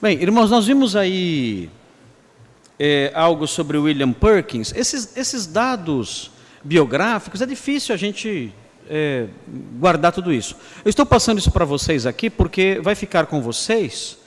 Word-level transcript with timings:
Bem, 0.00 0.22
irmãos, 0.22 0.48
nós 0.48 0.64
vimos 0.64 0.94
aí 0.94 1.68
é, 2.78 3.10
algo 3.16 3.48
sobre 3.48 3.76
William 3.76 4.12
Perkins. 4.12 4.72
Esses, 4.72 5.16
esses 5.16 5.44
dados 5.44 6.30
biográficos, 6.62 7.42
é 7.42 7.46
difícil 7.46 7.92
a 7.92 7.98
gente 7.98 8.54
é, 8.88 9.26
guardar 9.72 10.12
tudo 10.12 10.32
isso. 10.32 10.54
Eu 10.84 10.88
estou 10.88 11.04
passando 11.04 11.38
isso 11.38 11.50
para 11.50 11.64
vocês 11.64 12.06
aqui 12.06 12.30
porque 12.30 12.78
vai 12.80 12.94
ficar 12.94 13.26
com 13.26 13.42
vocês 13.42 14.18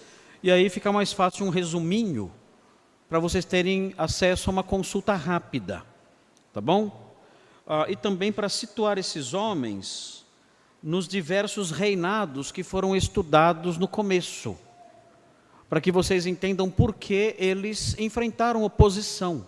e 0.43 0.51
aí 0.51 0.69
fica 0.69 0.91
mais 0.91 1.13
fácil 1.13 1.45
um 1.45 1.49
resuminho 1.49 2.29
para 3.07 3.19
vocês 3.19 3.45
terem 3.45 3.93
acesso 3.97 4.49
a 4.49 4.51
uma 4.51 4.63
consulta 4.63 5.13
rápida, 5.13 5.83
tá 6.51 6.59
bom? 6.59 7.15
Ah, 7.65 7.85
e 7.87 7.95
também 7.95 8.29
para 8.33 8.49
situar 8.49 8.97
esses 8.97 9.33
homens 9.33 10.25
nos 10.83 11.07
diversos 11.07 11.71
reinados 11.71 12.51
que 12.51 12.61
foram 12.61 12.93
estudados 12.93 13.77
no 13.77 13.87
começo, 13.87 14.57
para 15.71 15.79
que 15.79 15.89
vocês 15.89 16.25
entendam 16.25 16.69
por 16.69 16.93
que 16.93 17.33
eles 17.39 17.97
enfrentaram 17.97 18.61
oposição. 18.61 19.47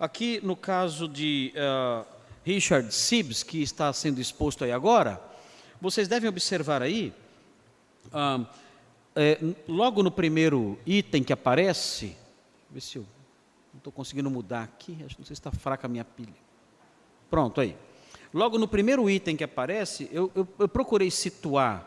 Aqui 0.00 0.40
no 0.42 0.56
caso 0.56 1.06
de 1.06 1.52
uh, 1.54 2.02
Richard 2.42 2.94
Sibbs, 2.94 3.42
que 3.42 3.60
está 3.60 3.92
sendo 3.92 4.22
exposto 4.22 4.64
aí 4.64 4.72
agora, 4.72 5.22
vocês 5.82 6.08
devem 6.08 6.30
observar 6.30 6.80
aí, 6.80 7.12
uh, 8.06 8.46
é, 9.14 9.38
logo 9.68 10.02
no 10.02 10.10
primeiro 10.10 10.78
item 10.86 11.22
que 11.22 11.34
aparece, 11.34 12.16
ver 12.70 12.80
se 12.80 12.96
eu 12.96 13.02
não 13.74 13.76
estou 13.80 13.92
conseguindo 13.92 14.30
mudar 14.30 14.62
aqui, 14.62 14.96
acho 15.04 15.14
que 15.14 15.20
não 15.20 15.26
sei 15.26 15.36
se 15.36 15.40
está 15.40 15.52
fraca 15.52 15.86
a 15.86 15.90
minha 15.90 16.06
pilha. 16.06 16.32
Pronto, 17.28 17.60
aí. 17.60 17.76
Logo 18.32 18.56
no 18.56 18.66
primeiro 18.66 19.10
item 19.10 19.36
que 19.36 19.44
aparece, 19.44 20.08
eu, 20.10 20.32
eu, 20.34 20.48
eu 20.58 20.68
procurei 20.70 21.10
situar 21.10 21.86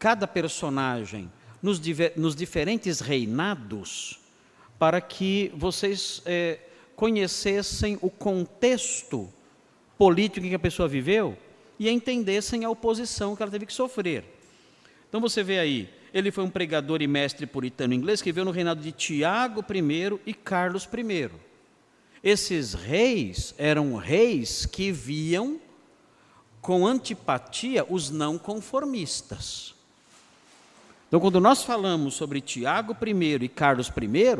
cada 0.00 0.26
personagem 0.26 1.30
nos, 1.62 1.80
nos, 2.16 2.34
diferentes 2.34 3.00
reinados 3.00 4.18
para 4.78 5.00
que 5.00 5.52
vocês 5.54 6.20
é, 6.26 6.58
conhecessem 6.96 7.98
o 8.02 8.10
contexto 8.10 9.32
político 9.96 10.44
em 10.44 10.48
que 10.48 10.54
a 10.56 10.58
pessoa 10.58 10.88
viveu 10.88 11.38
e 11.78 11.88
entendessem 11.88 12.64
a 12.64 12.70
oposição 12.70 13.36
que 13.36 13.42
ela 13.42 13.52
teve 13.52 13.66
que 13.66 13.72
sofrer. 13.72 14.24
Então 15.08 15.20
você 15.20 15.42
vê 15.42 15.58
aí, 15.58 15.88
ele 16.12 16.30
foi 16.30 16.42
um 16.42 16.50
pregador 16.50 17.00
e 17.00 17.06
mestre 17.06 17.46
puritano 17.46 17.94
inglês 17.94 18.20
que 18.20 18.32
veio 18.32 18.44
no 18.44 18.50
reinado 18.50 18.80
de 18.80 18.92
Tiago 18.92 19.64
I 19.72 20.20
e 20.26 20.34
Carlos 20.34 20.84
I. 20.84 21.30
Esses 22.22 22.74
reis 22.74 23.54
eram 23.58 23.96
reis 23.96 24.64
que 24.64 24.92
viam 24.92 25.60
com 26.60 26.86
antipatia 26.86 27.84
os 27.88 28.10
não 28.10 28.38
conformistas. 28.38 29.71
Então, 31.12 31.20
quando 31.20 31.38
nós 31.40 31.62
falamos 31.62 32.14
sobre 32.14 32.40
Tiago 32.40 32.96
I 33.06 33.44
e 33.44 33.46
Carlos 33.46 33.88
I, 33.88 34.34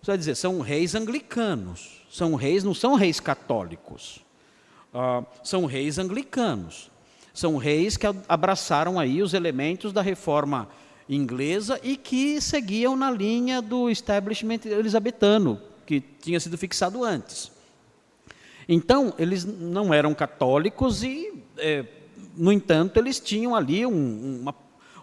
você 0.00 0.06
vai 0.06 0.18
dizer, 0.18 0.34
são 0.34 0.58
reis 0.58 0.96
anglicanos, 0.96 2.04
são 2.10 2.34
reis, 2.34 2.64
não 2.64 2.74
são 2.74 2.96
reis 2.96 3.20
católicos, 3.20 4.18
uh, 4.92 5.24
são 5.44 5.64
reis 5.64 6.00
anglicanos, 6.00 6.90
são 7.32 7.56
reis 7.56 7.96
que 7.96 8.04
abraçaram 8.28 8.98
aí 8.98 9.22
os 9.22 9.32
elementos 9.32 9.92
da 9.92 10.02
reforma 10.02 10.68
inglesa 11.08 11.78
e 11.84 11.96
que 11.96 12.40
seguiam 12.40 12.96
na 12.96 13.08
linha 13.08 13.62
do 13.62 13.88
establishment 13.88 14.62
elisabetano, 14.64 15.60
que 15.86 16.00
tinha 16.00 16.40
sido 16.40 16.58
fixado 16.58 17.04
antes. 17.04 17.52
Então, 18.68 19.14
eles 19.16 19.44
não 19.44 19.94
eram 19.94 20.12
católicos 20.14 21.04
e, 21.04 21.32
é, 21.56 21.84
no 22.36 22.50
entanto, 22.50 22.96
eles 22.96 23.20
tinham 23.20 23.54
ali 23.54 23.86
um, 23.86 24.40
uma, 24.40 24.52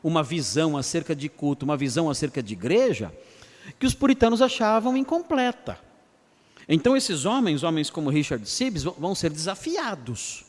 uma 0.03 0.23
visão 0.23 0.77
acerca 0.77 1.15
de 1.15 1.29
culto, 1.29 1.65
uma 1.65 1.77
visão 1.77 2.09
acerca 2.09 2.41
de 2.41 2.53
igreja, 2.53 3.13
que 3.79 3.85
os 3.85 3.93
puritanos 3.93 4.41
achavam 4.41 4.97
incompleta. 4.97 5.79
Então, 6.67 6.95
esses 6.95 7.25
homens, 7.25 7.63
homens 7.63 7.89
como 7.89 8.09
Richard 8.09 8.47
Sibbes, 8.47 8.83
vão 8.83 9.15
ser 9.15 9.31
desafiados. 9.31 10.45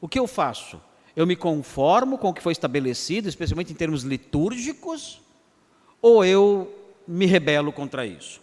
O 0.00 0.08
que 0.08 0.18
eu 0.18 0.26
faço? 0.26 0.80
Eu 1.14 1.26
me 1.26 1.36
conformo 1.36 2.16
com 2.16 2.30
o 2.30 2.34
que 2.34 2.42
foi 2.42 2.52
estabelecido, 2.52 3.28
especialmente 3.28 3.72
em 3.72 3.76
termos 3.76 4.02
litúrgicos, 4.02 5.20
ou 6.00 6.24
eu 6.24 6.72
me 7.06 7.26
rebelo 7.26 7.72
contra 7.72 8.06
isso? 8.06 8.40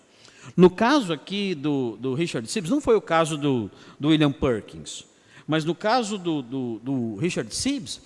No 0.55 0.69
caso 0.69 1.11
aqui 1.11 1.55
do, 1.55 1.97
do 1.97 2.13
Richard 2.13 2.49
Sibbs, 2.49 2.69
não 2.69 2.79
foi 2.79 2.95
o 2.95 3.01
caso 3.01 3.37
do, 3.37 3.69
do 3.99 4.09
William 4.09 4.31
Perkins, 4.31 5.05
mas 5.47 5.65
no 5.65 5.73
caso 5.73 6.17
do, 6.17 6.41
do, 6.41 6.79
do 6.79 7.15
Richard 7.15 7.53
Sibbs, 7.53 8.01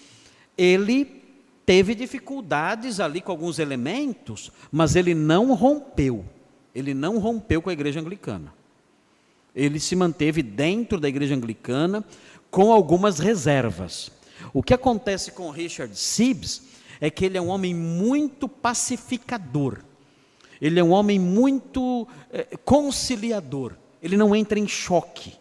ele 0.57 1.20
teve 1.65 1.95
dificuldades 1.95 2.99
ali 2.99 3.21
com 3.21 3.31
alguns 3.31 3.59
elementos, 3.59 4.51
mas 4.71 4.95
ele 4.95 5.13
não 5.13 5.53
rompeu. 5.53 6.25
Ele 6.73 6.93
não 6.93 7.19
rompeu 7.19 7.61
com 7.61 7.69
a 7.69 7.73
igreja 7.73 7.99
anglicana. 7.99 8.53
Ele 9.55 9.79
se 9.79 9.95
manteve 9.95 10.41
dentro 10.41 10.99
da 10.99 11.09
igreja 11.09 11.35
anglicana 11.35 12.03
com 12.49 12.71
algumas 12.71 13.19
reservas. 13.19 14.11
O 14.53 14.63
que 14.63 14.73
acontece 14.73 15.31
com 15.31 15.49
Richard 15.49 15.97
Sibbs 15.97 16.63
é 16.99 17.09
que 17.09 17.25
ele 17.25 17.37
é 17.37 17.41
um 17.41 17.49
homem 17.49 17.73
muito 17.73 18.47
pacificador. 18.47 19.79
Ele 20.61 20.79
é 20.79 20.83
um 20.83 20.91
homem 20.91 21.19
muito 21.19 22.07
é, 22.31 22.43
conciliador. 22.63 23.73
Ele 24.01 24.15
não 24.15 24.35
entra 24.35 24.59
em 24.59 24.67
choque. 24.67 25.33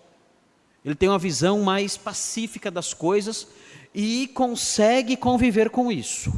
Ele 0.85 0.95
tem 0.95 1.09
uma 1.09 1.19
visão 1.19 1.61
mais 1.61 1.97
pacífica 1.97 2.71
das 2.71 2.95
coisas 2.95 3.47
e 3.95 4.29
consegue 4.29 5.17
conviver 5.17 5.71
com 5.71 5.91
isso. 5.91 6.33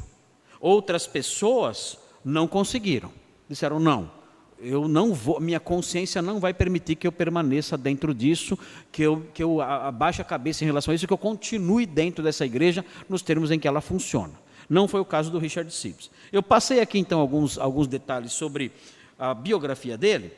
Outras 0.60 1.06
pessoas 1.06 1.98
não 2.24 2.46
conseguiram. 2.46 3.10
Disseram: 3.48 3.78
não, 3.78 4.10
eu 4.58 4.86
não 4.86 5.12
vou, 5.12 5.40
minha 5.40 5.58
consciência 5.58 6.22
não 6.22 6.38
vai 6.38 6.54
permitir 6.54 6.94
que 6.94 7.06
eu 7.06 7.12
permaneça 7.12 7.76
dentro 7.76 8.14
disso, 8.14 8.58
que 8.90 9.02
eu, 9.02 9.26
que 9.34 9.42
eu 9.42 9.60
abaixe 9.60 10.22
a 10.22 10.24
cabeça 10.24 10.64
em 10.64 10.66
relação 10.66 10.92
a 10.92 10.94
isso, 10.94 11.06
que 11.06 11.12
eu 11.12 11.18
continue 11.18 11.84
dentro 11.84 12.22
dessa 12.22 12.46
igreja 12.46 12.84
nos 13.08 13.22
termos 13.22 13.50
em 13.50 13.58
que 13.58 13.66
ela 13.66 13.80
funciona. 13.80 14.32
Não 14.68 14.86
foi 14.86 15.00
o 15.00 15.04
caso 15.04 15.30
do 15.30 15.38
Richard 15.38 15.72
Sibbs. 15.74 16.10
Eu 16.32 16.42
passei 16.42 16.80
aqui 16.80 16.98
então 16.98 17.20
alguns, 17.20 17.58
alguns 17.58 17.88
detalhes 17.88 18.32
sobre 18.32 18.72
a 19.18 19.34
biografia 19.34 19.98
dele. 19.98 20.32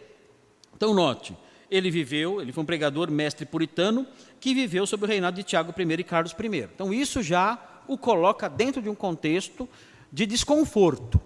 Então 0.74 0.94
note, 0.94 1.36
ele 1.76 1.90
viveu, 1.90 2.40
ele 2.40 2.52
foi 2.52 2.62
um 2.62 2.66
pregador 2.66 3.10
mestre 3.10 3.44
puritano 3.44 4.06
que 4.38 4.54
viveu 4.54 4.86
sob 4.86 5.04
o 5.04 5.08
reinado 5.08 5.36
de 5.36 5.42
Tiago 5.42 5.74
I 5.76 6.00
e 6.00 6.04
Carlos 6.04 6.32
I. 6.32 6.58
Então 6.74 6.92
isso 6.92 7.22
já 7.22 7.58
o 7.88 7.98
coloca 7.98 8.48
dentro 8.48 8.80
de 8.80 8.88
um 8.88 8.94
contexto 8.94 9.68
de 10.12 10.24
desconforto, 10.26 11.20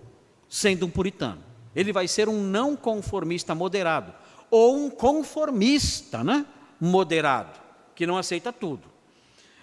sendo 0.48 0.86
um 0.86 0.90
puritano. 0.90 1.42
Ele 1.76 1.92
vai 1.92 2.08
ser 2.08 2.28
um 2.28 2.42
não 2.42 2.74
conformista 2.74 3.54
moderado 3.54 4.14
ou 4.50 4.76
um 4.76 4.90
conformista, 4.90 6.24
né? 6.24 6.46
Moderado, 6.80 7.58
que 7.94 8.06
não 8.06 8.16
aceita 8.16 8.52
tudo. 8.52 8.84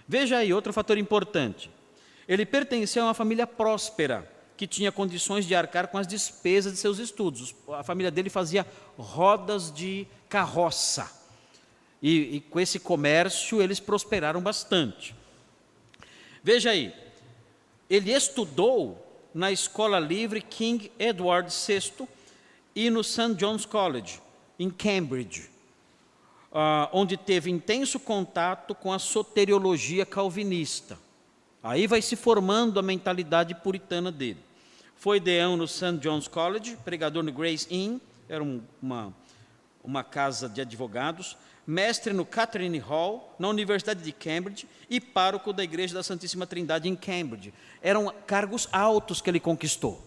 Veja 0.08 0.38
aí 0.38 0.54
outro 0.54 0.72
fator 0.72 0.98
importante. 0.98 1.72
Ele 2.28 2.46
pertencia 2.46 3.02
a 3.02 3.06
uma 3.06 3.14
família 3.14 3.48
próspera, 3.48 4.32
que 4.58 4.66
tinha 4.66 4.92
condições 4.92 5.46
de 5.46 5.54
arcar 5.54 5.88
com 5.88 5.98
as 5.98 6.08
despesas 6.08 6.74
de 6.74 6.80
seus 6.80 7.00
estudos. 7.00 7.56
A 7.70 7.84
família 7.84 8.12
dele 8.12 8.30
fazia 8.30 8.66
rodas 8.98 9.72
de 9.72 10.08
carroça. 10.30 11.12
E, 12.02 12.38
e 12.38 12.42
com 12.42 12.60
esse 12.60 12.80
comércio 12.80 13.62
eles 13.62 13.80
prosperaram 13.80 14.42
bastante. 14.42 15.16
Veja 16.44 16.70
aí, 16.70 16.94
ele 17.90 18.12
estudou 18.12 19.02
na 19.34 19.52
Escola 19.52 20.00
Livre 20.00 20.42
King 20.42 20.92
Edward 20.98 21.52
VI 21.52 22.08
e 22.76 22.90
no 22.90 23.04
St. 23.04 23.34
John's 23.36 23.66
College, 23.66 24.22
em 24.60 24.70
Cambridge, 24.70 25.50
uh, 26.52 26.90
onde 26.94 27.18
teve 27.18 27.50
intenso 27.50 28.00
contato 28.00 28.74
com 28.76 28.94
a 28.94 29.00
soteriologia 29.00 30.06
calvinista. 30.06 30.98
Aí 31.66 31.88
vai 31.88 32.00
se 32.00 32.16
formando 32.16 32.80
a 32.80 32.84
mentalidade 32.84 33.56
puritana 33.56 34.12
dele. 34.12 34.38
Foi 34.96 35.20
deão 35.20 35.58
no 35.58 35.68
St. 35.68 35.98
John's 35.98 36.28
College, 36.28 36.78
pregador 36.86 37.24
no 37.24 37.32
Grace 37.32 37.66
Inn, 37.72 38.00
era 38.30 38.44
um, 38.44 38.62
uma, 38.80 39.12
uma 39.84 40.04
casa 40.04 40.48
de 40.48 40.62
advogados, 40.62 41.36
mestre 41.66 42.14
no 42.14 42.24
Catherine 42.24 42.78
Hall, 42.78 43.36
na 43.40 43.48
Universidade 43.48 44.04
de 44.04 44.12
Cambridge, 44.12 44.68
e 44.88 45.02
pároco 45.02 45.52
da 45.52 45.64
Igreja 45.64 45.96
da 45.96 46.04
Santíssima 46.04 46.46
Trindade 46.46 46.88
em 46.88 46.96
Cambridge. 46.96 47.52
Eram 47.82 48.14
cargos 48.28 48.70
altos 48.72 49.20
que 49.20 49.28
ele 49.28 49.40
conquistou. 49.40 50.06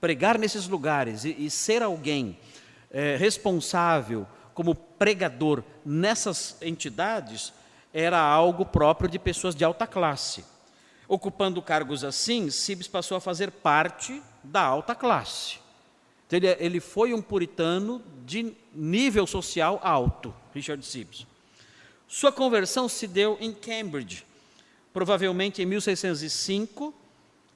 Pregar 0.00 0.38
nesses 0.38 0.66
lugares 0.66 1.26
e, 1.26 1.36
e 1.38 1.50
ser 1.50 1.82
alguém 1.82 2.38
é, 2.90 3.14
responsável 3.18 4.26
como 4.54 4.74
pregador 4.74 5.62
nessas 5.84 6.56
entidades 6.62 7.52
era 7.98 8.20
algo 8.20 8.66
próprio 8.66 9.08
de 9.08 9.18
pessoas 9.18 9.54
de 9.54 9.64
alta 9.64 9.86
classe. 9.86 10.44
Ocupando 11.08 11.62
cargos 11.62 12.04
assim, 12.04 12.50
Sibes 12.50 12.86
passou 12.86 13.16
a 13.16 13.20
fazer 13.22 13.50
parte 13.50 14.22
da 14.44 14.60
alta 14.60 14.94
classe. 14.94 15.58
Então, 16.26 16.36
ele, 16.36 16.48
ele 16.60 16.78
foi 16.78 17.14
um 17.14 17.22
puritano 17.22 18.02
de 18.26 18.52
nível 18.74 19.26
social 19.26 19.80
alto, 19.82 20.34
Richard 20.52 20.84
Sibes. 20.84 21.26
Sua 22.06 22.30
conversão 22.30 22.86
se 22.86 23.06
deu 23.06 23.38
em 23.40 23.50
Cambridge, 23.50 24.26
provavelmente 24.92 25.62
em 25.62 25.66
1605, 25.66 26.92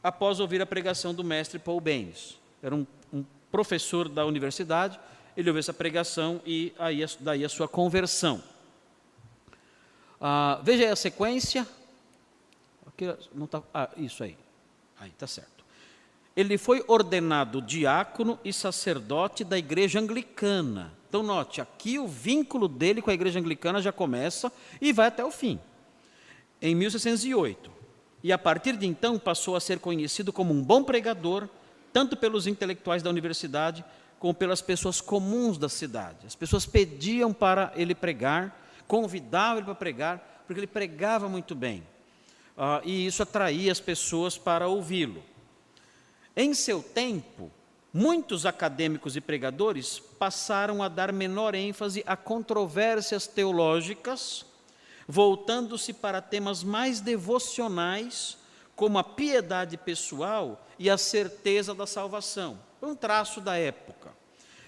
após 0.03 0.41
ouvir 0.41 0.63
a 0.63 0.67
pregação 0.67 1.13
do 1.13 1.23
mestre 1.23 1.59
Paul 1.59 1.83
Baines. 1.83 2.39
era 2.63 2.75
um, 2.75 2.87
um 3.13 3.23
professor 3.51 4.09
da 4.09 4.25
universidade, 4.25 4.99
ele 5.37 5.51
ouviu 5.51 5.61
essa 5.61 5.75
pregação 5.75 6.41
e 6.47 6.73
aí, 6.79 7.05
daí 7.21 7.45
a 7.45 7.49
sua 7.51 7.69
conversão. 7.69 8.43
Ah, 10.21 10.61
veja 10.63 10.85
aí 10.85 10.91
a 10.91 10.97
sequência. 10.97 11.67
Aqui 12.87 13.07
não 13.35 13.47
tá, 13.47 13.63
ah, 13.73 13.89
isso 13.97 14.23
aí. 14.23 14.37
Aí, 14.99 15.11
está 15.11 15.27
certo. 15.27 15.65
Ele 16.37 16.59
foi 16.59 16.85
ordenado 16.87 17.63
diácono 17.63 18.39
e 18.45 18.53
sacerdote 18.53 19.43
da 19.43 19.59
igreja 19.59 19.99
anglicana. 19.99 20.93
Então, 21.09 21.23
note, 21.23 21.61
aqui 21.61 21.99
o 21.99 22.07
vínculo 22.07 22.69
dele 22.69 23.03
com 23.03 23.11
a 23.11 23.15
igreja 23.15 23.41
anglicana 23.41 23.83
já 23.83 23.91
começa 23.91 24.53
e 24.81 24.93
vai 24.93 25.09
até 25.09 25.25
o 25.25 25.31
fim. 25.31 25.59
Em 26.63 26.75
1608. 26.75 27.71
E 28.23 28.33
a 28.33 28.39
partir 28.39 28.77
de 28.77 28.87
então 28.87 29.19
passou 29.19 29.57
a 29.57 29.61
ser 29.61 29.79
conhecido 29.79 30.33
como 30.33 30.53
um 30.53 30.63
bom 30.63 30.85
pregador, 30.85 31.49
tanto 31.93 32.17
pelos 32.17 32.47
intelectuais 32.47 33.03
da 33.03 33.11
universidade 33.11 33.85
como 34.19 34.35
pelas 34.35 34.61
pessoas 34.61 35.01
comuns 35.01 35.57
da 35.57 35.69
cidade. 35.69 36.27
As 36.27 36.35
pessoas 36.35 36.67
pediam 36.67 37.33
para 37.33 37.73
ele 37.75 37.95
pregar, 37.95 38.60
convidavam 38.91 39.59
ele 39.59 39.67
para 39.67 39.75
pregar, 39.77 40.43
porque 40.45 40.59
ele 40.59 40.67
pregava 40.67 41.29
muito 41.29 41.55
bem. 41.55 41.87
Uh, 42.57 42.83
e 42.85 43.07
isso 43.07 43.23
atraía 43.23 43.71
as 43.71 43.79
pessoas 43.79 44.37
para 44.37 44.67
ouvi-lo. 44.67 45.23
Em 46.35 46.53
seu 46.55 46.83
tempo, 46.83 47.53
muitos 47.95 48.45
acadêmicos 48.45 49.15
e 49.15 49.21
pregadores 49.21 50.01
passaram 50.01 50.83
a 50.83 50.89
dar 50.89 51.13
menor 51.13 51.55
ênfase 51.55 52.03
a 52.05 52.17
controvérsias 52.17 53.29
teológicas, 53.29 54.45
voltando-se 55.07 55.93
para 55.93 56.21
temas 56.21 56.65
mais 56.65 57.01
devocionais, 57.01 58.39
como 58.75 58.99
a 58.99 59.05
piedade 59.05 59.77
pessoal 59.77 60.67
e 60.81 60.91
a 60.91 60.99
certeza 60.99 61.73
da 61.73 61.87
salvação. 61.87 62.59
Um 62.83 62.97
traço 62.97 63.41
da 63.41 63.57
época. 63.57 64.11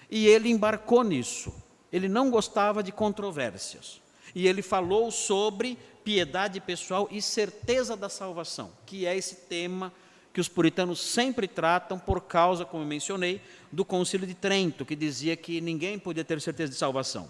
E 0.09 0.27
ele 0.27 0.49
embarcou 0.49 1.03
nisso. 1.03 1.53
Ele 1.91 2.07
não 2.07 2.31
gostava 2.31 2.81
de 2.81 2.93
controvérsias. 2.93 4.01
E 4.35 4.47
ele 4.47 4.61
falou 4.61 5.11
sobre 5.11 5.77
piedade 6.03 6.59
pessoal 6.59 7.07
e 7.11 7.21
certeza 7.21 7.95
da 7.95 8.09
salvação, 8.09 8.71
que 8.85 9.05
é 9.05 9.15
esse 9.15 9.35
tema 9.35 9.93
que 10.33 10.41
os 10.41 10.47
puritanos 10.47 10.99
sempre 10.99 11.47
tratam 11.47 11.99
por 11.99 12.21
causa, 12.21 12.65
como 12.65 12.83
eu 12.83 12.87
mencionei, 12.87 13.39
do 13.71 13.85
Concílio 13.85 14.25
de 14.25 14.33
Trento, 14.33 14.83
que 14.83 14.95
dizia 14.95 15.35
que 15.35 15.61
ninguém 15.61 15.99
podia 15.99 16.23
ter 16.23 16.41
certeza 16.41 16.71
de 16.71 16.77
salvação. 16.77 17.29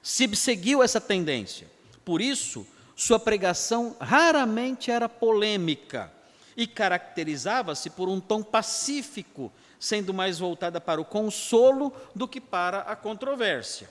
Sib 0.00 0.36
seguiu 0.36 0.82
essa 0.82 1.00
tendência. 1.00 1.68
Por 2.04 2.20
isso, 2.20 2.64
sua 2.94 3.18
pregação 3.18 3.96
raramente 4.00 4.90
era 4.90 5.08
polêmica 5.08 6.12
e 6.56 6.66
caracterizava-se 6.66 7.90
por 7.90 8.08
um 8.08 8.20
tom 8.20 8.42
pacífico, 8.42 9.52
sendo 9.78 10.14
mais 10.14 10.38
voltada 10.38 10.80
para 10.80 11.00
o 11.00 11.04
consolo 11.04 11.92
do 12.14 12.28
que 12.28 12.40
para 12.40 12.80
a 12.80 12.94
controvérsia. 12.94 13.90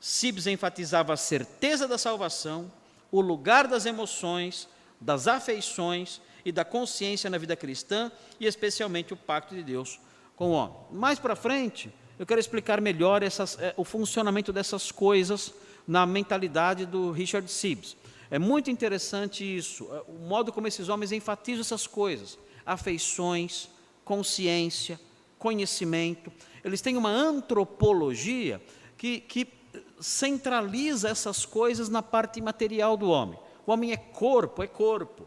Sibs 0.00 0.46
enfatizava 0.46 1.12
a 1.12 1.16
certeza 1.16 1.88
da 1.88 1.98
salvação, 1.98 2.70
o 3.10 3.20
lugar 3.20 3.66
das 3.66 3.86
emoções, 3.86 4.68
das 5.00 5.26
afeições 5.26 6.20
e 6.44 6.52
da 6.52 6.64
consciência 6.64 7.28
na 7.28 7.38
vida 7.38 7.56
cristã 7.56 8.10
e 8.38 8.46
especialmente 8.46 9.12
o 9.12 9.16
pacto 9.16 9.54
de 9.54 9.62
Deus 9.62 10.00
com 10.36 10.50
o 10.50 10.52
homem. 10.52 10.76
Mais 10.92 11.18
para 11.18 11.34
frente, 11.34 11.92
eu 12.18 12.26
quero 12.26 12.40
explicar 12.40 12.80
melhor 12.80 13.22
essas, 13.22 13.58
é, 13.58 13.74
o 13.76 13.84
funcionamento 13.84 14.52
dessas 14.52 14.90
coisas 14.90 15.52
na 15.86 16.06
mentalidade 16.06 16.86
do 16.86 17.10
Richard 17.10 17.50
Sibbs. 17.50 17.96
É 18.30 18.38
muito 18.38 18.70
interessante 18.70 19.44
isso, 19.44 19.88
é, 19.92 20.02
o 20.08 20.26
modo 20.28 20.52
como 20.52 20.66
esses 20.66 20.88
homens 20.88 21.12
enfatizam 21.12 21.60
essas 21.60 21.86
coisas: 21.86 22.38
afeições, 22.64 23.68
consciência, 24.04 25.00
conhecimento. 25.38 26.32
Eles 26.64 26.80
têm 26.80 26.96
uma 26.96 27.10
antropologia 27.10 28.60
que, 28.96 29.20
que 29.20 29.57
centraliza 30.00 31.08
essas 31.08 31.44
coisas 31.44 31.88
na 31.88 32.02
parte 32.02 32.40
material 32.40 32.96
do 32.96 33.10
homem. 33.10 33.38
O 33.66 33.72
homem 33.72 33.92
é 33.92 33.96
corpo, 33.96 34.62
é 34.62 34.66
corpo. 34.66 35.26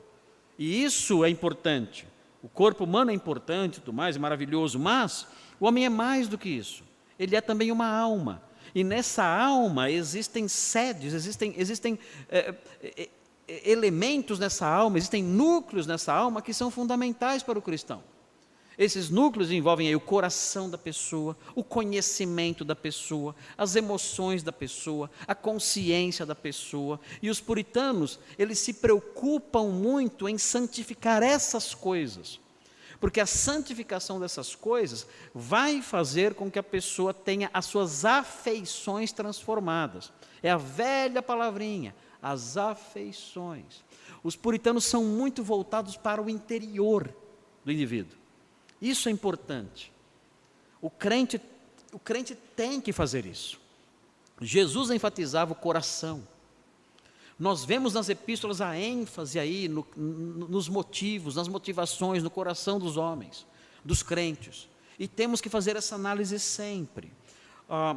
E 0.57 0.83
isso 0.83 1.23
é 1.23 1.29
importante. 1.29 2.07
O 2.41 2.49
corpo 2.49 2.83
humano 2.83 3.11
é 3.11 3.13
importante, 3.13 3.79
tudo 3.79 3.93
mais, 3.93 4.15
é 4.15 4.19
maravilhoso, 4.19 4.79
mas 4.79 5.27
o 5.59 5.65
homem 5.65 5.85
é 5.85 5.89
mais 5.89 6.27
do 6.27 6.37
que 6.37 6.49
isso. 6.49 6.83
Ele 7.19 7.35
é 7.35 7.41
também 7.41 7.71
uma 7.71 7.87
alma. 7.87 8.41
E 8.73 8.83
nessa 8.83 9.23
alma 9.23 9.91
existem 9.91 10.47
sedes, 10.47 11.13
existem, 11.13 11.53
existem 11.57 11.99
é, 12.29 12.55
é, 12.81 13.09
elementos 13.69 14.39
nessa 14.39 14.65
alma, 14.65 14.97
existem 14.97 15.21
núcleos 15.21 15.85
nessa 15.85 16.13
alma 16.13 16.41
que 16.41 16.53
são 16.53 16.71
fundamentais 16.71 17.43
para 17.43 17.59
o 17.59 17.61
cristão. 17.61 18.01
Esses 18.81 19.11
núcleos 19.11 19.51
envolvem 19.51 19.95
o 19.95 19.99
coração 19.99 20.67
da 20.67 20.75
pessoa, 20.75 21.37
o 21.53 21.63
conhecimento 21.63 22.65
da 22.65 22.75
pessoa, 22.75 23.35
as 23.55 23.75
emoções 23.75 24.41
da 24.41 24.51
pessoa, 24.51 25.07
a 25.27 25.35
consciência 25.35 26.25
da 26.25 26.33
pessoa. 26.33 26.99
E 27.21 27.29
os 27.29 27.39
puritanos, 27.39 28.19
eles 28.39 28.57
se 28.57 28.73
preocupam 28.73 29.67
muito 29.67 30.27
em 30.27 30.35
santificar 30.35 31.21
essas 31.21 31.75
coisas. 31.75 32.39
Porque 32.99 33.19
a 33.19 33.27
santificação 33.27 34.19
dessas 34.19 34.55
coisas 34.55 35.05
vai 35.31 35.79
fazer 35.83 36.33
com 36.33 36.49
que 36.49 36.57
a 36.57 36.63
pessoa 36.63 37.13
tenha 37.13 37.51
as 37.53 37.65
suas 37.65 38.03
afeições 38.03 39.11
transformadas. 39.11 40.11
É 40.41 40.49
a 40.49 40.57
velha 40.57 41.21
palavrinha, 41.21 41.95
as 42.19 42.57
afeições. 42.57 43.83
Os 44.23 44.35
puritanos 44.35 44.85
são 44.85 45.05
muito 45.05 45.43
voltados 45.43 45.95
para 45.95 46.19
o 46.19 46.27
interior 46.27 47.13
do 47.63 47.71
indivíduo. 47.71 48.20
Isso 48.81 49.07
é 49.07 49.11
importante. 49.11 49.91
O 50.81 50.89
crente, 50.89 51.39
o 51.93 51.99
crente 51.99 52.33
tem 52.33 52.81
que 52.81 52.91
fazer 52.91 53.25
isso. 53.25 53.59
Jesus 54.41 54.89
enfatizava 54.89 55.51
o 55.51 55.55
coração. 55.55 56.27
Nós 57.37 57.63
vemos 57.63 57.93
nas 57.93 58.09
epístolas 58.09 58.61
a 58.61 58.77
ênfase 58.77 59.39
aí 59.39 59.67
no, 59.67 59.85
nos 59.95 60.67
motivos, 60.67 61.35
nas 61.35 61.47
motivações, 61.47 62.23
no 62.23 62.29
coração 62.29 62.79
dos 62.79 62.97
homens, 62.97 63.45
dos 63.85 64.01
crentes. 64.03 64.67
E 64.97 65.07
temos 65.07 65.41
que 65.41 65.49
fazer 65.49 65.75
essa 65.75 65.95
análise 65.95 66.39
sempre. 66.39 67.11
Ah, 67.69 67.95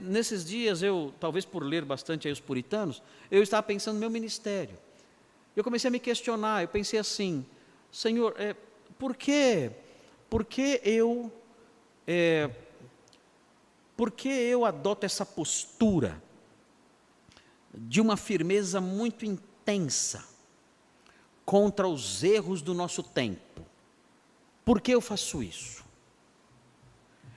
nesses 0.00 0.44
dias, 0.44 0.82
eu, 0.82 1.12
talvez 1.18 1.44
por 1.44 1.62
ler 1.62 1.84
bastante 1.84 2.28
aí 2.28 2.32
os 2.32 2.40
puritanos, 2.40 3.02
eu 3.30 3.42
estava 3.42 3.62
pensando 3.62 3.94
no 3.94 4.00
meu 4.00 4.10
ministério. 4.10 4.78
Eu 5.54 5.64
comecei 5.64 5.88
a 5.88 5.90
me 5.90 5.98
questionar, 5.98 6.62
eu 6.62 6.68
pensei 6.68 6.98
assim, 6.98 7.44
Senhor, 7.90 8.34
é, 8.38 8.54
por 8.98 9.16
que 9.16 9.70
por 10.28 10.44
que 10.44 10.80
eu, 10.84 11.32
é, 12.06 12.50
por 13.96 14.10
que 14.10 14.28
eu 14.28 14.64
adoto 14.64 15.06
essa 15.06 15.24
postura 15.24 16.22
de 17.72 18.00
uma 18.00 18.16
firmeza 18.16 18.80
muito 18.80 19.24
intensa 19.24 20.24
contra 21.44 21.86
os 21.86 22.24
erros 22.24 22.62
do 22.62 22.74
nosso 22.74 23.02
tempo? 23.02 23.64
Por 24.64 24.80
que 24.80 24.92
eu 24.92 25.00
faço 25.00 25.42
isso? 25.42 25.84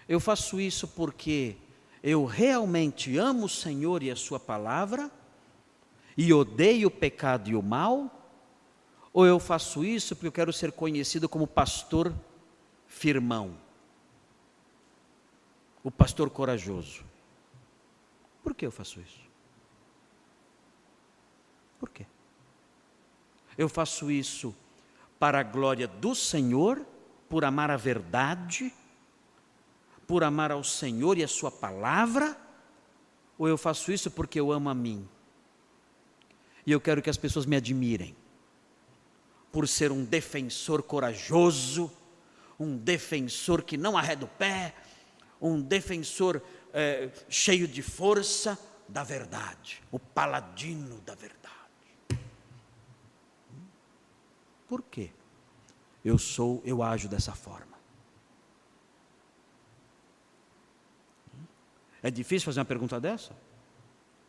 Eu 0.08 0.19
faço 0.19 0.60
isso 0.60 0.88
porque 0.88 1.55
eu 2.01 2.25
realmente 2.25 3.17
amo 3.17 3.46
o 3.46 3.50
Senhor 3.50 4.01
e 4.01 4.10
a 4.10 4.15
Sua 4.15 4.39
palavra 4.39 5.12
e 6.17 6.34
odeio 6.34 6.88
o 6.88 6.91
pecado 6.91 7.50
e 7.50 7.55
o 7.55 7.62
mal? 7.62 8.15
Ou 9.13 9.25
eu 9.25 9.39
faço 9.39 9.86
isso 9.86 10.15
porque 10.15 10.27
eu 10.27 10.31
quero 10.31 10.51
ser 10.51 10.72
conhecido 10.72 11.29
como 11.29 11.46
pastor 11.46 12.13
firmão, 13.00 13.56
o 15.82 15.89
pastor 15.89 16.29
corajoso. 16.29 17.06
Por 18.44 18.53
que 18.53 18.65
eu 18.65 18.72
faço 18.72 19.00
isso? 19.00 19.22
Por 21.79 21.89
quê? 21.89 22.06
Eu 23.58 23.70
faço 23.70 24.12
isso 24.12 24.53
para 25.18 25.39
a 25.39 25.44
glória 25.44 25.88
do 25.88 26.13
Senhor, 26.13 26.86
por 27.29 27.46
amar 27.46 27.72
a 27.72 27.77
verdade, 27.77 28.74
por 30.06 30.22
amar 30.22 30.51
ao 30.51 30.63
Senhor 30.63 31.18
e 31.18 31.24
a 31.24 31.27
Sua 31.27 31.50
palavra, 31.50 32.38
ou 33.38 33.48
eu 33.48 33.58
faço 33.58 33.94
isso 33.94 34.12
porque 34.12 34.41
eu 34.41 34.51
amo 34.51 34.68
a 34.68 34.74
mim? 34.74 35.08
E 36.65 36.72
eu 36.74 36.82
quero 36.82 37.01
que 37.01 37.10
as 37.10 37.18
pessoas 37.18 37.46
me 37.46 37.56
admirem, 37.56 38.13
por 39.53 39.70
ser 39.70 39.89
um 39.89 40.03
defensor 40.03 40.84
corajoso, 40.84 41.89
um 42.60 42.78
defensor 42.78 43.63
que 43.63 43.78
não 43.78 43.98
arreda 43.98 44.25
o 44.25 44.28
pé, 44.28 44.75
um 45.42 45.62
defensor 45.62 46.42
é, 46.74 47.10
cheio 47.30 47.68
de 47.68 47.82
força 47.82 48.60
da 48.88 49.04
verdade, 49.04 49.82
o 49.92 49.98
paladino 49.98 51.00
da 51.01 51.16
verdade. 51.16 51.39
Por 54.68 54.82
quê? 54.84 55.12
Eu 56.04 56.18
sou, 56.18 56.62
eu 56.66 56.84
ajo 56.84 57.08
dessa 57.08 57.34
forma. 57.34 57.78
É 62.01 62.10
difícil 62.10 62.46
fazer 62.46 62.60
uma 62.60 62.66
pergunta 62.66 63.00
dessa? 63.00 63.36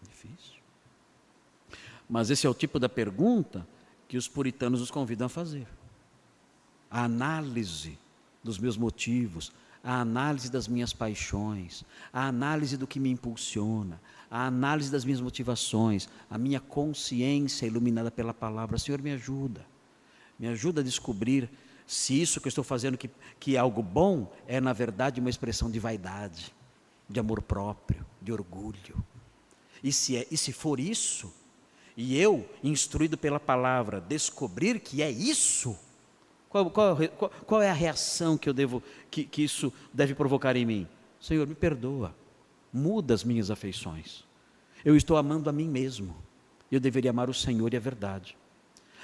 Difícil. 0.02 0.60
Mas 2.08 2.30
esse 2.30 2.46
é 2.46 2.50
o 2.50 2.54
tipo 2.54 2.78
da 2.78 2.88
pergunta 2.88 3.66
que 4.08 4.16
os 4.16 4.26
puritanos 4.26 4.80
nos 4.80 4.90
convidam 4.90 5.26
a 5.26 5.28
fazer. 5.28 5.68
A 6.90 7.04
análise 7.04 7.96
dos 8.42 8.58
meus 8.58 8.76
motivos, 8.76 9.52
a 9.82 10.00
análise 10.00 10.50
das 10.50 10.68
minhas 10.68 10.92
paixões, 10.92 11.84
a 12.12 12.26
análise 12.26 12.76
do 12.76 12.86
que 12.86 13.00
me 13.00 13.10
impulsiona, 13.10 14.00
a 14.30 14.46
análise 14.46 14.90
das 14.90 15.04
minhas 15.04 15.20
motivações, 15.20 16.08
a 16.30 16.36
minha 16.36 16.60
consciência 16.60 17.66
iluminada 17.66 18.10
pela 18.10 18.34
palavra. 18.34 18.78
Senhor, 18.78 19.00
me 19.02 19.12
ajuda. 19.12 19.66
Me 20.38 20.48
ajuda 20.48 20.80
a 20.80 20.84
descobrir 20.84 21.50
se 21.86 22.20
isso 22.20 22.40
que 22.40 22.46
eu 22.46 22.50
estou 22.50 22.62
fazendo, 22.62 22.96
que, 22.96 23.10
que 23.38 23.56
é 23.56 23.58
algo 23.58 23.82
bom, 23.82 24.32
é 24.46 24.60
na 24.60 24.72
verdade 24.72 25.18
uma 25.18 25.28
expressão 25.28 25.70
de 25.70 25.80
vaidade, 25.80 26.54
de 27.08 27.18
amor 27.18 27.42
próprio, 27.42 28.06
de 28.22 28.32
orgulho. 28.32 29.04
E 29.82 29.92
se, 29.92 30.16
é, 30.16 30.26
e 30.30 30.36
se 30.36 30.52
for 30.52 30.78
isso, 30.78 31.32
e 31.96 32.16
eu, 32.16 32.48
instruído 32.62 33.18
pela 33.18 33.40
palavra, 33.40 34.00
descobrir 34.00 34.78
que 34.78 35.02
é 35.02 35.10
isso, 35.10 35.76
qual, 36.50 36.68
qual, 36.68 36.98
qual, 37.46 37.62
é 37.62 37.70
a 37.70 37.72
reação 37.72 38.36
que 38.36 38.48
eu 38.48 38.52
devo, 38.52 38.82
que, 39.08 39.22
que 39.22 39.44
isso 39.44 39.72
deve 39.94 40.16
provocar 40.16 40.56
em 40.56 40.66
mim? 40.66 40.88
Senhor, 41.20 41.46
me 41.46 41.54
perdoa, 41.54 42.12
muda 42.72 43.14
as 43.14 43.22
minhas 43.22 43.52
afeições. 43.52 44.24
Eu 44.84 44.96
estou 44.96 45.16
amando 45.16 45.48
a 45.48 45.52
mim 45.52 45.68
mesmo. 45.68 46.16
Eu 46.70 46.80
deveria 46.80 47.10
amar 47.10 47.30
o 47.30 47.34
Senhor 47.34 47.72
e 47.72 47.76
a 47.76 47.80
verdade. 47.80 48.36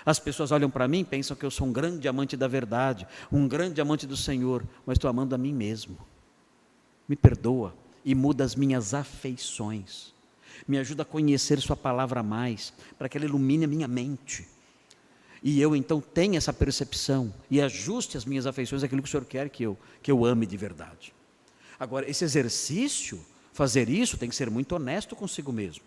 As 0.04 0.18
pessoas 0.18 0.50
olham 0.50 0.68
para 0.68 0.88
mim 0.88 1.00
e 1.00 1.04
pensam 1.04 1.36
que 1.36 1.46
eu 1.46 1.50
sou 1.50 1.68
um 1.68 1.72
grande 1.72 2.08
amante 2.08 2.36
da 2.36 2.48
verdade, 2.48 3.06
um 3.30 3.46
grande 3.46 3.80
amante 3.80 4.08
do 4.08 4.16
Senhor, 4.16 4.64
mas 4.84 4.96
estou 4.96 5.08
amando 5.08 5.32
a 5.32 5.38
mim 5.38 5.52
mesmo. 5.52 5.96
Me 7.08 7.14
perdoa 7.14 7.72
e 8.04 8.12
muda 8.12 8.42
as 8.42 8.56
minhas 8.56 8.92
afeições. 8.92 10.12
Me 10.66 10.78
ajuda 10.78 11.02
a 11.02 11.06
conhecer 11.06 11.60
Sua 11.60 11.76
palavra 11.76 12.24
mais, 12.24 12.72
para 12.98 13.08
que 13.08 13.16
ela 13.16 13.24
ilumine 13.24 13.66
a 13.66 13.68
minha 13.68 13.86
mente 13.86 14.48
e 15.48 15.60
eu 15.60 15.76
então 15.76 16.00
tenho 16.00 16.34
essa 16.34 16.52
percepção 16.52 17.32
e 17.48 17.60
ajuste 17.60 18.16
as 18.16 18.24
minhas 18.24 18.46
afeições 18.46 18.82
àquilo 18.82 19.00
que 19.00 19.06
o 19.06 19.10
Senhor 19.12 19.24
quer 19.24 19.48
que 19.48 19.62
eu, 19.62 19.78
que 20.02 20.10
eu 20.10 20.24
ame 20.24 20.44
de 20.44 20.56
verdade. 20.56 21.14
Agora, 21.78 22.10
esse 22.10 22.24
exercício, 22.24 23.24
fazer 23.52 23.88
isso, 23.88 24.18
tem 24.18 24.28
que 24.28 24.34
ser 24.34 24.50
muito 24.50 24.74
honesto 24.74 25.14
consigo 25.14 25.52
mesmo. 25.52 25.84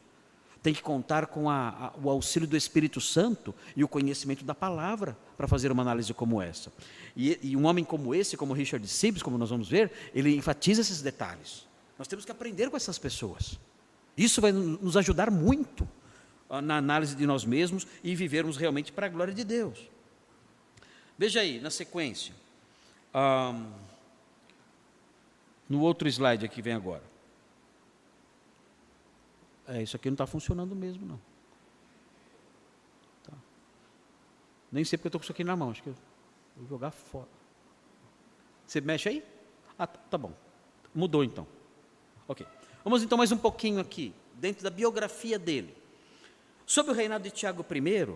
Tem 0.63 0.73
que 0.73 0.81
contar 0.81 1.25
com 1.25 1.49
a, 1.49 1.91
a, 1.93 1.93
o 2.01 2.09
auxílio 2.09 2.47
do 2.47 2.55
Espírito 2.55 3.01
Santo 3.01 3.53
e 3.75 3.83
o 3.83 3.87
conhecimento 3.89 4.45
da 4.45 4.55
palavra 4.55 5.17
para 5.35 5.45
fazer 5.45 5.73
uma 5.73 5.81
análise 5.81 6.13
como 6.13 6.41
essa. 6.41 6.71
E, 7.13 7.37
e 7.43 7.57
um 7.57 7.65
homem 7.65 7.83
como 7.83 8.15
esse, 8.15 8.37
como 8.37 8.53
Richard 8.53 8.87
Sibbs, 8.87 9.21
como 9.21 9.37
nós 9.37 9.49
vamos 9.49 9.67
ver, 9.67 9.91
ele 10.15 10.33
enfatiza 10.37 10.79
esses 10.79 11.01
detalhes. 11.01 11.67
Nós 11.97 12.07
temos 12.07 12.23
que 12.23 12.31
aprender 12.31 12.69
com 12.69 12.77
essas 12.77 12.97
pessoas. 12.97 13.59
Isso 14.15 14.39
vai 14.39 14.53
nos 14.53 14.95
ajudar 14.95 15.29
muito 15.29 15.85
na 16.49 16.77
análise 16.77 17.15
de 17.15 17.25
nós 17.27 17.45
mesmos 17.45 17.85
e 18.03 18.15
vivermos 18.15 18.57
realmente 18.57 18.91
para 18.91 19.05
a 19.05 19.09
glória 19.09 19.33
de 19.33 19.43
Deus. 19.43 19.89
Veja 21.17 21.41
aí, 21.41 21.59
na 21.59 21.69
sequência. 21.69 22.33
Um, 23.13 23.71
no 25.67 25.81
outro 25.81 26.07
slide 26.07 26.45
aqui 26.45 26.61
vem 26.61 26.73
agora. 26.73 27.03
É, 29.67 29.83
isso 29.83 29.95
aqui 29.95 30.09
não 30.09 30.15
está 30.15 30.25
funcionando 30.25 30.75
mesmo, 30.75 31.05
não. 31.05 31.21
Tá. 33.23 33.33
Nem 34.71 34.83
sei 34.83 34.97
porque 34.97 35.07
eu 35.07 35.09
estou 35.09 35.19
com 35.19 35.23
isso 35.25 35.31
aqui 35.31 35.43
na 35.43 35.55
mão, 35.55 35.69
acho 35.69 35.83
que 35.83 35.89
eu 35.89 35.95
vou 36.57 36.67
jogar 36.67 36.89
fora. 36.89 37.27
Você 38.65 38.81
mexe 38.81 39.09
aí? 39.09 39.23
Ah, 39.77 39.85
tá, 39.85 39.99
tá 40.09 40.17
bom. 40.17 40.33
Mudou 40.93 41.23
então. 41.23 41.45
Ok. 42.27 42.47
Vamos 42.83 43.03
então 43.03 43.17
mais 43.17 43.31
um 43.31 43.37
pouquinho 43.37 43.79
aqui, 43.79 44.13
dentro 44.35 44.63
da 44.63 44.69
biografia 44.71 45.37
dele. 45.37 45.78
Sob 46.69 46.91
o 46.91 46.93
reinado 46.93 47.23
de 47.23 47.31
Tiago 47.31 47.65
I, 47.67 48.15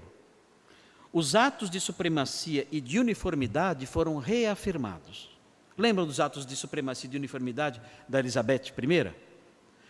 os 1.12 1.34
atos 1.34 1.72
de 1.72 1.80
supremacia 1.80 2.68
e 2.72 2.80
de 2.80 3.00
uniformidade 3.00 3.88
foram 3.88 4.20
reafirmados. 4.20 5.36
Lembram 5.76 6.06
dos 6.06 6.20
atos 6.20 6.46
de 6.46 6.56
supremacia 6.56 7.08
e 7.08 7.10
de 7.10 7.18
uniformidade 7.18 7.82
da 8.08 8.20
Elizabeth 8.20 8.72
I? 8.78 9.12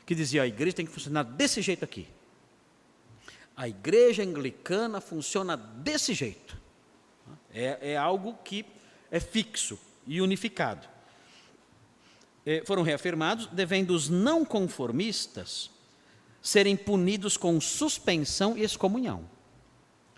Que 0.05 0.15
dizia: 0.15 0.43
a 0.43 0.47
igreja 0.47 0.77
tem 0.77 0.85
que 0.85 0.93
funcionar 0.93 1.23
desse 1.23 1.61
jeito 1.61 1.83
aqui. 1.83 2.07
A 3.53 3.67
igreja 3.67 4.23
anglicana 4.23 5.01
funciona 5.01 5.57
desse 5.57 6.13
jeito. 6.13 6.57
É, 7.53 7.91
é 7.91 7.97
algo 7.97 8.33
que 8.45 8.65
é 9.11 9.19
fixo 9.19 9.77
e 10.07 10.21
unificado. 10.21 10.87
É, 12.45 12.63
foram 12.65 12.81
reafirmados, 12.81 13.45
devendo 13.47 13.91
os 13.91 14.07
não 14.07 14.45
conformistas 14.45 15.72
serem 16.43 16.75
punidos 16.75 17.37
com 17.37 17.59
suspensão 17.61 18.57
e 18.57 18.63
excomunhão. 18.63 19.23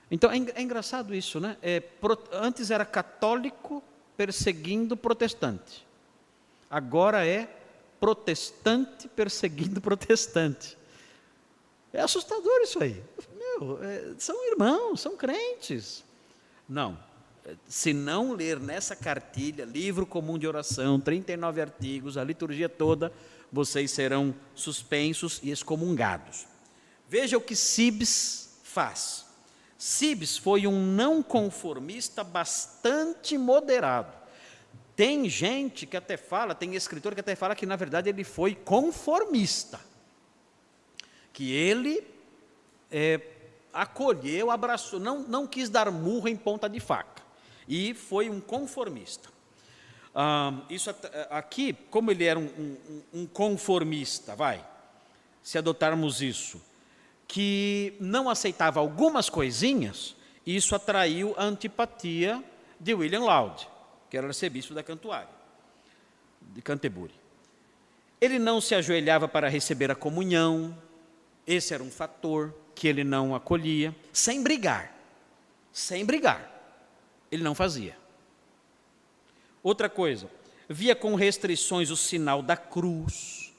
Então 0.10 0.32
é, 0.32 0.38
é 0.56 0.62
engraçado 0.62 1.14
isso, 1.14 1.40
né? 1.40 1.56
É, 1.62 1.84
antes 2.32 2.72
era 2.72 2.84
católico 2.84 3.84
perseguindo 4.18 4.98
protestante, 4.98 5.86
agora 6.70 7.26
é 7.28 7.48
protestante 8.00 9.08
perseguindo 9.08 9.80
protestante. 9.82 10.76
É 11.94 12.02
assustador 12.02 12.62
isso 12.62 12.82
aí. 12.84 13.02
Meu, 13.38 13.80
é, 13.82 14.16
são 14.18 14.52
irmãos, 14.52 15.00
são 15.00 15.16
crentes. 15.16 16.04
Não, 16.68 16.98
se 17.68 17.94
não 17.94 18.34
ler 18.34 18.60
nessa 18.60 18.96
cartilha, 18.96 19.64
livro 19.66 20.06
comum 20.06 20.38
de 20.38 20.48
oração, 20.48 21.00
39 21.00 21.62
artigos, 21.62 22.18
a 22.18 22.24
liturgia 22.24 22.68
toda, 22.68 23.14
vocês 23.56 23.90
serão 23.90 24.36
suspensos 24.54 25.40
e 25.42 25.50
excomungados. 25.50 26.46
Veja 27.08 27.38
o 27.38 27.42
que 27.42 27.56
Sibes 27.56 28.60
faz. 28.64 29.26
Sibes 29.78 30.38
foi 30.38 30.68
um 30.68 30.86
não 30.86 31.24
conformista 31.24 32.22
bastante 32.22 33.38
moderado. 33.38 34.14
Tem 34.94 35.30
gente 35.30 35.86
que 35.86 35.96
até 35.96 36.18
fala, 36.18 36.54
tem 36.54 36.76
escritor 36.76 37.14
que 37.14 37.22
até 37.22 37.34
fala 37.34 37.56
que 37.56 37.66
na 37.66 37.78
verdade 37.78 38.10
ele 38.10 38.26
foi 38.26 38.56
conformista. 38.56 39.80
Que 41.32 41.54
ele 41.54 42.06
é, 42.92 43.22
acolheu, 43.72 44.52
abraçou, 44.52 45.00
não, 45.00 45.20
não 45.20 45.48
quis 45.48 45.70
dar 45.70 45.90
murro 45.92 46.28
em 46.28 46.36
ponta 46.36 46.68
de 46.68 46.82
faca. 46.82 47.24
E 47.68 47.94
foi 47.94 48.30
um 48.30 48.42
conformista. 48.42 49.30
Ah, 50.18 50.54
isso 50.70 50.90
aqui, 51.30 51.74
como 51.92 52.10
ele 52.10 52.24
era 52.24 52.40
um, 52.40 52.46
um, 52.46 53.04
um 53.14 53.28
conformista, 53.28 54.34
vai, 54.34 54.66
se 55.44 55.58
adotarmos 55.58 56.22
isso, 56.22 56.62
que 57.28 57.94
não 58.00 58.30
aceitava 58.30 58.80
algumas 58.80 59.30
coisinhas, 59.30 60.16
isso 60.46 60.74
atraiu 60.74 61.34
a 61.38 61.44
antipatia 61.44 62.42
de 62.80 62.94
William 62.94 63.26
Laud, 63.26 63.68
que 64.10 64.16
era 64.16 64.28
arcebispo 64.28 64.74
da 64.74 64.82
Cantuária, 64.82 65.28
de 66.42 66.62
Canterbury. 66.62 67.14
Ele 68.22 68.40
não 68.40 68.62
se 68.62 68.74
ajoelhava 68.74 69.28
para 69.28 69.50
receber 69.50 69.92
a 69.92 69.96
comunhão, 69.96 70.78
esse 71.46 71.74
era 71.74 71.84
um 71.84 71.92
fator 71.92 72.56
que 72.74 72.88
ele 72.88 73.04
não 73.04 73.36
acolhia, 73.36 73.94
sem 74.14 74.42
brigar, 74.42 74.96
sem 75.74 76.06
brigar, 76.06 76.50
ele 77.30 77.44
não 77.44 77.54
fazia. 77.54 78.05
Outra 79.66 79.90
coisa, 79.90 80.30
via 80.70 80.96
com 80.96 81.16
restrições 81.16 81.90
o 81.90 81.98
sinal 81.98 82.44
da 82.44 82.56
cruz. 82.56 83.52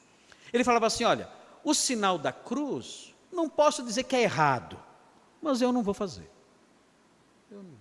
Ele 0.53 0.63
falava 0.63 0.87
assim: 0.87 1.03
olha, 1.03 1.29
o 1.65 1.75
sinal 1.75 2.17
da 2.17 2.33
cruz, 2.33 3.13
não 3.33 3.49
posso 3.49 3.83
dizer 3.83 4.05
que 4.05 4.15
é 4.15 4.23
errado, 4.23 4.81
mas 5.43 5.61
eu 5.61 5.73
não 5.73 5.83
vou 5.83 5.93
fazer. 5.93 6.31
Eu 7.51 7.61
não, 7.61 7.75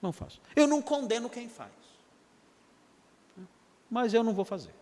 não 0.00 0.12
faço. 0.12 0.40
Eu 0.54 0.68
não 0.68 0.80
condeno 0.80 1.28
quem 1.28 1.48
faz, 1.48 1.72
mas 3.90 4.14
eu 4.14 4.22
não 4.22 4.32
vou 4.32 4.44
fazer. 4.44 4.72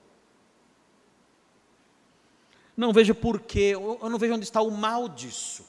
Não 2.77 2.93
vejo 2.93 3.15
porquê, 3.15 3.71
eu 3.73 4.11
não 4.11 4.19
vejo 4.19 4.35
onde 4.35 4.45
está 4.45 4.61
o 4.61 4.71
mal 4.71 5.09
disso, 5.09 5.65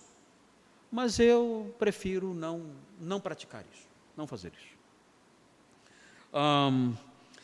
mas 0.91 1.17
eu 1.17 1.73
prefiro 1.79 2.33
não, 2.33 2.75
não 2.99 3.21
praticar 3.21 3.63
isso, 3.73 3.87
não 4.17 4.27
fazer 4.27 4.51
isso. 4.51 4.72
Um, 6.33 6.95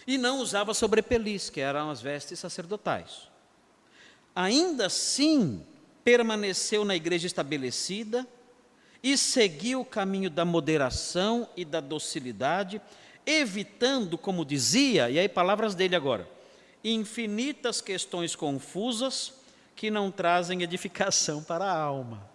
e 0.07 0.17
não 0.17 0.39
usava 0.39 0.73
sobrepelis, 0.73 1.49
que 1.51 1.61
eram 1.61 1.91
as 1.91 2.01
vestes 2.01 2.39
sacerdotais. 2.39 3.29
Ainda 4.35 4.87
assim, 4.87 5.63
permaneceu 6.03 6.83
na 6.83 6.95
igreja 6.95 7.27
estabelecida 7.27 8.27
e 9.03 9.15
seguiu 9.15 9.81
o 9.81 9.85
caminho 9.85 10.29
da 10.29 10.43
moderação 10.43 11.47
e 11.55 11.63
da 11.63 11.79
docilidade, 11.79 12.81
evitando, 13.25 14.17
como 14.17 14.43
dizia, 14.43 15.09
e 15.09 15.19
aí 15.19 15.29
palavras 15.29 15.75
dele 15.75 15.95
agora, 15.95 16.27
infinitas 16.83 17.79
questões 17.79 18.35
confusas 18.35 19.33
que 19.75 19.91
não 19.91 20.09
trazem 20.09 20.63
edificação 20.63 21.43
para 21.45 21.65
a 21.65 21.77
alma. 21.79 22.27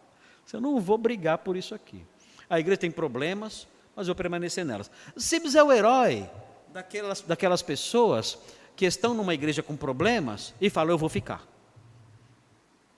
Eu 0.52 0.60
não 0.60 0.80
vou 0.80 0.96
brigar 0.96 1.38
por 1.38 1.56
isso 1.56 1.74
aqui. 1.74 2.06
A 2.48 2.60
igreja 2.60 2.82
tem 2.82 2.90
problemas, 2.92 3.66
mas 3.96 4.06
eu 4.06 4.14
permanecer 4.14 4.64
nelas. 4.64 4.88
Sibs 5.16 5.56
é 5.56 5.62
o 5.62 5.72
herói 5.72 6.30
daquelas, 6.74 7.20
daquelas 7.22 7.62
pessoas 7.62 8.36
que 8.74 8.84
estão 8.84 9.14
numa 9.14 9.32
igreja 9.32 9.62
com 9.62 9.76
problemas 9.76 10.52
e 10.60 10.68
falam, 10.68 10.90
eu 10.90 10.98
vou 10.98 11.08
ficar. 11.08 11.46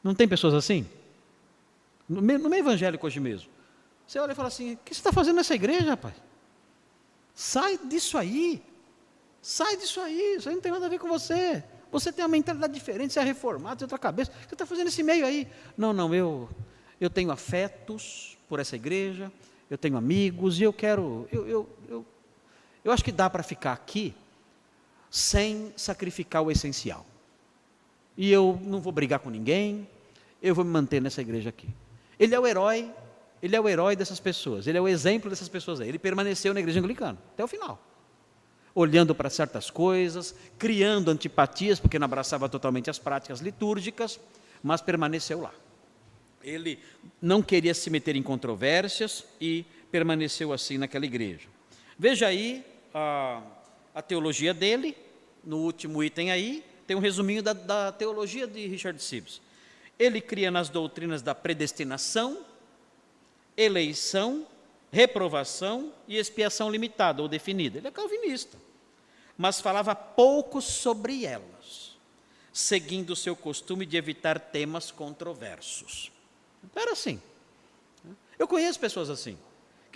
Não 0.03 0.15
tem 0.15 0.27
pessoas 0.27 0.55
assim? 0.55 0.89
No 2.09 2.23
meio, 2.23 2.39
no 2.39 2.49
meio 2.49 2.61
evangélico 2.61 3.07
hoje 3.07 3.21
mesmo. 3.21 3.51
Você 4.07 4.19
olha 4.19 4.33
e 4.33 4.35
fala 4.35 4.49
assim: 4.49 4.75
o 4.75 4.77
que 4.79 4.95
você 4.95 5.01
está 5.01 5.13
fazendo 5.13 5.37
nessa 5.37 5.55
igreja, 5.55 5.91
rapaz? 5.91 6.15
Sai 7.35 7.77
disso 7.77 8.17
aí. 8.17 8.63
Sai 9.43 9.77
disso 9.77 10.01
aí, 10.01 10.37
isso 10.37 10.49
aí 10.49 10.55
não 10.55 10.63
tem 10.63 10.73
nada 10.73 10.87
a 10.87 10.89
ver 10.89 10.99
com 10.99 11.09
você. 11.09 11.63
Você 11.93 12.13
tem 12.13 12.25
uma 12.25 12.31
mentalidade 12.31 12.73
diferente, 12.73 13.13
você 13.13 13.21
é 13.21 13.23
reformado, 13.23 13.75
você 13.75 13.79
tem 13.79 13.85
outra 13.87 13.99
cabeça. 13.99 14.33
Você 14.47 14.55
está 14.55 14.65
fazendo 14.65 14.89
esse 14.89 15.03
meio 15.03 15.27
aí. 15.27 15.47
Não, 15.77 15.93
não, 15.93 16.15
eu, 16.15 16.49
eu 17.01 17.11
tenho 17.11 17.31
afetos 17.31 18.39
por 18.49 18.59
essa 18.59 18.77
igreja, 18.77 19.31
eu 19.69 19.77
tenho 19.77 19.97
amigos 19.97 20.61
e 20.61 20.63
eu 20.63 20.73
quero. 20.73 21.29
Eu, 21.31 21.47
eu, 21.47 21.69
eu, 21.89 22.07
eu 22.87 22.93
acho 22.93 23.03
que 23.03 23.11
dá 23.11 23.29
para 23.29 23.43
ficar 23.43 23.73
aqui 23.73 24.15
sem 25.11 25.73
sacrificar 25.77 26.41
o 26.43 26.53
essencial. 26.53 27.05
E 28.17 28.31
eu 28.31 28.61
não 28.63 28.81
vou 28.81 28.93
brigar 28.93 29.19
com 29.19 29.29
ninguém, 29.29 29.89
eu 30.41 30.55
vou 30.55 30.65
me 30.65 30.71
manter 30.71 31.03
nessa 31.03 31.21
igreja 31.21 31.49
aqui. 31.49 31.69
Ele 32.17 32.33
é 32.33 32.39
o 32.39 32.47
herói, 32.47 32.89
ele 33.43 33.57
é 33.57 33.61
o 33.61 33.69
herói 33.69 33.97
dessas 33.97 34.21
pessoas, 34.21 34.69
ele 34.69 34.79
é 34.79 34.81
o 34.81 34.87
exemplo 34.87 35.29
dessas 35.29 35.49
pessoas 35.49 35.81
aí. 35.81 35.89
Ele 35.89 35.99
permaneceu 35.99 36.55
na 36.55 36.61
igreja 36.61 36.79
anglicana 36.79 37.19
até 37.33 37.43
o 37.43 37.49
final. 37.49 37.83
Olhando 38.73 39.17
para 39.17 39.29
certas 39.31 39.69
coisas, 39.69 40.33
criando 40.57 41.11
antipatias, 41.11 41.81
porque 41.81 41.99
não 41.99 42.05
abraçava 42.05 42.49
totalmente 42.49 42.89
as 42.89 43.01
práticas 43.01 43.41
litúrgicas, 43.41 44.21
mas 44.63 44.81
permaneceu 44.81 45.41
lá. 45.41 45.53
Ele 46.41 46.79
não 47.21 47.43
queria 47.43 47.75
se 47.75 47.91
meter 47.91 48.15
em 48.15 48.23
controvérsias 48.23 49.25
e 49.41 49.65
permaneceu 49.91 50.53
assim 50.53 50.79
naquela 50.79 51.05
igreja. 51.05 51.49
Veja 51.99 52.29
aí 52.29 52.65
a, 52.99 53.43
a 53.95 54.01
teologia 54.01 54.55
dele, 54.55 54.97
no 55.45 55.59
último 55.59 56.03
item 56.03 56.31
aí, 56.31 56.65
tem 56.87 56.97
um 56.97 57.01
resuminho 57.01 57.43
da, 57.43 57.53
da 57.53 57.93
teologia 57.93 58.47
de 58.47 58.67
Richard 58.67 59.03
Sibbes. 59.03 59.43
Ele 59.99 60.19
cria 60.19 60.51
nas 60.51 60.71
doutrinas 60.71 61.21
da 61.21 61.35
predestinação, 61.35 62.39
eleição, 63.55 64.47
reprovação 64.91 65.93
e 66.09 66.17
expiação 66.17 66.71
limitada 66.71 67.21
ou 67.21 67.29
definida. 67.29 67.77
Ele 67.77 67.89
é 67.89 67.91
calvinista, 67.91 68.57
mas 69.37 69.61
falava 69.61 69.95
pouco 69.95 70.63
sobre 70.63 71.27
elas, 71.27 71.99
seguindo 72.51 73.11
o 73.11 73.17
seu 73.17 73.37
costume 73.37 73.85
de 73.85 73.99
evitar 73.99 74.41
temas 74.41 74.91
controversos. 74.91 76.11
Era 76.75 76.93
assim. 76.93 77.21
Eu 78.39 78.49
conheço 78.49 78.81
pessoas 78.81 79.11
assim, 79.11 79.37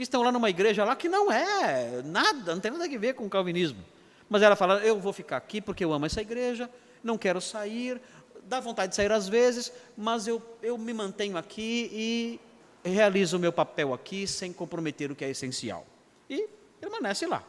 que 0.01 0.05
estão 0.05 0.23
lá 0.23 0.33
numa 0.33 0.49
igreja 0.49 0.83
lá 0.83 0.97
que 0.97 1.11
não 1.11 1.31
é 1.31 2.01
nada, 2.07 2.55
não 2.55 2.61
tem 2.63 2.71
nada 2.71 2.87
a 2.87 2.99
ver 2.99 3.13
com 3.13 3.27
o 3.27 3.29
calvinismo. 3.29 3.85
Mas 4.31 4.41
ela 4.41 4.57
fala: 4.57 4.79
Eu 4.79 4.99
vou 4.99 5.13
ficar 5.13 5.37
aqui 5.37 5.61
porque 5.61 5.85
eu 5.85 5.93
amo 5.93 6.07
essa 6.07 6.23
igreja, 6.23 6.71
não 7.05 7.19
quero 7.19 7.39
sair, 7.39 8.01
dá 8.45 8.61
vontade 8.61 8.93
de 8.93 8.97
sair 8.97 9.13
às 9.13 9.29
vezes, 9.29 9.71
mas 9.95 10.27
eu, 10.27 10.43
eu 10.63 10.79
me 10.79 10.95
mantenho 10.95 11.37
aqui 11.37 11.91
e 11.93 12.41
realizo 12.83 13.37
o 13.37 13.41
meu 13.41 13.53
papel 13.53 13.93
aqui 13.93 14.27
sem 14.27 14.55
comprometer 14.55 15.13
o 15.13 15.15
que 15.15 15.23
é 15.23 15.29
essencial. 15.29 15.87
E 16.31 16.49
permanece 16.81 17.27
lá. 17.27 17.45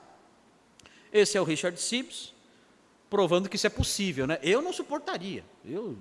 Esse 1.13 1.38
é 1.38 1.41
o 1.41 1.46
Richard 1.46 1.79
Sibbs, 1.79 2.34
provando 3.10 3.48
que 3.48 3.55
isso 3.55 3.67
é 3.67 3.70
possível. 3.70 4.27
Né? 4.27 4.38
Eu 4.43 4.62
não 4.62 4.74
suportaria, 4.74 5.46
eu, 5.63 5.98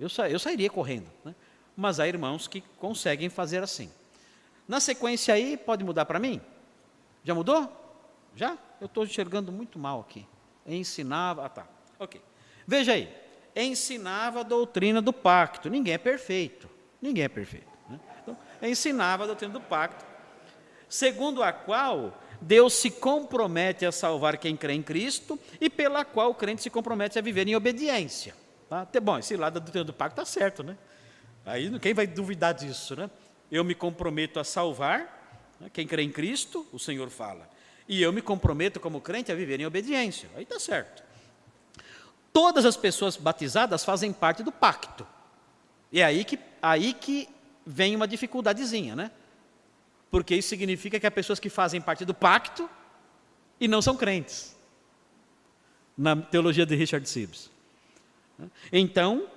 eu, 0.00 0.08
sa, 0.08 0.28
eu 0.28 0.40
sairia 0.40 0.68
correndo. 0.68 1.08
Né? 1.24 1.32
Mas 1.76 2.00
há 2.00 2.08
irmãos 2.08 2.48
que 2.48 2.62
conseguem 2.80 3.28
fazer 3.28 3.62
assim. 3.62 3.88
Na 4.72 4.80
sequência 4.80 5.34
aí, 5.34 5.58
pode 5.58 5.84
mudar 5.84 6.06
para 6.06 6.18
mim? 6.18 6.40
Já 7.22 7.34
mudou? 7.34 7.70
Já? 8.34 8.56
Eu 8.80 8.86
estou 8.86 9.04
enxergando 9.04 9.52
muito 9.52 9.78
mal 9.78 10.00
aqui. 10.00 10.26
Ensinava. 10.66 11.44
Ah, 11.44 11.48
tá. 11.50 11.66
Ok. 11.98 12.22
Veja 12.66 12.94
aí. 12.94 13.14
Ensinava 13.54 14.40
a 14.40 14.42
doutrina 14.42 15.02
do 15.02 15.12
pacto. 15.12 15.68
Ninguém 15.68 15.92
é 15.92 15.98
perfeito. 15.98 16.70
Ninguém 17.02 17.24
é 17.24 17.28
perfeito. 17.28 17.68
Né? 17.86 18.00
Então, 18.22 18.34
ensinava 18.62 19.24
a 19.24 19.26
doutrina 19.26 19.52
do 19.52 19.60
pacto, 19.60 20.06
segundo 20.88 21.42
a 21.42 21.52
qual 21.52 22.18
Deus 22.40 22.72
se 22.72 22.90
compromete 22.90 23.84
a 23.84 23.92
salvar 23.92 24.38
quem 24.38 24.56
crê 24.56 24.72
em 24.72 24.82
Cristo 24.82 25.38
e 25.60 25.68
pela 25.68 26.02
qual 26.02 26.30
o 26.30 26.34
crente 26.34 26.62
se 26.62 26.70
compromete 26.70 27.18
a 27.18 27.22
viver 27.22 27.46
em 27.46 27.54
obediência. 27.54 28.34
Tá? 28.70 28.88
Bom, 29.02 29.18
esse 29.18 29.36
lado 29.36 29.52
da 29.52 29.60
doutrina 29.60 29.84
do 29.84 29.92
pacto 29.92 30.18
está 30.18 30.24
certo, 30.24 30.62
né? 30.62 30.78
Aí 31.44 31.78
quem 31.78 31.92
vai 31.92 32.06
duvidar 32.06 32.54
disso, 32.54 32.96
né? 32.96 33.10
Eu 33.52 33.62
me 33.62 33.74
comprometo 33.74 34.40
a 34.40 34.44
salvar, 34.44 35.54
né? 35.60 35.70
quem 35.70 35.86
crê 35.86 36.02
em 36.02 36.10
Cristo, 36.10 36.66
o 36.72 36.78
Senhor 36.78 37.10
fala. 37.10 37.48
E 37.86 38.00
eu 38.00 38.10
me 38.10 38.22
comprometo 38.22 38.80
como 38.80 38.98
crente 38.98 39.30
a 39.30 39.34
viver 39.34 39.60
em 39.60 39.66
obediência. 39.66 40.30
Aí 40.34 40.44
está 40.44 40.58
certo. 40.58 41.04
Todas 42.32 42.64
as 42.64 42.78
pessoas 42.78 43.14
batizadas 43.14 43.84
fazem 43.84 44.10
parte 44.10 44.42
do 44.42 44.50
pacto. 44.50 45.06
E 45.92 46.00
é 46.00 46.04
aí 46.04 46.24
que, 46.24 46.38
aí 46.62 46.94
que 46.94 47.28
vem 47.66 47.94
uma 47.94 48.08
dificuldadezinha, 48.08 48.96
né? 48.96 49.10
Porque 50.10 50.34
isso 50.34 50.48
significa 50.48 50.98
que 50.98 51.06
há 51.06 51.10
pessoas 51.10 51.38
que 51.38 51.50
fazem 51.50 51.80
parte 51.80 52.06
do 52.06 52.14
pacto 52.14 52.68
e 53.60 53.68
não 53.68 53.82
são 53.82 53.96
crentes. 53.96 54.56
Na 55.94 56.16
teologia 56.16 56.64
de 56.64 56.74
Richard 56.74 57.06
Sibbes. 57.06 57.50
Então, 58.72 59.28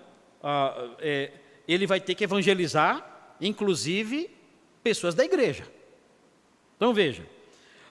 uh, 0.42 0.96
é, 1.00 1.34
ele 1.68 1.86
vai 1.86 2.00
ter 2.00 2.16
que 2.16 2.24
evangelizar, 2.24 3.15
inclusive, 3.40 4.30
pessoas 4.84 5.16
da 5.16 5.24
igreja. 5.24 5.68
Então 6.78 6.94
veja, 6.94 7.28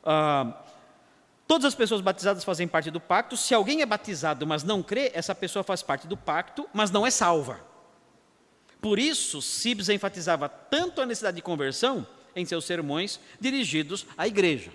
uh, 0.02 0.64
Todas 1.46 1.66
as 1.66 1.74
pessoas 1.74 2.00
batizadas 2.00 2.42
fazem 2.42 2.66
parte 2.66 2.90
do 2.90 3.00
pacto. 3.00 3.37
Se 3.37 3.54
alguém 3.54 3.83
é 3.83 3.87
batizado, 3.87 4.46
mas 4.46 4.64
não 4.64 4.83
crê, 4.83 5.11
essa 5.14 5.35
pessoa 5.35 5.62
faz 5.62 5.83
parte 5.83 6.07
do 6.07 6.16
pacto, 6.16 6.68
mas 6.72 6.90
não 6.90 7.07
é 7.07 7.11
salva. 7.11 7.61
Por 8.80 8.98
isso, 8.98 9.42
Sibs 9.42 9.88
enfatizava 9.88 10.48
tanto 10.48 11.00
a 11.00 11.07
necessidade 11.07 11.37
de 11.37 11.42
conversão 11.42 12.07
em 12.35 12.44
seus 12.44 12.64
sermões 12.64 13.20
dirigidos 13.38 14.07
à 14.16 14.26
igreja. 14.26 14.72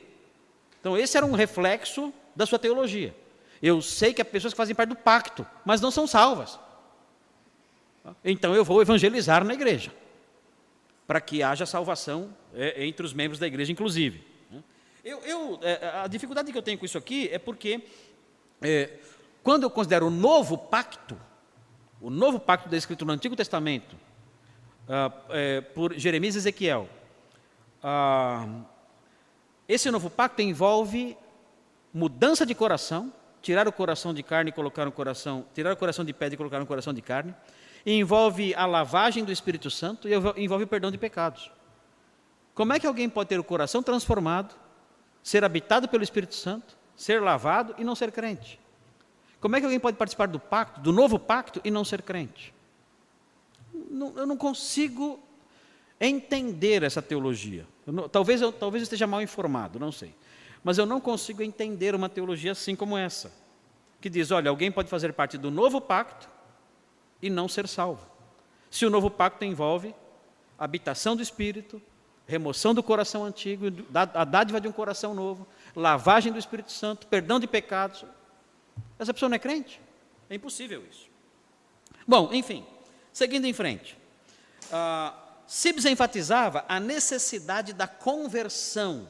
Então, 0.80 0.98
esse 0.98 1.18
era 1.18 1.26
um 1.26 1.34
reflexo 1.34 2.14
da 2.36 2.46
sua 2.46 2.60
teologia. 2.60 3.16
Eu 3.62 3.82
sei 3.82 4.14
que 4.14 4.22
há 4.22 4.26
pessoas 4.26 4.54
que 4.54 4.58
fazem 4.58 4.76
parte 4.76 4.90
do 4.90 4.96
pacto, 4.96 5.46
mas 5.66 5.82
não 5.82 5.92
são 5.92 6.08
salvas. 6.08 6.58
Então, 8.24 8.56
eu 8.56 8.64
vou 8.64 8.82
evangelizar 8.82 9.44
na 9.44 9.54
igreja, 9.54 9.92
para 11.10 11.20
que 11.20 11.42
haja 11.42 11.66
salvação 11.66 12.30
é, 12.54 12.86
entre 12.86 13.04
os 13.04 13.14
membros 13.14 13.40
da 13.40 13.48
igreja, 13.48 13.72
inclusive. 13.72 14.24
Eu, 15.04 15.18
eu, 15.22 15.60
é, 15.64 16.02
a 16.04 16.06
dificuldade 16.06 16.52
que 16.52 16.58
eu 16.58 16.62
tenho 16.62 16.78
com 16.78 16.86
isso 16.86 17.00
aqui 17.00 17.28
é 17.32 17.40
porque, 17.40 17.84
é, 18.62 18.92
quando 19.42 19.64
eu 19.64 19.72
considero 19.72 20.06
o 20.06 20.12
novo 20.12 20.56
pacto, 20.56 21.20
o 22.00 22.12
novo 22.12 22.40
pacto 22.40 22.70
descrito 22.70 23.06
no 23.06 23.12
Antigo 23.12 23.36
Testamento, 23.36 23.96
ah, 24.88 25.12
é, 25.32 25.62
por 25.62 25.96
Jeremias 25.98 26.36
e 26.36 26.38
Ezequiel, 26.38 26.88
ah, 27.82 28.48
esse 29.68 29.90
novo 29.90 30.12
pacto 30.12 30.44
envolve 30.44 31.18
mudança 31.92 32.46
de 32.46 32.54
coração, 32.54 33.12
tirar 33.42 33.68
o 33.68 33.72
coração 33.72 34.14
de 34.14 34.22
carne 34.22 34.50
e 34.50 34.54
colocar 34.54 34.86
no 34.86 34.92
coração, 34.92 35.44
tirar 35.56 35.74
o 35.74 35.76
coração 35.76 36.06
de 36.06 36.14
pedra 36.14 36.36
e 36.36 36.38
colocar 36.38 36.60
no 36.60 36.68
coração 36.68 36.94
de 36.94 37.02
carne, 37.02 37.34
envolve 37.94 38.54
a 38.56 38.66
lavagem 38.66 39.24
do 39.24 39.32
Espírito 39.32 39.70
Santo 39.70 40.08
e 40.08 40.14
envolve 40.44 40.66
o 40.66 40.68
perdão 40.68 40.92
de 40.92 40.98
pecados. 40.98 41.52
Como 42.54 42.74
é 42.74 42.80
que 42.80 42.86
alguém 42.86 43.10
pode 43.10 43.30
ter 43.30 43.40
o 43.40 43.44
coração 43.44 43.82
transformado, 43.82 44.54
ser 45.24 45.44
habitado 45.44 45.88
pelo 45.88 46.04
Espírito 46.04 46.36
Santo, 46.36 46.78
ser 46.96 47.22
lavado 47.22 47.74
e 47.78 47.84
não 47.84 47.96
ser 47.96 48.12
crente? 48.12 48.60
Como 49.40 49.56
é 49.56 49.60
que 49.60 49.66
alguém 49.66 49.80
pode 49.80 49.98
participar 49.98 50.28
do 50.28 50.40
pacto, 50.40 50.82
do 50.82 50.92
novo 50.92 51.18
pacto, 51.18 51.62
e 51.64 51.72
não 51.72 51.86
ser 51.86 52.02
crente? 52.02 52.54
Eu 53.74 54.28
não 54.28 54.36
consigo 54.36 55.20
entender 56.00 56.84
essa 56.84 57.02
teologia. 57.02 57.66
Eu 57.88 57.94
não, 57.94 58.10
talvez, 58.10 58.42
eu, 58.42 58.52
talvez 58.52 58.82
eu 58.82 58.84
esteja 58.84 59.08
mal 59.08 59.22
informado, 59.22 59.80
não 59.80 59.92
sei. 59.92 60.14
Mas 60.62 60.78
eu 60.78 60.86
não 60.86 61.00
consigo 61.00 61.42
entender 61.42 61.96
uma 61.96 62.10
teologia 62.10 62.52
assim 62.52 62.76
como 62.76 62.98
essa, 62.98 63.32
que 64.02 64.10
diz: 64.10 64.32
olha, 64.32 64.50
alguém 64.50 64.70
pode 64.70 64.90
fazer 64.90 65.14
parte 65.14 65.38
do 65.38 65.50
novo 65.50 65.80
pacto 65.80 66.28
e 67.22 67.30
não 67.30 67.48
ser 67.48 67.68
salvo. 67.68 68.06
Se 68.70 68.86
o 68.86 68.90
novo 68.90 69.10
pacto 69.10 69.44
envolve 69.46 69.94
habitação 70.58 71.16
do 71.16 71.22
Espírito, 71.22 71.82
remoção 72.28 72.74
do 72.74 72.84
coração 72.84 73.26
antigo, 73.26 73.66
a 74.14 74.24
dádiva 74.24 74.62
de 74.62 74.68
um 74.68 74.72
coração 74.72 75.16
novo, 75.16 75.48
lavagem 75.76 76.32
do 76.32 76.38
Espírito 76.38 76.72
Santo, 76.72 77.08
perdão 77.08 77.40
de 77.40 77.48
pecados. 77.48 78.06
Essa 79.00 79.14
pessoa 79.14 79.30
não 79.30 79.36
é 79.36 79.40
crente? 79.40 79.82
É 80.30 80.36
impossível 80.36 80.86
isso. 80.90 81.10
Bom, 82.08 82.32
enfim, 82.34 82.66
seguindo 83.12 83.46
em 83.46 83.54
frente. 83.54 83.98
Uh, 84.66 85.90
enfatizava 85.90 86.64
a 86.68 86.80
necessidade 86.80 87.74
da 87.74 87.88
conversão. 87.88 89.08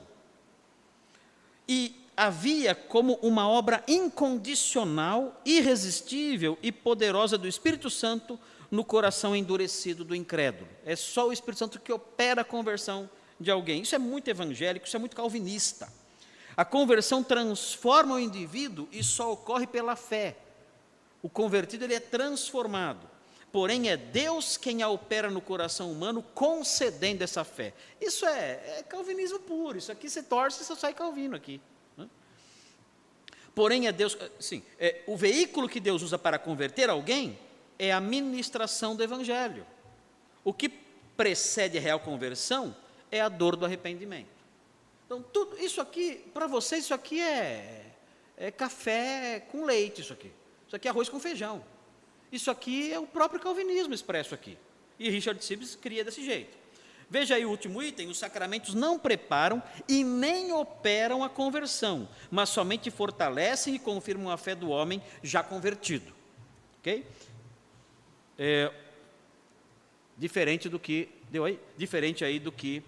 E 1.68 1.99
havia 2.20 2.76
como 2.76 3.14
uma 3.22 3.48
obra 3.48 3.82
incondicional, 3.88 5.42
irresistível 5.46 6.58
e 6.62 6.70
poderosa 6.70 7.38
do 7.38 7.48
Espírito 7.48 7.90
Santo 7.90 8.38
no 8.70 8.84
coração 8.84 9.34
endurecido 9.34 10.04
do 10.04 10.14
incrédulo. 10.14 10.70
É 10.86 10.98
só 10.98 11.30
o 11.30 11.32
Espírito 11.32 11.60
Santo 11.60 11.80
que 11.80 11.94
opera 11.94 12.42
a 12.42 12.46
conversão 12.46 13.10
de 13.40 13.50
alguém. 13.50 13.84
Isso 13.84 13.96
é 13.96 13.98
muito 13.98 14.28
evangélico, 14.28 14.86
isso 14.86 14.98
é 14.98 15.00
muito 15.00 15.16
calvinista. 15.16 15.88
A 16.58 16.66
conversão 16.66 17.24
transforma 17.24 18.16
o 18.16 18.20
indivíduo 18.20 18.90
e 18.92 19.02
só 19.02 19.32
ocorre 19.32 19.66
pela 19.66 19.96
fé. 19.96 20.36
O 21.24 21.30
convertido 21.30 21.86
ele 21.86 21.94
é 21.94 22.02
transformado. 22.02 23.10
Porém, 23.50 23.90
é 23.90 23.96
Deus 23.96 24.58
quem 24.58 24.84
a 24.84 24.90
opera 24.90 25.32
no 25.32 25.40
coração 25.40 25.90
humano, 25.90 26.22
concedendo 26.36 27.24
essa 27.24 27.46
fé. 27.46 27.74
Isso 28.02 28.26
é, 28.26 28.80
é 28.80 28.84
calvinismo 28.84 29.40
puro. 29.40 29.78
Isso 29.78 29.92
aqui 29.92 30.10
você 30.10 30.22
torce 30.22 30.62
e 30.62 30.66
você 30.66 30.76
sai 30.76 30.94
calvino 30.94 31.34
aqui. 31.34 31.62
Porém 33.60 33.88
é 33.88 33.92
Deus, 33.92 34.18
sim, 34.40 34.64
é, 34.80 35.02
o 35.06 35.18
veículo 35.18 35.68
que 35.68 35.82
Deus 35.82 36.02
usa 36.02 36.18
para 36.18 36.40
converter 36.40 36.90
alguém 36.90 37.38
é 37.78 37.92
a 37.92 38.00
ministração 38.00 38.96
do 38.96 39.04
Evangelho. 39.04 39.68
O 40.46 40.54
que 40.54 40.70
precede 40.70 41.78
a 41.78 41.82
real 41.82 42.00
conversão 42.00 42.74
é 43.12 43.20
a 43.20 43.28
dor 43.28 43.58
do 43.58 43.66
arrependimento. 43.66 44.30
Então, 45.06 45.22
tudo 45.22 45.60
isso 45.60 45.82
aqui, 45.82 46.24
para 46.34 46.48
você, 46.48 46.78
isso 46.78 46.94
aqui 46.94 47.20
é, 47.20 47.88
é 48.38 48.50
café 48.50 49.46
com 49.52 49.66
leite, 49.66 50.00
isso 50.00 50.14
aqui. 50.14 50.32
Isso 50.66 50.78
aqui 50.78 50.88
é 50.88 50.92
arroz 50.92 51.10
com 51.10 51.20
feijão. 51.20 51.62
Isso 52.32 52.50
aqui 52.50 52.94
é 52.94 52.98
o 52.98 53.06
próprio 53.06 53.42
calvinismo 53.42 53.94
expresso 53.94 54.34
aqui. 54.34 54.58
E 54.98 55.10
Richard 55.10 55.44
Sibbes 55.44 55.76
cria 55.76 56.06
desse 56.06 56.24
jeito. 56.24 56.58
Veja 57.10 57.36
aí 57.36 57.46
o 57.46 57.50
último 57.50 57.82
item: 57.82 58.08
os 58.10 58.20
sacramentos 58.20 58.74
não 58.74 59.00
preparam 59.00 59.62
e 59.88 60.04
nem 60.04 60.52
operam 60.52 61.24
a 61.24 61.30
conversão, 61.30 62.08
mas 62.30 62.50
somente 62.50 62.92
fortalecem 62.92 63.76
e 63.76 63.80
confirmam 63.80 64.32
a 64.32 64.38
fé 64.38 64.54
do 64.54 64.70
homem 64.70 65.02
já 65.24 65.42
convertido. 65.42 66.14
Ok? 66.80 67.06
É, 68.38 68.72
diferente 70.18 70.70
do 70.70 70.80
que 70.80 71.10
deu 71.30 71.46
aí, 71.46 71.60
diferente 71.76 72.24
aí 72.24 72.40
do 72.40 72.52
que 72.52 72.84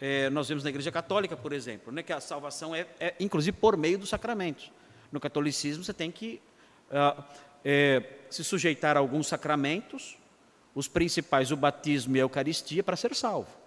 é, 0.00 0.30
nós 0.30 0.48
vemos 0.48 0.64
na 0.64 0.70
Igreja 0.70 0.90
Católica, 0.90 1.36
por 1.36 1.52
exemplo, 1.52 1.92
né, 1.92 2.02
que 2.02 2.12
a 2.12 2.20
salvação 2.20 2.74
é, 2.74 2.86
é 2.98 3.14
inclusive 3.20 3.56
por 3.56 3.76
meio 3.76 3.98
dos 3.98 4.08
sacramentos. 4.08 4.72
No 5.12 5.20
catolicismo 5.20 5.84
você 5.84 5.92
tem 5.92 6.10
que 6.10 6.40
ah, 6.90 7.22
é, 7.64 8.02
se 8.30 8.42
sujeitar 8.42 8.96
a 8.96 9.00
alguns 9.00 9.26
sacramentos, 9.26 10.16
os 10.74 10.88
principais, 10.88 11.50
o 11.50 11.56
batismo 11.56 12.16
e 12.16 12.20
a 12.20 12.22
Eucaristia, 12.22 12.82
para 12.82 12.96
ser 12.96 13.14
salvo. 13.14 13.59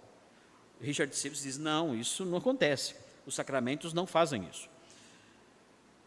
Richard 0.83 1.15
Sibbes 1.15 1.41
diz: 1.41 1.57
não, 1.57 1.95
isso 1.95 2.25
não 2.25 2.37
acontece. 2.37 2.95
Os 3.25 3.33
sacramentos 3.33 3.93
não 3.93 4.05
fazem 4.05 4.47
isso. 4.51 4.67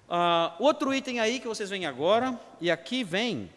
Ah, 0.08 0.54
outro 0.60 0.94
item 0.94 1.18
aí 1.18 1.40
que 1.40 1.48
vocês 1.48 1.70
veem 1.70 1.86
agora, 1.86 2.38
e 2.60 2.70
aqui 2.70 3.02
vem 3.02 3.50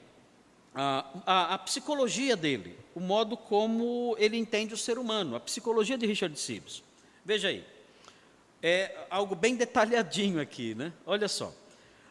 ah, 0.74 1.06
a, 1.26 1.54
a, 1.56 1.58
psicologia 1.60 2.36
dele, 2.36 2.80
o 2.96 3.00
modo 3.00 3.36
como 3.36 4.16
ele 4.18 4.38
entende 4.38 4.74
o 4.74 4.78
ser 4.78 4.98
humano, 4.98 5.36
a 5.36 5.40
psicologia 5.40 5.98
de 5.98 6.08
Richard 6.08 6.40
Sibbes. 6.40 6.82
Veja 7.24 7.50
aí, 7.50 7.66
é 8.64 8.96
algo 9.10 9.36
bem 9.36 9.56
detalhadinho 9.56 10.40
aqui, 10.40 10.74
né? 10.74 10.94
Olha 11.06 11.28
só. 11.28 11.54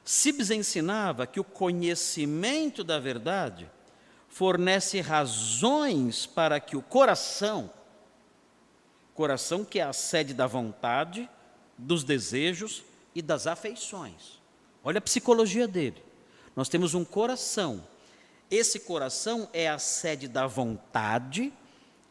Sibbes 0.04 0.50
ensinava 0.50 1.26
que 1.26 1.40
o 1.40 1.44
conhecimento 1.44 2.84
da 2.84 2.98
verdade 2.98 3.68
fornece 4.28 5.00
razões 5.00 6.26
para 6.26 6.60
que 6.60 6.76
o 6.76 6.82
coração 6.82 7.70
Coração 9.18 9.64
que 9.64 9.80
é 9.80 9.82
a 9.82 9.92
sede 9.92 10.32
da 10.32 10.46
vontade, 10.46 11.28
dos 11.76 12.04
desejos 12.04 12.84
e 13.12 13.20
das 13.20 13.48
afeições. 13.48 14.40
Olha 14.84 14.98
a 14.98 15.00
psicologia 15.00 15.66
dele. 15.66 16.00
Nós 16.54 16.68
temos 16.68 16.94
um 16.94 17.04
coração. 17.04 17.84
Esse 18.48 18.78
coração 18.78 19.50
é 19.52 19.68
a 19.68 19.76
sede 19.76 20.28
da 20.28 20.46
vontade, 20.46 21.52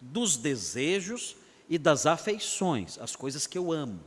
dos 0.01 0.35
desejos 0.35 1.37
e 1.69 1.77
das 1.77 2.05
afeições, 2.05 2.97
as 2.99 3.15
coisas 3.15 3.47
que 3.47 3.57
eu 3.57 3.71
amo. 3.71 4.01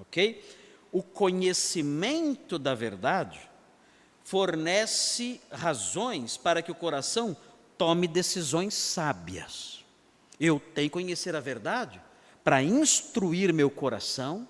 Ok? 0.00 0.44
O 0.90 1.04
conhecimento 1.04 2.58
da 2.58 2.74
verdade 2.74 3.48
fornece 4.24 5.40
razões 5.52 6.36
para 6.36 6.62
que 6.62 6.72
o 6.72 6.74
coração 6.74 7.36
tome 7.78 8.08
decisões 8.08 8.74
sábias. 8.74 9.84
Eu 10.40 10.58
tenho 10.74 10.90
que 10.90 10.94
conhecer 10.94 11.36
a 11.36 11.40
verdade 11.40 12.07
para 12.48 12.62
instruir 12.62 13.52
meu 13.52 13.68
coração, 13.68 14.48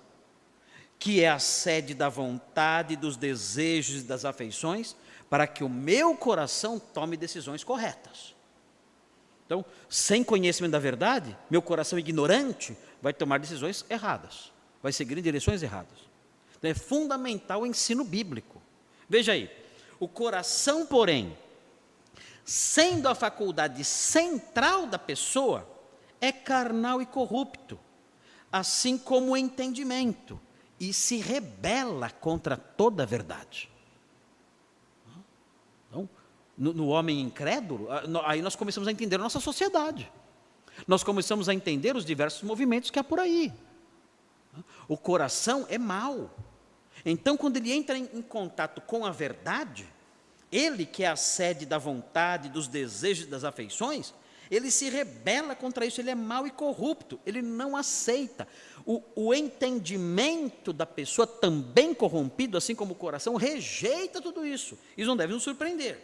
que 0.97 1.21
é 1.21 1.27
a 1.27 1.37
sede 1.37 1.93
da 1.93 2.07
vontade, 2.07 2.95
dos 2.95 3.17
desejos 3.17 4.03
e 4.03 4.05
das 4.05 4.23
afeições, 4.23 4.95
para 5.29 5.45
que 5.45 5.65
o 5.65 5.69
meu 5.69 6.15
coração 6.15 6.79
tome 6.79 7.17
decisões 7.17 7.61
corretas. 7.61 8.33
Então, 9.45 9.65
sem 9.89 10.23
conhecimento 10.23 10.71
da 10.71 10.79
verdade, 10.79 11.37
meu 11.51 11.61
coração 11.61 11.99
ignorante 11.99 12.77
vai 13.01 13.11
tomar 13.11 13.37
decisões 13.37 13.85
erradas, 13.89 14.49
vai 14.81 14.93
seguir 14.93 15.17
em 15.17 15.21
direções 15.21 15.61
erradas. 15.61 15.99
Então, 16.57 16.71
é 16.71 16.73
fundamental 16.73 17.63
o 17.63 17.67
ensino 17.67 18.05
bíblico. 18.05 18.61
Veja 19.09 19.33
aí, 19.33 19.51
o 19.99 20.07
coração, 20.07 20.85
porém, 20.85 21.37
sendo 22.45 23.09
a 23.09 23.13
faculdade 23.13 23.83
central 23.83 24.87
da 24.87 24.97
pessoa, 24.97 25.67
é 26.21 26.31
carnal 26.31 27.01
e 27.01 27.05
corrupto 27.05 27.77
assim 28.51 28.97
como 28.97 29.31
o 29.31 29.37
entendimento, 29.37 30.39
e 30.79 30.93
se 30.93 31.17
rebela 31.17 32.09
contra 32.09 32.55
toda 32.55 33.03
a 33.03 33.05
verdade. 33.05 33.69
Então, 35.87 36.09
no, 36.57 36.73
no 36.73 36.87
homem 36.87 37.19
incrédulo, 37.19 37.87
aí 38.25 38.41
nós 38.41 38.55
começamos 38.55 38.87
a 38.87 38.91
entender 38.91 39.15
a 39.15 39.19
nossa 39.19 39.39
sociedade. 39.39 40.11
Nós 40.87 41.03
começamos 41.03 41.49
a 41.49 41.53
entender 41.53 41.95
os 41.95 42.05
diversos 42.05 42.43
movimentos 42.43 42.89
que 42.89 42.99
há 42.99 43.03
por 43.03 43.19
aí. 43.19 43.51
O 44.87 44.97
coração 44.97 45.65
é 45.69 45.77
mau. 45.77 46.33
Então, 47.05 47.37
quando 47.37 47.57
ele 47.57 47.71
entra 47.71 47.97
em, 47.97 48.09
em 48.13 48.21
contato 48.21 48.81
com 48.81 49.05
a 49.05 49.11
verdade, 49.11 49.87
ele 50.51 50.85
que 50.85 51.03
é 51.03 51.07
a 51.07 51.15
sede 51.15 51.65
da 51.65 51.77
vontade, 51.77 52.49
dos 52.49 52.67
desejos 52.67 53.27
das 53.27 53.43
afeições, 53.43 54.13
ele 54.49 54.71
se 54.71 54.89
rebela 54.89 55.55
contra 55.55 55.85
isso, 55.85 56.01
ele 56.01 56.09
é 56.09 56.15
mau 56.15 56.47
e 56.47 56.51
corrupto, 56.51 57.19
ele 57.25 57.41
não 57.41 57.77
aceita. 57.77 58.47
O, 58.85 59.03
o, 59.15 59.33
entendimento 59.33 60.73
da 60.73 60.85
pessoa, 60.85 61.27
também 61.27 61.93
corrompido, 61.93 62.57
assim 62.57 62.73
como 62.73 62.93
o 62.93 62.95
coração, 62.95 63.35
rejeita 63.35 64.21
tudo 64.21 64.45
isso. 64.45 64.77
Isso 64.97 65.07
não 65.07 65.17
deve 65.17 65.33
nos 65.33 65.43
surpreender. 65.43 66.01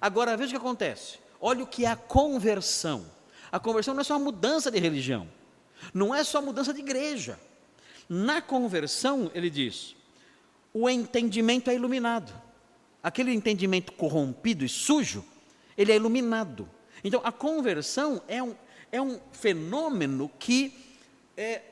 Agora, 0.00 0.36
veja 0.36 0.48
o 0.48 0.50
que 0.50 0.56
acontece. 0.56 1.18
Olha 1.40 1.64
o 1.64 1.66
que 1.66 1.84
é 1.84 1.88
a 1.88 1.96
conversão. 1.96 3.10
A 3.50 3.58
conversão 3.58 3.94
não 3.94 4.02
é 4.02 4.04
só 4.04 4.14
uma 4.14 4.24
mudança 4.24 4.70
de 4.70 4.78
religião, 4.78 5.28
não 5.92 6.14
é 6.14 6.22
só 6.22 6.40
mudança 6.40 6.72
de 6.72 6.80
igreja. 6.80 7.40
Na 8.08 8.40
conversão, 8.40 9.30
ele 9.34 9.50
diz, 9.50 9.96
o 10.72 10.88
entendimento 10.88 11.70
é 11.70 11.74
iluminado. 11.74 12.32
Aquele 13.02 13.32
entendimento 13.32 13.92
corrompido 13.92 14.64
e 14.64 14.68
sujo, 14.68 15.24
ele 15.76 15.90
é 15.90 15.96
iluminado. 15.96 16.68
Então, 17.02 17.20
a 17.24 17.32
conversão 17.32 18.22
é 18.28 18.42
um, 18.42 18.54
é 18.92 19.00
um 19.00 19.20
fenômeno 19.32 20.30
que 20.38 20.74
é, 21.36 21.62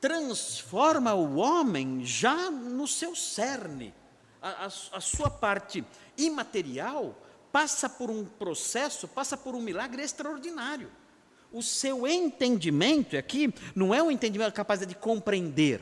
transforma 0.00 1.14
o 1.14 1.36
homem 1.36 2.04
já 2.04 2.50
no 2.50 2.86
seu 2.86 3.14
cerne. 3.14 3.92
A, 4.40 4.66
a, 4.66 4.66
a 4.66 5.00
sua 5.00 5.28
parte 5.28 5.84
imaterial 6.16 7.14
passa 7.52 7.88
por 7.88 8.10
um 8.10 8.24
processo, 8.24 9.08
passa 9.08 9.36
por 9.36 9.54
um 9.54 9.60
milagre 9.60 10.02
extraordinário. 10.02 10.90
O 11.52 11.62
seu 11.62 12.06
entendimento 12.06 13.16
aqui 13.16 13.52
não 13.74 13.92
é 13.92 14.02
um 14.02 14.10
entendimento 14.10 14.54
capaz 14.54 14.86
de 14.86 14.94
compreender, 14.94 15.80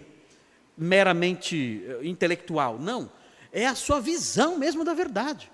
meramente 0.76 1.84
eh, 1.86 2.06
intelectual, 2.06 2.78
não. 2.78 3.10
É 3.52 3.66
a 3.66 3.74
sua 3.74 4.00
visão 4.00 4.56
mesmo 4.56 4.82
da 4.82 4.94
verdade. 4.94 5.50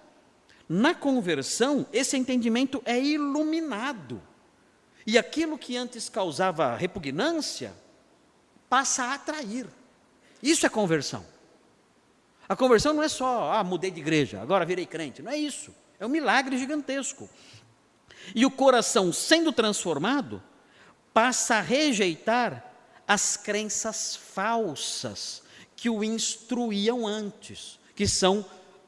Na 0.68 0.94
conversão, 0.94 1.87
esse 1.92 2.16
entendimento 2.16 2.83
é 2.85 2.98
iluminado. 2.98 4.20
E 5.07 5.18
aquilo 5.18 5.59
que 5.59 5.77
antes 5.77 6.09
causava 6.09 6.74
repugnância 6.77 7.74
passa 8.68 9.05
a 9.05 9.14
atrair. 9.14 9.66
Isso 10.42 10.64
é 10.64 10.68
conversão. 10.68 11.24
A 12.48 12.57
conversão 12.57 12.92
não 12.92 13.03
é 13.03 13.09
só, 13.09 13.53
ah, 13.53 13.64
mudei 13.64 13.90
de 13.90 14.00
igreja, 14.00 14.40
agora 14.40 14.64
virei 14.64 14.87
crente. 14.87 15.22
Não 15.22 15.31
é 15.31 15.37
isso. 15.37 15.74
É 15.98 16.07
um 16.07 16.09
milagre 16.11 16.59
gigantesco. 16.59 17.29
E 18.35 18.44
o 18.46 18.50
coração, 18.50 19.12
sendo 19.12 19.53
transformado, 19.53 20.42
passa 21.12 21.57
a 21.57 21.61
rejeitar 21.61 22.72
as 23.07 23.37
crenças 23.37 24.16
falsas 24.16 25.42
que 25.77 25.90
o 25.90 26.03
instruíam 26.03 27.07
antes, 27.07 27.79
que 27.94 28.07
são, 28.09 28.44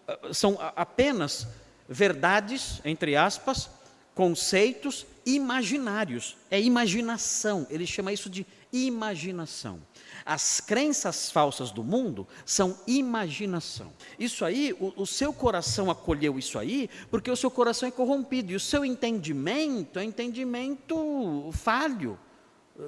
ah, 0.09 0.33
são 0.33 0.59
apenas 0.75 1.47
verdades, 1.89 2.81
entre 2.85 3.17
aspas, 3.17 3.71
conceitos 4.15 5.07
imaginários. 5.25 6.37
É 6.51 6.61
imaginação, 6.61 7.67
ele 7.69 7.87
chama 7.87 8.13
isso 8.13 8.31
de 8.31 8.47
imaginação. 8.73 9.81
As 10.25 10.61
crenças 10.61 11.31
falsas 11.31 11.71
do 11.71 11.85
mundo 11.85 12.27
são 12.45 12.77
imaginação. 12.87 13.93
Isso 14.19 14.45
aí, 14.45 14.73
o, 14.81 15.03
o, 15.03 15.07
seu 15.07 15.33
coração 15.33 15.91
acolheu 15.91 16.39
isso 16.39 16.59
aí, 16.59 16.91
porque 17.11 17.31
o 17.31 17.37
seu 17.37 17.51
coração 17.51 17.89
é 17.89 17.93
corrompido, 17.93 18.53
e 18.53 18.57
o 18.57 18.61
seu 18.61 18.85
entendimento 18.85 19.99
é 19.99 20.05
entendimento 20.05 21.51
falho, 21.53 22.19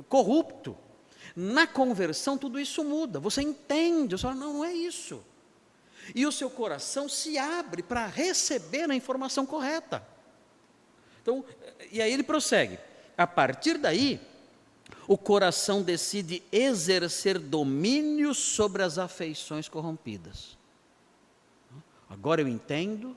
corrupto. 0.08 0.76
Na 1.36 1.66
conversão, 1.66 2.36
tudo 2.38 2.58
isso 2.58 2.82
muda. 2.82 3.20
Você 3.20 3.42
entende, 3.42 4.16
você 4.16 4.22
fala, 4.22 4.34
não, 4.34 4.54
não 4.54 4.64
é 4.64 4.72
isso 4.72 5.22
e 6.14 6.26
o 6.26 6.32
seu 6.32 6.50
coração 6.50 7.08
se 7.08 7.38
abre 7.38 7.82
para 7.82 8.06
receber 8.06 8.90
a 8.90 8.94
informação 8.94 9.44
correta. 9.46 10.06
Então, 11.22 11.44
e 11.90 12.00
aí 12.00 12.12
ele 12.12 12.22
prossegue. 12.22 12.78
A 13.16 13.26
partir 13.26 13.78
daí, 13.78 14.20
o 15.06 15.16
coração 15.16 15.82
decide 15.82 16.42
exercer 16.52 17.38
domínio 17.38 18.34
sobre 18.34 18.82
as 18.82 18.98
afeições 18.98 19.68
corrompidas. 19.68 20.56
Agora 22.08 22.40
eu 22.40 22.48
entendo, 22.48 23.16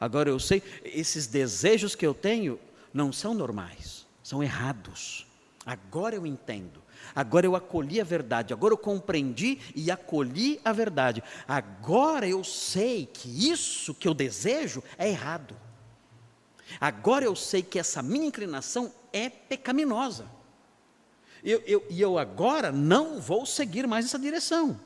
agora 0.00 0.30
eu 0.30 0.38
sei, 0.38 0.62
esses 0.84 1.26
desejos 1.26 1.94
que 1.94 2.06
eu 2.06 2.14
tenho 2.14 2.58
não 2.92 3.12
são 3.12 3.34
normais, 3.34 4.06
são 4.22 4.42
errados. 4.42 5.26
Agora 5.64 6.14
eu 6.14 6.26
entendo. 6.26 6.81
Agora 7.14 7.46
eu 7.46 7.54
acolhi 7.54 8.00
a 8.00 8.04
verdade, 8.04 8.52
agora 8.52 8.72
eu 8.72 8.78
compreendi 8.78 9.58
e 9.74 9.90
acolhi 9.90 10.60
a 10.64 10.72
verdade. 10.72 11.22
Agora 11.46 12.26
eu 12.26 12.42
sei 12.42 13.06
que 13.06 13.50
isso 13.50 13.94
que 13.94 14.08
eu 14.08 14.14
desejo 14.14 14.82
é 14.98 15.08
errado. 15.08 15.56
Agora 16.80 17.24
eu 17.24 17.36
sei 17.36 17.62
que 17.62 17.78
essa 17.78 18.02
minha 18.02 18.26
inclinação 18.26 18.92
é 19.12 19.28
pecaminosa. 19.28 20.26
E 21.44 21.50
eu, 21.50 21.62
eu, 21.66 21.86
eu, 21.90 22.18
agora 22.18 22.70
não 22.70 23.20
vou 23.20 23.44
seguir 23.44 23.86
mais 23.86 24.06
essa 24.06 24.18
direção. 24.18 24.80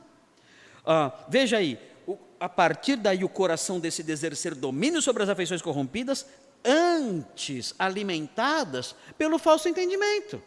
Ah, 0.84 1.12
veja 1.28 1.58
aí, 1.58 1.78
o, 2.06 2.18
a 2.40 2.48
partir 2.48 2.96
daí 2.96 3.22
o 3.22 3.28
coração 3.28 3.78
decide 3.78 4.10
exercer 4.10 4.54
domínio 4.54 5.02
sobre 5.02 5.22
as 5.22 5.28
afeições 5.28 5.60
corrompidas, 5.60 6.26
antes 6.64 7.74
alimentadas 7.78 8.96
pelo 9.18 9.38
falso 9.38 9.68
entendimento. 9.68 10.42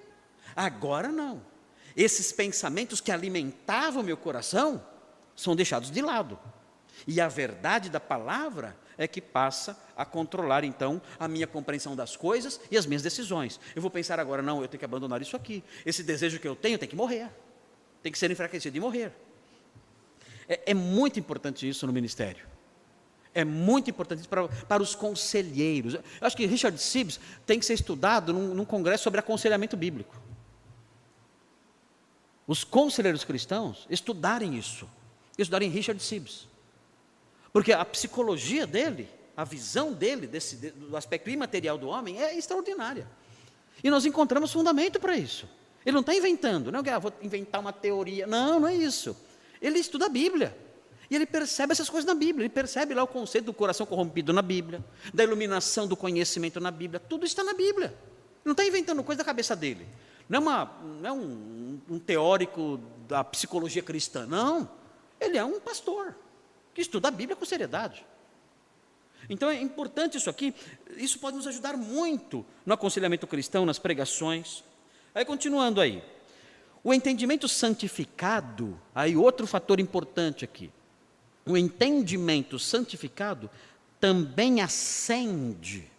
Agora 0.55 1.09
não. 1.09 1.48
Esses 1.99 2.31
pensamentos 2.31 3.01
que 3.01 3.11
alimentavam 3.11 4.01
meu 4.01 4.15
coração 4.15 4.81
são 5.35 5.53
deixados 5.53 5.91
de 5.91 6.01
lado. 6.01 6.39
E 7.05 7.19
a 7.19 7.27
verdade 7.27 7.89
da 7.89 7.99
palavra 7.99 8.73
é 8.97 9.05
que 9.05 9.19
passa 9.19 9.77
a 9.97 10.05
controlar 10.05 10.63
então 10.63 11.01
a 11.19 11.27
minha 11.27 11.45
compreensão 11.45 11.97
das 11.97 12.15
coisas 12.15 12.57
e 12.71 12.77
as 12.77 12.85
minhas 12.85 13.01
decisões. 13.01 13.59
Eu 13.75 13.81
vou 13.81 13.91
pensar 13.91 14.17
agora, 14.17 14.41
não, 14.41 14.61
eu 14.61 14.69
tenho 14.69 14.79
que 14.79 14.85
abandonar 14.85 15.21
isso 15.21 15.35
aqui. 15.35 15.61
Esse 15.85 16.01
desejo 16.01 16.39
que 16.39 16.47
eu 16.47 16.55
tenho 16.55 16.79
tem 16.79 16.87
que 16.87 16.95
morrer. 16.95 17.29
Tem 18.01 18.13
que 18.13 18.17
ser 18.17 18.31
enfraquecido 18.31 18.77
e 18.77 18.79
morrer. 18.79 19.11
É, 20.47 20.71
é 20.71 20.73
muito 20.73 21.19
importante 21.19 21.67
isso 21.67 21.85
no 21.85 21.91
ministério. 21.91 22.47
É 23.33 23.43
muito 23.43 23.89
importante 23.89 24.25
para, 24.25 24.47
para 24.47 24.81
os 24.81 24.95
conselheiros. 24.95 25.95
Eu 25.95 26.01
acho 26.21 26.37
que 26.37 26.45
Richard 26.45 26.81
Sibbs 26.81 27.19
tem 27.45 27.59
que 27.59 27.65
ser 27.65 27.73
estudado 27.73 28.31
num, 28.31 28.53
num 28.53 28.63
congresso 28.63 29.03
sobre 29.03 29.19
aconselhamento 29.19 29.75
bíblico 29.75 30.28
os 32.49 32.63
conselheiros 32.63 33.23
cristãos 33.23 33.85
estudarem 33.91 34.57
isso, 34.57 34.89
estudarem 35.37 35.69
Richard 35.69 36.01
Sibbs. 36.01 36.47
Porque 37.53 37.71
a 37.71 37.85
psicologia 37.85 38.65
dele, 38.65 39.07
a 39.37 39.43
visão 39.43 39.93
dele 39.93 40.25
desse, 40.25 40.55
do 40.71 40.97
aspecto 40.97 41.29
imaterial 41.29 41.77
do 41.77 41.87
homem 41.87 42.19
é 42.19 42.35
extraordinária. 42.35 43.07
E 43.83 43.89
nós 43.91 44.03
encontramos 44.03 44.51
fundamento 44.51 44.99
para 44.99 45.15
isso. 45.15 45.47
Ele 45.85 45.93
não 45.93 45.99
está 45.99 46.15
inventando, 46.15 46.71
não 46.71 46.79
é 46.79 46.89
ah, 46.89 46.97
vou 46.97 47.13
inventar 47.21 47.61
uma 47.61 47.71
teoria. 47.71 48.25
Não, 48.25 48.59
não 48.59 48.67
é 48.67 48.73
isso. 48.73 49.15
Ele 49.61 49.77
estuda 49.77 50.07
a 50.07 50.09
Bíblia. 50.09 50.57
E 51.07 51.15
ele 51.15 51.27
percebe 51.27 51.71
essas 51.71 51.87
coisas 51.87 52.07
na 52.07 52.15
Bíblia. 52.15 52.45
Ele 52.45 52.53
percebe 52.53 52.95
lá 52.95 53.03
o 53.03 53.07
conceito 53.07 53.45
do 53.45 53.53
coração 53.53 53.85
corrompido 53.85 54.33
na 54.33 54.41
Bíblia, 54.41 54.83
da 55.13 55.23
iluminação 55.23 55.87
do 55.87 55.95
conhecimento 55.95 56.59
na 56.59 56.71
Bíblia. 56.71 56.99
Tudo 56.99 57.27
está 57.27 57.43
na 57.43 57.53
Bíblia. 57.53 57.89
Ele 57.89 58.45
não 58.45 58.53
está 58.53 58.65
inventando 58.65 59.03
coisa 59.03 59.19
da 59.19 59.23
cabeça 59.23 59.55
dele. 59.55 59.85
Não 60.29 60.37
é, 60.37 60.41
uma, 60.41 60.65
não 61.01 61.09
é 61.09 61.11
um, 61.11 61.81
um 61.89 61.99
teórico 61.99 62.79
da 63.07 63.23
psicologia 63.23 63.81
cristã, 63.81 64.27
não. 64.27 64.69
Ele 65.19 65.37
é 65.37 65.43
um 65.43 65.59
pastor 65.59 66.15
que 66.73 66.81
estuda 66.81 67.07
a 67.07 67.11
Bíblia 67.11 67.35
com 67.35 67.43
seriedade. 67.43 68.05
Então 69.27 69.49
é 69.49 69.59
importante 69.59 70.17
isso 70.17 70.29
aqui, 70.29 70.53
isso 70.95 71.19
pode 71.19 71.35
nos 71.35 71.47
ajudar 71.47 71.75
muito 71.75 72.45
no 72.65 72.73
aconselhamento 72.73 73.25
cristão, 73.25 73.65
nas 73.65 73.79
pregações. 73.79 74.63
Aí 75.13 75.25
continuando 75.25 75.81
aí. 75.81 76.03
O 76.83 76.93
entendimento 76.93 77.47
santificado, 77.47 78.79
aí 78.93 79.17
outro 79.17 79.45
fator 79.47 79.79
importante 79.79 80.45
aqui. 80.45 80.71
O 81.45 81.57
entendimento 81.57 82.57
santificado 82.57 83.49
também 83.99 84.61
acende 84.61 85.89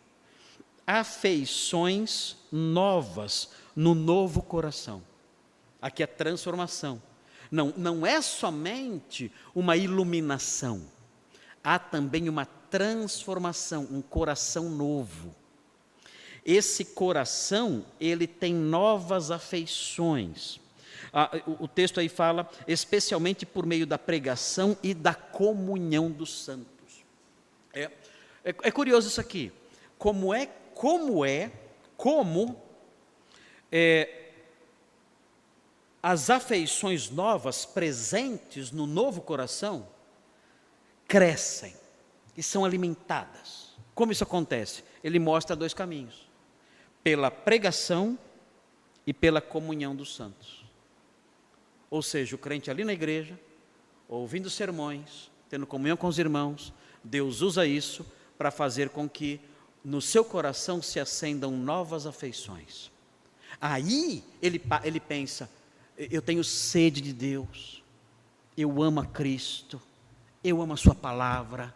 afeições 0.87 2.37
novas 2.51 3.51
no 3.75 3.95
novo 3.95 4.43
coração. 4.43 5.03
Aqui 5.81 6.03
é 6.03 6.07
transformação. 6.07 7.01
Não, 7.51 7.75
não 7.77 8.07
é 8.07 8.21
somente 8.23 9.33
uma 9.55 9.77
iluminação, 9.77 10.83
há 11.65 11.79
também 11.79 12.29
uma 12.29 12.47
transformação, 12.47 13.89
um 13.91 14.01
coração 14.01 14.71
novo. 14.71 15.35
Esse 16.45 16.85
coração, 16.85 17.85
ele 18.01 18.27
tem 18.27 18.55
novas 18.55 19.31
afeições. 19.31 20.61
Ah, 21.13 21.31
o, 21.47 21.65
o 21.65 21.69
texto 21.69 21.99
aí 21.99 22.09
fala, 22.09 22.49
especialmente 22.69 23.45
por 23.45 23.67
meio 23.67 23.87
da 23.87 23.99
pregação 23.99 24.77
e 24.83 24.95
da 24.95 25.13
comunhão 25.13 26.11
dos 26.11 26.45
santos. 26.45 27.05
É, 27.75 27.91
é, 28.45 28.55
é 28.63 28.71
curioso 28.71 29.09
isso 29.09 29.21
aqui. 29.21 29.53
Como 29.99 30.33
é, 30.33 30.47
como 30.75 31.25
é, 31.25 31.51
como 31.97 32.70
é, 33.71 34.33
as 36.03 36.31
afeições 36.31 37.11
novas 37.11 37.65
presentes 37.65 38.71
no 38.71 38.87
novo 38.87 39.21
coração 39.21 39.87
crescem 41.07 41.75
e 42.37 42.43
são 42.43 42.65
alimentadas. 42.65 43.71
Como 43.95 44.13
isso 44.13 44.25
acontece? 44.25 44.83
Ele 45.05 45.19
mostra 45.19 45.55
dois 45.55 45.75
caminhos: 45.75 46.29
pela 47.03 47.31
pregação 47.31 48.19
e 49.07 49.13
pela 49.13 49.41
comunhão 49.41 49.95
dos 49.95 50.15
santos. 50.15 50.65
Ou 51.91 52.03
seja, 52.03 52.37
o 52.37 52.39
crente 52.39 52.71
ali 52.71 52.85
na 52.85 52.93
igreja, 52.93 53.39
ouvindo 54.09 54.49
sermões, 54.49 55.31
tendo 55.49 55.67
comunhão 55.67 55.97
com 55.97 56.07
os 56.07 56.19
irmãos, 56.19 56.73
Deus 57.03 57.41
usa 57.41 57.67
isso 57.67 58.07
para 58.39 58.51
fazer 58.51 58.91
com 58.91 59.09
que 59.09 59.41
no 59.85 60.01
seu 60.01 60.25
coração 60.25 60.81
se 60.81 61.01
acendam 61.01 61.51
novas 61.51 62.07
afeições. 62.07 62.91
Aí 63.61 64.25
ele, 64.41 64.63
ele 64.83 64.99
pensa: 64.99 65.51
eu 65.97 66.23
tenho 66.23 66.43
sede 66.43 67.01
de 67.01 67.13
Deus, 67.13 67.83
eu 68.57 68.83
amo 68.83 69.01
a 69.01 69.07
Cristo, 69.07 69.81
eu 70.43 70.63
amo 70.63 70.73
a 70.73 70.77
Sua 70.77 70.95
palavra, 70.95 71.75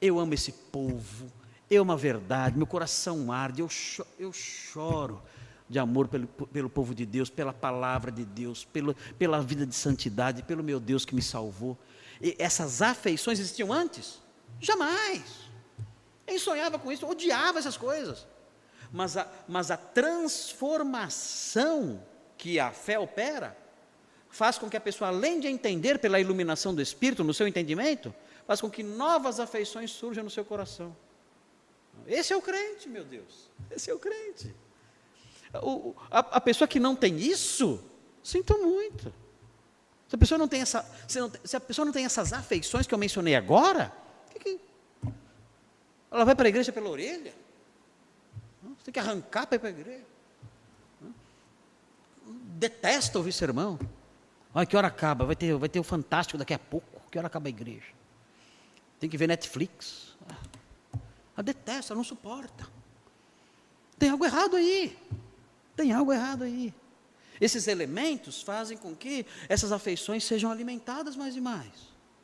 eu 0.00 0.18
amo 0.18 0.32
esse 0.32 0.52
povo, 0.52 1.30
eu 1.70 1.82
amo 1.82 1.92
a 1.92 1.96
verdade, 1.96 2.56
meu 2.56 2.66
coração 2.66 3.30
arde, 3.30 3.60
eu, 3.60 3.68
cho 3.68 4.06
eu 4.18 4.32
choro 4.32 5.20
de 5.68 5.78
amor 5.78 6.08
pelo, 6.08 6.26
pelo 6.26 6.70
povo 6.70 6.94
de 6.94 7.04
Deus, 7.04 7.28
pela 7.28 7.52
palavra 7.52 8.10
de 8.10 8.24
Deus, 8.24 8.64
pelo, 8.64 8.94
pela 9.18 9.42
vida 9.42 9.66
de 9.66 9.74
santidade, 9.74 10.42
pelo 10.42 10.62
meu 10.62 10.80
Deus 10.80 11.04
que 11.04 11.14
me 11.14 11.22
salvou. 11.22 11.76
E 12.22 12.34
essas 12.38 12.80
afeições 12.80 13.40
existiam 13.40 13.72
antes? 13.72 14.22
Jamais. 14.60 15.50
Ele 16.26 16.38
sonhava 16.38 16.78
com 16.78 16.90
isso, 16.90 17.06
odiava 17.06 17.58
essas 17.58 17.76
coisas 17.76 18.26
mas 18.92 19.16
a, 19.16 19.26
mas 19.48 19.70
a 19.70 19.76
transformação 19.76 22.02
que 22.36 22.60
a 22.60 22.72
fé 22.72 22.98
opera 22.98 23.56
faz 24.28 24.58
com 24.58 24.68
que 24.68 24.76
a 24.76 24.80
pessoa, 24.80 25.08
além 25.08 25.40
de 25.40 25.48
entender 25.48 25.98
pela 25.98 26.20
iluminação 26.20 26.74
do 26.74 26.82
Espírito, 26.82 27.24
no 27.24 27.32
seu 27.32 27.48
entendimento, 27.48 28.14
faz 28.46 28.60
com 28.60 28.70
que 28.70 28.82
novas 28.82 29.40
afeições 29.40 29.90
surjam 29.90 30.22
no 30.22 30.30
seu 30.30 30.44
coração. 30.44 30.94
Esse 32.06 32.32
é 32.32 32.36
o 32.36 32.42
crente, 32.42 32.88
meu 32.88 33.04
Deus. 33.04 33.50
Esse 33.70 33.90
é 33.90 33.94
o 33.94 33.98
crente. 33.98 34.54
O, 35.62 35.94
a, 36.10 36.18
a, 36.18 36.40
pessoa 36.40 36.68
que 36.68 36.78
não 36.78 36.94
tem 36.94 37.18
isso, 37.18 37.82
sinto 38.22 38.58
muito. 38.58 39.12
Se 40.08 40.14
a 40.14 40.18
pessoa 40.18 40.38
não 40.38 40.46
tem 40.46 40.60
essa, 40.60 40.84
se, 41.08 41.18
não, 41.18 41.32
se 41.42 41.56
a 41.56 41.60
pessoa 41.60 41.86
não 41.86 41.92
tem 41.92 42.04
essas 42.04 42.32
afeições 42.32 42.86
que 42.86 42.92
eu 42.92 42.98
mencionei 42.98 43.34
agora, 43.34 43.92
que 44.30 44.38
que, 44.38 44.60
ela 46.10 46.24
vai 46.24 46.34
para 46.34 46.46
a 46.46 46.50
igreja 46.50 46.72
pela 46.72 46.90
orelha? 46.90 47.34
Tem 48.86 48.92
que 48.92 49.00
arrancar 49.00 49.48
para 49.48 49.56
ir 49.56 49.58
para 49.58 49.68
a 49.68 49.72
igreja. 49.72 50.04
Detesta 52.56 53.18
ouvir 53.18 53.32
sermão. 53.32 53.80
Olha, 54.54 54.64
que 54.64 54.76
hora 54.76 54.86
acaba? 54.86 55.26
Vai 55.26 55.34
ter, 55.34 55.56
vai 55.56 55.68
ter 55.68 55.80
o 55.80 55.82
Fantástico 55.82 56.38
daqui 56.38 56.54
a 56.54 56.58
pouco. 56.58 57.00
Que 57.10 57.18
hora 57.18 57.26
acaba 57.26 57.48
a 57.48 57.50
igreja? 57.50 57.88
Tem 59.00 59.10
que 59.10 59.18
ver 59.18 59.26
Netflix. 59.26 60.16
Ela 61.36 61.42
detesta, 61.42 61.92
ela 61.92 61.98
não 61.98 62.04
suporta. 62.04 62.68
Tem 63.98 64.08
algo 64.08 64.24
errado 64.24 64.54
aí. 64.54 64.96
Tem 65.74 65.92
algo 65.92 66.12
errado 66.12 66.44
aí. 66.44 66.72
Esses 67.40 67.66
elementos 67.66 68.40
fazem 68.40 68.78
com 68.78 68.94
que 68.94 69.26
essas 69.48 69.72
afeições 69.72 70.22
sejam 70.22 70.48
alimentadas 70.48 71.16
mais 71.16 71.34
e 71.34 71.40
mais. 71.40 71.66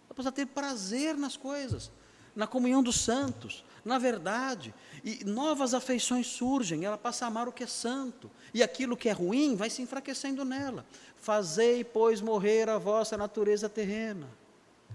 Ela 0.07 0.15
precisa 0.15 0.31
ter 0.31 0.47
prazer 0.47 1.17
nas 1.17 1.37
coisas 1.37 1.91
na 2.35 2.47
comunhão 2.47 2.83
dos 2.83 3.01
santos, 3.01 3.65
na 3.85 3.99
verdade, 3.99 4.75
e 5.05 5.25
novas 5.25 5.75
afeições 5.75 6.27
surgem, 6.27 6.85
ela 6.85 6.97
passa 6.97 7.25
a 7.25 7.29
amar 7.29 7.49
o 7.49 7.53
que 7.53 7.65
é 7.65 7.67
santo, 7.67 8.31
e 8.55 8.63
aquilo 8.63 8.97
que 8.97 9.09
é 9.09 9.13
ruim 9.13 9.57
vai 9.57 9.69
se 9.69 9.83
enfraquecendo 9.83 10.45
nela. 10.45 10.87
Fazei, 11.17 11.83
pois, 11.83 12.21
morrer 12.21 12.69
a 12.69 12.79
vossa 12.79 13.17
natureza 13.17 13.69
terrena. 13.69 14.29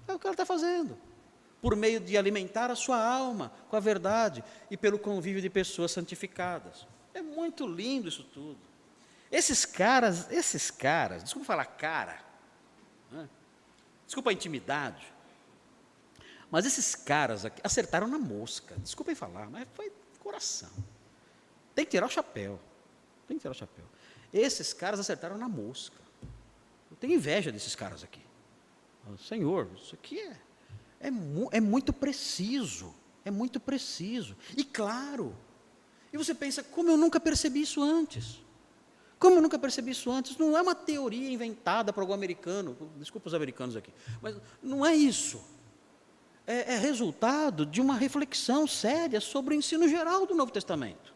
É 0.08 0.13
o 0.13 0.19
que 0.19 0.26
ela 0.26 0.34
está 0.34 0.45
fazendo, 0.45 0.97
por 1.62 1.76
meio 1.76 2.00
de 2.00 2.17
alimentar 2.17 2.71
a 2.71 2.76
sua 2.76 3.04
alma 3.04 3.52
com 3.69 3.76
a 3.76 3.80
verdade 3.80 4.43
e 4.71 4.78
pelo 4.78 4.97
convívio 4.97 5.41
de 5.41 5.50
pessoas 5.50 5.91
santificadas. 5.91 6.88
É 7.13 7.21
muito 7.21 7.67
lindo 7.67 8.08
isso 8.08 8.23
tudo. 8.23 8.60
Esses 9.30 9.65
caras, 9.65 10.32
esses 10.32 10.71
caras, 10.71 11.23
desculpa 11.23 11.47
falar 11.47 11.65
cara, 11.65 12.19
né? 13.12 13.28
desculpa 14.06 14.30
a 14.30 14.34
intimidade, 14.34 15.06
Mas 16.50 16.66
esses 16.66 16.96
caras 16.96 17.46
aqui 17.46 17.62
acertaram 17.64 18.08
na 18.08 18.18
mosca. 18.18 18.76
Desculpem 18.78 19.16
falar, 19.16 19.50
mas 19.50 19.68
foi 19.74 19.92
coração. 20.20 20.70
Tem 21.76 21.86
que 21.86 21.92
tirar 21.92 22.06
o 22.06 22.10
chapéu. 22.10 22.60
Tem 23.28 23.38
que 23.38 23.42
tirar 23.42 23.52
o 23.52 23.56
chapéu. 23.56 23.86
Esses 24.34 24.74
caras 24.74 25.00
acertaram 25.00 25.38
na 25.38 25.48
mosca. 25.48 25.98
Eu 26.90 26.98
tenho 26.98 27.14
inveja 27.14 27.52
desses 27.52 27.76
caras 27.76 28.04
aqui. 28.04 28.22
Senhor, 29.28 29.70
isso 29.76 29.96
aqui 29.96 30.20
é, 30.20 30.38
é, 31.00 31.08
é 31.52 31.62
muito 31.62 31.94
preciso. 31.94 32.94
É 33.24 33.32
muito 33.32 33.60
preciso. 33.60 34.36
E 34.56 34.64
claro. 34.64 35.36
E 36.12 36.18
você 36.18 36.34
pensa, 36.34 36.64
como 36.64 36.90
eu 36.90 36.98
nunca 36.98 37.20
percebi 37.20 37.62
isso 37.62 37.82
antes? 37.82 38.42
Como 39.20 39.38
eu 39.38 39.42
nunca 39.42 39.58
percebi 39.58 39.92
isso 39.92 40.12
antes? 40.12 40.38
Não 40.38 40.58
é 40.58 40.62
uma 40.62 40.76
teoria 40.76 41.30
inventada 41.30 41.92
por 41.92 42.02
algum 42.02 42.14
americano. 42.14 42.78
Desculpa 42.98 43.28
os 43.28 43.34
americanos 43.34 43.76
aqui. 43.76 43.92
Mas 44.22 44.36
não 44.62 44.86
é 44.86 44.96
isso. 44.96 45.42
É, 46.48 46.76
é 46.76 46.78
resultado 46.78 47.66
de 47.66 47.82
uma 47.82 47.96
reflexão 47.96 48.66
séria 48.66 49.20
sobre 49.20 49.54
o 49.54 49.58
ensino 49.58 49.88
geral 49.88 50.26
do 50.26 50.34
Novo 50.34 50.50
Testamento. 50.50 51.14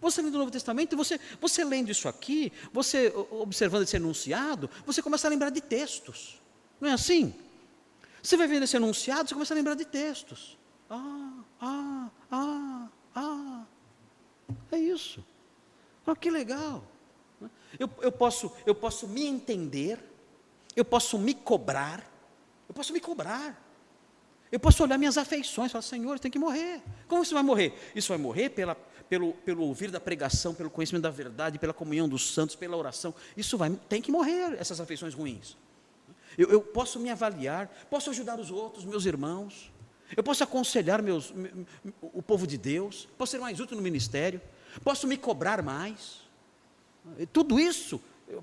Você 0.00 0.22
lendo 0.22 0.36
o 0.36 0.38
Novo 0.38 0.50
Testamento, 0.52 0.96
você, 0.96 1.18
você 1.40 1.64
lendo 1.64 1.90
isso 1.90 2.08
aqui, 2.08 2.52
você 2.72 3.12
observando 3.30 3.82
esse 3.82 3.96
enunciado, 3.96 4.70
você 4.84 5.02
começa 5.02 5.26
a 5.26 5.30
lembrar 5.30 5.50
de 5.50 5.60
textos. 5.60 6.40
Não 6.80 6.88
é 6.88 6.92
assim? 6.92 7.34
Você 8.22 8.36
vai 8.36 8.46
vendo 8.46 8.62
esse 8.62 8.76
enunciado, 8.76 9.28
você 9.28 9.34
começa 9.34 9.52
a 9.52 9.56
lembrar 9.56 9.74
de 9.74 9.84
textos. 9.84 10.56
Ah, 10.88 11.32
ah, 11.60 12.10
ah, 12.30 12.88
ah. 13.14 13.64
É 14.70 14.78
isso. 14.78 15.24
Oh, 16.06 16.14
que 16.14 16.30
legal. 16.30 16.84
Eu, 17.78 17.90
eu, 18.00 18.12
posso, 18.12 18.52
eu 18.64 18.74
posso 18.74 19.08
me 19.08 19.26
entender, 19.26 19.98
eu 20.74 20.84
posso 20.84 21.18
me 21.18 21.34
cobrar, 21.34 22.08
eu 22.68 22.74
posso 22.74 22.92
me 22.92 23.00
cobrar. 23.00 23.65
Eu 24.50 24.60
posso 24.60 24.82
olhar 24.82 24.96
minhas 24.96 25.18
afeições 25.18 25.70
e 25.70 25.72
falar, 25.72 25.82
Senhor, 25.82 26.18
tem 26.18 26.30
que 26.30 26.38
morrer. 26.38 26.80
Como 27.08 27.22
isso 27.22 27.34
vai 27.34 27.42
morrer? 27.42 27.74
Isso 27.94 28.08
vai 28.08 28.18
morrer 28.18 28.50
pela, 28.50 28.76
pelo, 29.08 29.32
pelo 29.32 29.64
ouvir 29.64 29.90
da 29.90 30.00
pregação, 30.00 30.54
pelo 30.54 30.70
conhecimento 30.70 31.02
da 31.02 31.10
verdade, 31.10 31.58
pela 31.58 31.72
comunhão 31.72 32.08
dos 32.08 32.32
santos, 32.32 32.54
pela 32.54 32.76
oração. 32.76 33.14
Isso 33.36 33.58
vai, 33.58 33.70
tem 33.88 34.00
que 34.00 34.10
morrer, 34.10 34.56
essas 34.58 34.80
afeições 34.80 35.14
ruins. 35.14 35.56
Eu, 36.38 36.48
eu 36.50 36.60
posso 36.60 37.00
me 37.00 37.10
avaliar, 37.10 37.68
posso 37.90 38.10
ajudar 38.10 38.38
os 38.38 38.50
outros, 38.50 38.84
meus 38.84 39.04
irmãos. 39.04 39.72
Eu 40.16 40.22
posso 40.22 40.44
aconselhar 40.44 41.02
meus, 41.02 41.32
o 42.00 42.22
povo 42.22 42.46
de 42.46 42.56
Deus, 42.56 43.08
posso 43.18 43.32
ser 43.32 43.38
mais 43.38 43.58
útil 43.58 43.76
no 43.76 43.82
ministério, 43.82 44.40
posso 44.84 45.06
me 45.06 45.16
cobrar 45.16 45.62
mais. 45.62 46.20
Tudo 47.32 47.58
isso 47.58 48.00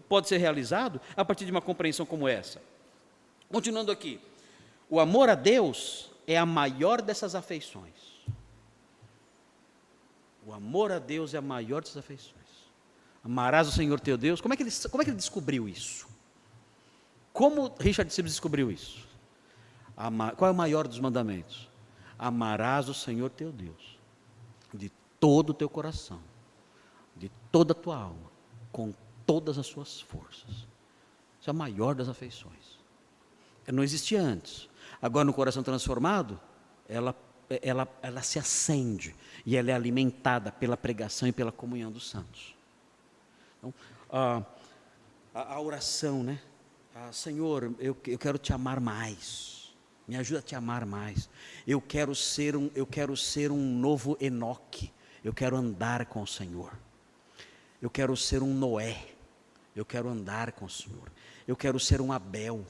pode 0.09 0.27
ser 0.27 0.37
realizado 0.37 0.99
a 1.15 1.23
partir 1.23 1.45
de 1.45 1.51
uma 1.51 1.61
compreensão 1.61 2.05
como 2.05 2.27
essa. 2.27 2.61
Continuando 3.49 3.91
aqui, 3.91 4.19
o 4.93 4.99
amor 4.99 5.27
a 5.27 5.33
Deus 5.33 6.11
é 6.27 6.37
a 6.37 6.45
maior 6.45 7.01
dessas 7.01 7.33
afeições. 7.33 8.21
O 10.45 10.53
amor 10.53 10.91
a 10.91 10.99
Deus 10.99 11.33
é 11.33 11.39
a 11.39 11.41
maior 11.41 11.81
dessas 11.81 11.97
afeições. 11.97 12.35
Amarás 13.23 13.67
o 13.67 13.71
Senhor 13.71 13.99
teu 13.99 14.19
Deus. 14.19 14.39
Como 14.39 14.53
é 14.53 14.57
que 14.57 14.61
ele, 14.61 14.69
como 14.91 15.01
é 15.01 15.03
que 15.03 15.09
ele 15.09 15.17
descobriu 15.17 15.67
isso? 15.67 16.07
Como 17.31 17.73
Richard 17.79 18.13
Sibbs 18.13 18.33
descobriu 18.33 18.69
isso? 18.69 19.03
Amar, 19.97 20.35
qual 20.35 20.49
é 20.49 20.51
o 20.51 20.55
maior 20.55 20.87
dos 20.87 20.99
mandamentos? 20.99 21.67
Amarás 22.19 22.87
o 22.87 22.93
Senhor 22.93 23.31
teu 23.31 23.51
Deus 23.51 23.97
de 24.71 24.91
todo 25.19 25.49
o 25.49 25.53
teu 25.55 25.69
coração, 25.69 26.19
de 27.15 27.31
toda 27.51 27.71
a 27.71 27.75
tua 27.75 27.97
alma, 27.97 28.31
com 28.71 28.93
todas 29.25 29.57
as 29.57 29.65
suas 29.65 30.01
forças. 30.01 30.67
Isso 31.41 31.49
é 31.49 31.49
a 31.49 31.53
maior 31.53 31.95
das 31.95 32.09
afeições. 32.09 32.77
Não 33.71 33.83
existia 33.83 34.21
antes. 34.21 34.71
Agora, 35.03 35.25
no 35.25 35.33
coração 35.33 35.61
transformado, 35.61 36.39
ela, 36.87 37.13
ela, 37.61 37.85
ela 38.01 38.21
se 38.21 38.39
acende 38.39 39.13
e 39.45 39.57
ela 39.57 39.69
é 39.69 39.73
alimentada 39.73 40.49
pela 40.49 40.77
pregação 40.77 41.27
e 41.27 41.33
pela 41.33 41.51
comunhão 41.51 41.91
dos 41.91 42.09
santos. 42.09 42.55
Então, 43.57 43.73
a, 44.09 44.41
a, 45.33 45.59
oração, 45.59 46.23
né? 46.23 46.39
Ah, 46.95 47.11
Senhor, 47.11 47.75
eu, 47.79 47.97
eu 48.07 48.17
quero 48.17 48.37
te 48.37 48.53
amar 48.53 48.79
mais. 48.79 49.75
Me 50.07 50.15
ajuda 50.15 50.39
a 50.39 50.41
te 50.41 50.55
amar 50.55 50.85
mais. 50.85 51.29
Eu 51.67 51.81
quero 51.81 52.15
ser 52.15 52.55
um, 52.55 52.71
eu 52.73 52.87
quero 52.87 53.17
ser 53.17 53.51
um 53.51 53.77
novo 53.77 54.17
Enoque. 54.21 54.89
Eu 55.21 55.33
quero 55.33 55.57
andar 55.57 56.05
com 56.05 56.21
o 56.21 56.27
Senhor. 56.27 56.71
Eu 57.81 57.89
quero 57.89 58.15
ser 58.15 58.41
um 58.41 58.53
Noé. 58.53 59.05
Eu 59.75 59.83
quero 59.83 60.07
andar 60.07 60.53
com 60.53 60.63
o 60.63 60.69
Senhor. 60.69 61.11
Eu 61.45 61.57
quero 61.57 61.77
ser 61.77 61.99
um 61.99 62.13
Abel. 62.13 62.65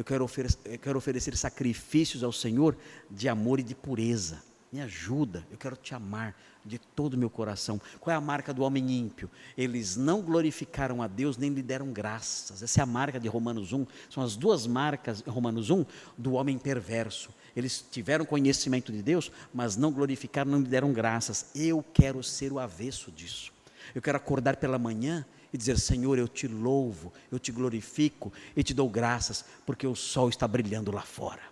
Eu 0.00 0.04
quero, 0.04 0.24
oferecer, 0.24 0.58
eu 0.64 0.78
quero 0.78 0.96
oferecer 0.96 1.36
sacrifícios 1.36 2.24
ao 2.24 2.32
Senhor 2.32 2.74
de 3.10 3.28
amor 3.28 3.60
e 3.60 3.62
de 3.62 3.74
pureza. 3.74 4.42
Me 4.72 4.80
ajuda, 4.80 5.46
eu 5.50 5.58
quero 5.58 5.76
te 5.76 5.94
amar 5.94 6.34
de 6.64 6.78
todo 6.78 7.12
o 7.12 7.18
meu 7.18 7.28
coração. 7.28 7.78
Qual 8.00 8.10
é 8.14 8.16
a 8.16 8.20
marca 8.20 8.54
do 8.54 8.62
homem 8.62 8.90
ímpio? 8.90 9.30
Eles 9.58 9.98
não 9.98 10.22
glorificaram 10.22 11.02
a 11.02 11.06
Deus 11.06 11.36
nem 11.36 11.50
lhe 11.50 11.60
deram 11.60 11.92
graças. 11.92 12.62
Essa 12.62 12.80
é 12.80 12.82
a 12.82 12.86
marca 12.86 13.20
de 13.20 13.28
Romanos 13.28 13.74
1. 13.74 13.86
São 14.08 14.22
as 14.22 14.36
duas 14.36 14.66
marcas, 14.66 15.20
Romanos 15.20 15.68
1, 15.68 15.84
do 16.16 16.32
homem 16.32 16.56
perverso. 16.56 17.28
Eles 17.54 17.84
tiveram 17.90 18.24
conhecimento 18.24 18.90
de 18.90 19.02
Deus, 19.02 19.30
mas 19.52 19.76
não 19.76 19.92
glorificaram, 19.92 20.50
não 20.50 20.60
lhe 20.60 20.68
deram 20.68 20.94
graças. 20.94 21.50
Eu 21.54 21.84
quero 21.92 22.22
ser 22.22 22.54
o 22.54 22.58
avesso 22.58 23.12
disso. 23.12 23.52
Eu 23.94 24.00
quero 24.00 24.16
acordar 24.16 24.56
pela 24.56 24.78
manhã 24.78 25.26
e 25.52 25.58
dizer: 25.58 25.78
Senhor, 25.78 26.18
eu 26.18 26.28
te 26.28 26.46
louvo, 26.46 27.12
eu 27.30 27.38
te 27.38 27.52
glorifico 27.52 28.32
e 28.56 28.62
te 28.62 28.74
dou 28.74 28.88
graças, 28.88 29.44
porque 29.66 29.86
o 29.86 29.94
sol 29.94 30.28
está 30.28 30.46
brilhando 30.46 30.92
lá 30.92 31.02
fora. 31.02 31.42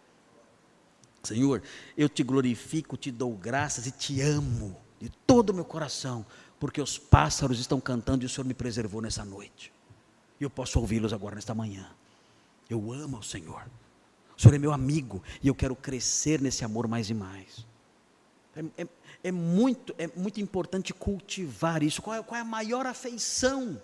Senhor, 1.22 1.62
eu 1.96 2.08
te 2.08 2.22
glorifico, 2.22 2.96
te 2.96 3.10
dou 3.10 3.34
graças 3.34 3.86
e 3.86 3.90
te 3.90 4.20
amo 4.20 4.76
de 5.00 5.10
todo 5.26 5.50
o 5.50 5.54
meu 5.54 5.64
coração, 5.64 6.24
porque 6.58 6.80
os 6.80 6.98
pássaros 6.98 7.58
estão 7.58 7.80
cantando 7.80 8.24
e 8.24 8.26
o 8.26 8.28
Senhor 8.28 8.46
me 8.46 8.54
preservou 8.54 9.00
nessa 9.02 9.24
noite. 9.24 9.72
E 10.40 10.44
eu 10.44 10.50
posso 10.50 10.78
ouvi-los 10.78 11.12
agora 11.12 11.34
nesta 11.34 11.54
manhã. 11.54 11.90
Eu 12.70 12.92
amo 12.92 13.18
o 13.18 13.22
Senhor. 13.22 13.68
O 14.36 14.40
Senhor 14.40 14.54
é 14.54 14.58
meu 14.58 14.72
amigo 14.72 15.22
e 15.42 15.48
eu 15.48 15.54
quero 15.54 15.74
crescer 15.74 16.40
nesse 16.40 16.64
amor 16.64 16.86
mais 16.86 17.10
e 17.10 17.14
mais. 17.14 17.66
É, 18.54 18.82
é, 18.82 18.88
é 19.24 19.32
muito, 19.32 19.94
é 19.98 20.06
muito 20.08 20.40
importante 20.40 20.94
cultivar 20.94 21.82
isso. 21.82 22.00
Qual 22.00 22.14
é, 22.14 22.22
qual 22.22 22.38
é 22.38 22.42
a 22.42 22.44
maior 22.44 22.86
afeição 22.86 23.80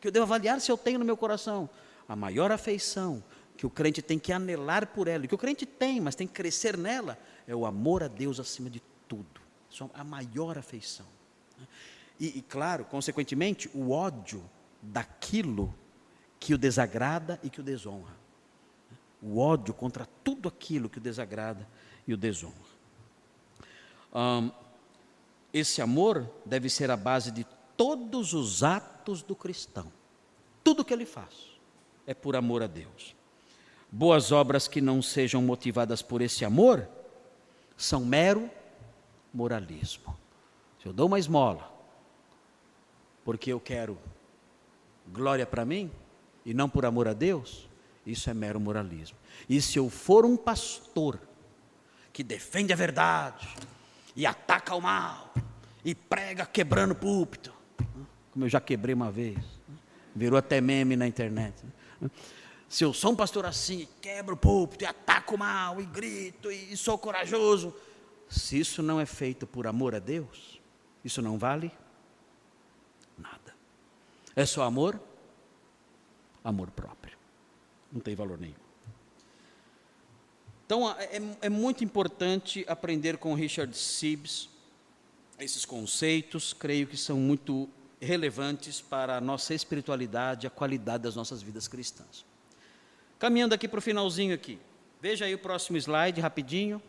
que 0.00 0.08
eu 0.08 0.12
devo 0.12 0.24
avaliar 0.24 0.60
se 0.60 0.70
eu 0.70 0.76
tenho 0.76 0.98
no 0.98 1.04
meu 1.04 1.16
coração? 1.16 1.68
A 2.08 2.14
maior 2.14 2.52
afeição 2.52 3.22
que 3.56 3.66
o 3.66 3.70
crente 3.70 4.02
tem 4.02 4.18
que 4.18 4.32
anelar 4.32 4.88
por 4.88 5.08
ela, 5.08 5.24
e 5.24 5.28
que 5.28 5.34
o 5.34 5.38
crente 5.38 5.64
tem, 5.64 6.00
mas 6.00 6.14
tem 6.14 6.26
que 6.26 6.34
crescer 6.34 6.76
nela, 6.76 7.18
é 7.46 7.54
o 7.54 7.64
amor 7.64 8.02
a 8.02 8.08
Deus 8.08 8.38
acima 8.38 8.68
de 8.68 8.82
tudo. 9.08 9.40
Isso 9.70 9.84
é 9.84 9.88
a 9.94 10.04
maior 10.04 10.58
afeição. 10.58 11.06
E, 12.20 12.38
e 12.38 12.42
claro, 12.42 12.84
consequentemente, 12.84 13.70
o 13.74 13.90
ódio 13.90 14.44
daquilo 14.82 15.74
que 16.38 16.54
o 16.54 16.58
desagrada 16.58 17.40
e 17.42 17.48
que 17.48 17.60
o 17.60 17.62
desonra. 17.62 18.14
O 19.22 19.38
ódio 19.38 19.72
contra 19.72 20.06
tudo 20.22 20.48
aquilo 20.48 20.88
que 20.88 20.98
o 20.98 21.00
desagrada 21.00 21.66
e 22.06 22.12
o 22.12 22.16
desonra. 22.16 22.54
Esse 25.52 25.80
amor 25.80 26.30
deve 26.44 26.68
ser 26.68 26.90
a 26.90 26.96
base 26.96 27.30
de 27.30 27.46
todos 27.76 28.34
os 28.34 28.62
atos 28.62 28.95
do 29.22 29.34
cristão. 29.34 29.92
Tudo 30.62 30.84
que 30.84 30.92
ele 30.92 31.06
faz 31.06 31.34
é 32.06 32.14
por 32.14 32.36
amor 32.36 32.62
a 32.62 32.66
Deus. 32.66 33.14
Boas 33.90 34.32
obras 34.32 34.66
que 34.66 34.80
não 34.80 35.00
sejam 35.00 35.40
motivadas 35.40 36.02
por 36.02 36.20
esse 36.20 36.44
amor 36.44 36.88
são 37.76 38.04
mero 38.04 38.50
moralismo. 39.32 40.16
Se 40.80 40.86
eu 40.86 40.92
dou 40.92 41.06
uma 41.06 41.18
esmola 41.18 41.72
porque 43.24 43.52
eu 43.52 43.60
quero 43.60 43.98
glória 45.08 45.46
para 45.46 45.64
mim 45.64 45.90
e 46.44 46.54
não 46.54 46.68
por 46.68 46.84
amor 46.84 47.08
a 47.08 47.12
Deus, 47.12 47.68
isso 48.04 48.30
é 48.30 48.34
mero 48.34 48.60
moralismo. 48.60 49.16
E 49.48 49.60
se 49.60 49.78
eu 49.78 49.90
for 49.90 50.24
um 50.24 50.36
pastor 50.36 51.20
que 52.12 52.22
defende 52.22 52.72
a 52.72 52.76
verdade 52.76 53.48
e 54.14 54.24
ataca 54.24 54.74
o 54.74 54.80
mal 54.80 55.32
e 55.84 55.94
prega 55.94 56.46
quebrando 56.46 56.94
púlpito, 56.94 57.55
como 58.36 58.44
eu 58.44 58.50
já 58.50 58.60
quebrei 58.60 58.94
uma 58.94 59.10
vez, 59.10 59.38
virou 60.14 60.38
até 60.38 60.60
meme 60.60 60.94
na 60.94 61.06
internet 61.06 61.64
se 62.68 62.84
eu 62.84 62.92
sou 62.92 63.12
um 63.12 63.16
pastor 63.16 63.46
assim, 63.46 63.88
quebro 64.02 64.34
o 64.34 64.36
púlpito, 64.36 64.84
e 64.84 64.86
ataco 64.86 65.38
mal, 65.38 65.80
e 65.80 65.86
grito, 65.86 66.50
e 66.50 66.76
sou 66.76 66.98
corajoso, 66.98 67.74
se 68.28 68.58
isso 68.58 68.82
não 68.82 69.00
é 69.00 69.06
feito 69.06 69.46
por 69.46 69.66
amor 69.66 69.94
a 69.94 69.98
Deus, 69.98 70.60
isso 71.02 71.22
não 71.22 71.38
vale 71.38 71.72
nada. 73.16 73.54
É 74.34 74.44
só 74.44 74.64
amor? 74.64 75.00
Amor 76.44 76.70
próprio. 76.70 77.16
Não 77.90 78.00
tem 78.00 78.14
valor 78.14 78.38
nenhum. 78.38 78.54
Então, 80.66 80.90
é, 80.90 81.22
é 81.42 81.48
muito 81.48 81.82
importante 81.82 82.62
aprender 82.68 83.16
com 83.16 83.32
Richard 83.32 83.74
Sibbs 83.74 84.50
esses 85.38 85.64
conceitos, 85.64 86.52
creio 86.52 86.86
que 86.86 86.96
são 86.96 87.18
muito 87.18 87.68
relevantes 88.00 88.80
para 88.80 89.16
a 89.16 89.20
nossa 89.20 89.54
espiritualidade, 89.54 90.46
a 90.46 90.50
qualidade 90.50 91.04
das 91.04 91.16
nossas 91.16 91.42
vidas 91.42 91.66
cristãs. 91.66 92.24
Caminhando 93.18 93.54
aqui 93.54 93.66
para 93.66 93.78
o 93.78 93.82
finalzinho 93.82 94.34
aqui. 94.34 94.58
Veja 95.00 95.24
aí 95.24 95.34
o 95.34 95.38
próximo 95.38 95.76
slide, 95.78 96.20
rapidinho. 96.20 96.82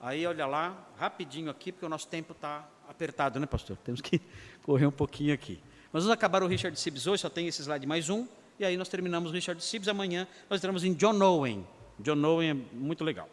Aí, 0.00 0.26
olha 0.26 0.46
lá, 0.46 0.88
rapidinho 0.98 1.50
aqui, 1.50 1.72
porque 1.72 1.86
o 1.86 1.88
nosso 1.88 2.06
tempo 2.06 2.32
está 2.32 2.68
apertado, 2.88 3.40
né, 3.40 3.46
pastor? 3.46 3.76
Temos 3.78 4.00
que 4.00 4.20
correr 4.62 4.86
um 4.86 4.92
pouquinho 4.92 5.32
aqui. 5.32 5.60
Nós 5.92 6.04
vamos 6.04 6.10
acabar 6.10 6.42
o 6.42 6.46
Richard 6.46 6.78
Sibbs 6.78 7.06
hoje, 7.06 7.22
só 7.22 7.30
tem 7.30 7.48
esse 7.48 7.62
slide 7.62 7.86
mais 7.86 8.10
um, 8.10 8.26
e 8.58 8.64
aí 8.64 8.76
nós 8.76 8.88
terminamos 8.88 9.30
o 9.30 9.34
Richard 9.34 9.62
Sibbs. 9.62 9.88
Amanhã 9.88 10.28
nós 10.50 10.60
entramos 10.60 10.84
em 10.84 10.92
John 10.92 11.20
Owen. 11.22 11.66
John 11.98 12.22
Owen 12.24 12.50
é 12.50 12.54
muito 12.54 13.02
legal. 13.02 13.28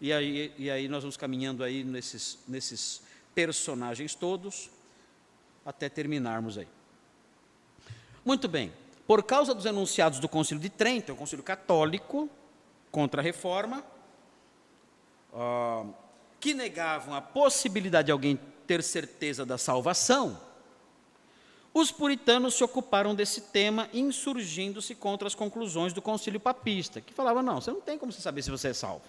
E 0.00 0.12
aí, 0.12 0.52
e 0.56 0.70
aí 0.70 0.88
nós 0.88 1.02
vamos 1.02 1.16
caminhando 1.16 1.64
aí 1.64 1.82
nesses, 1.82 2.38
nesses 2.46 3.02
personagens 3.34 4.14
todos, 4.14 4.70
até 5.66 5.88
terminarmos 5.88 6.56
aí. 6.56 6.68
Muito 8.24 8.46
bem. 8.46 8.72
Por 9.06 9.22
causa 9.24 9.52
dos 9.52 9.66
enunciados 9.66 10.20
do 10.20 10.28
Concílio 10.28 10.62
de 10.62 10.70
Trento, 10.70 11.12
o 11.12 11.16
Concílio 11.16 11.44
Católico, 11.44 12.30
contra 12.90 13.20
a 13.20 13.24
reforma, 13.24 13.84
uh, 15.32 15.92
que 16.40 16.54
negavam 16.54 17.14
a 17.14 17.20
possibilidade 17.20 18.06
de 18.06 18.12
alguém 18.12 18.38
ter 18.66 18.82
certeza 18.82 19.44
da 19.44 19.58
salvação, 19.58 20.40
os 21.74 21.92
puritanos 21.92 22.54
se 22.54 22.64
ocuparam 22.64 23.14
desse 23.14 23.42
tema, 23.42 23.88
insurgindo-se 23.92 24.94
contra 24.94 25.28
as 25.28 25.34
conclusões 25.34 25.92
do 25.92 26.00
concílio 26.00 26.40
papista, 26.40 27.00
que 27.00 27.12
falava: 27.12 27.42
não, 27.42 27.60
você 27.60 27.70
não 27.70 27.80
tem 27.80 27.98
como 27.98 28.10
saber 28.12 28.42
se 28.42 28.50
você 28.50 28.68
é 28.68 28.72
salvo. 28.72 29.04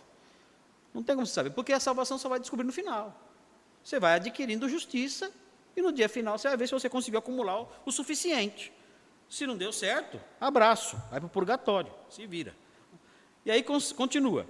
Não 0.93 1.01
tem 1.01 1.15
como 1.15 1.25
saber, 1.25 1.51
porque 1.51 1.71
a 1.71 1.79
salvação 1.79 2.17
só 2.17 2.27
vai 2.27 2.39
descobrir 2.39 2.65
no 2.65 2.73
final. 2.73 3.15
Você 3.83 3.99
vai 3.99 4.15
adquirindo 4.15 4.67
justiça 4.67 5.31
e 5.77 5.81
no 5.81 5.93
dia 5.93 6.09
final 6.09 6.37
você 6.37 6.47
vai 6.47 6.57
ver 6.57 6.67
se 6.67 6.73
você 6.73 6.89
conseguiu 6.89 7.19
acumular 7.19 7.65
o 7.85 7.91
suficiente. 7.91 8.73
Se 9.29 9.45
não 9.45 9.55
deu 9.55 9.71
certo, 9.71 10.19
abraço, 10.41 10.97
vai 11.11 11.19
para 11.19 11.27
o 11.27 11.29
purgatório, 11.29 11.93
se 12.09 12.25
vira. 12.25 12.55
E 13.45 13.51
aí 13.51 13.63
continua. 13.63 14.47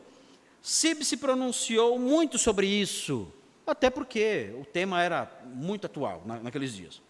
Sib 0.62 1.04
se 1.04 1.18
pronunciou 1.18 2.00
muito 2.00 2.38
sobre 2.38 2.66
isso, 2.66 3.32
até 3.66 3.90
porque 3.90 4.54
o 4.60 4.66
tema 4.66 5.04
era 5.04 5.32
muito 5.46 5.86
atual 5.86 6.24
naqueles 6.26 6.74
dias, 6.74 7.02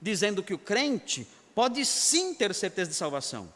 dizendo 0.00 0.42
que 0.42 0.54
o 0.54 0.58
crente 0.58 1.26
pode 1.54 1.84
sim 1.84 2.34
ter 2.34 2.54
certeza 2.54 2.90
de 2.90 2.96
salvação, 2.96 3.52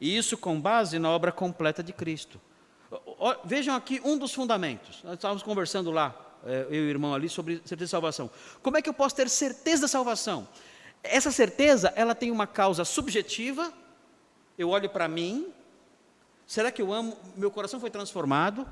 e 0.00 0.16
isso 0.16 0.36
com 0.36 0.60
base 0.60 0.98
na 0.98 1.10
obra 1.10 1.32
completa 1.32 1.82
de 1.82 1.92
Cristo. 1.92 2.40
Vejam 3.44 3.74
aqui 3.74 4.00
um 4.04 4.16
dos 4.18 4.32
fundamentos. 4.32 5.02
Nós 5.02 5.14
estávamos 5.14 5.42
conversando 5.42 5.90
lá, 5.90 6.25
eu 6.70 6.74
e 6.74 6.86
o 6.86 6.90
irmão 6.90 7.14
ali, 7.14 7.28
sobre 7.28 7.56
certeza 7.64 7.84
de 7.84 7.90
salvação. 7.90 8.30
Como 8.62 8.76
é 8.76 8.82
que 8.82 8.88
eu 8.88 8.94
posso 8.94 9.14
ter 9.14 9.28
certeza 9.28 9.82
da 9.82 9.88
salvação? 9.88 10.48
Essa 11.02 11.30
certeza, 11.30 11.92
ela 11.96 12.14
tem 12.14 12.30
uma 12.30 12.46
causa 12.46 12.84
subjetiva. 12.84 13.72
Eu 14.58 14.70
olho 14.70 14.88
para 14.88 15.08
mim. 15.08 15.48
Será 16.46 16.70
que 16.70 16.80
eu 16.80 16.92
amo? 16.92 17.16
Meu 17.36 17.50
coração 17.50 17.80
foi 17.80 17.90
transformado. 17.90 18.66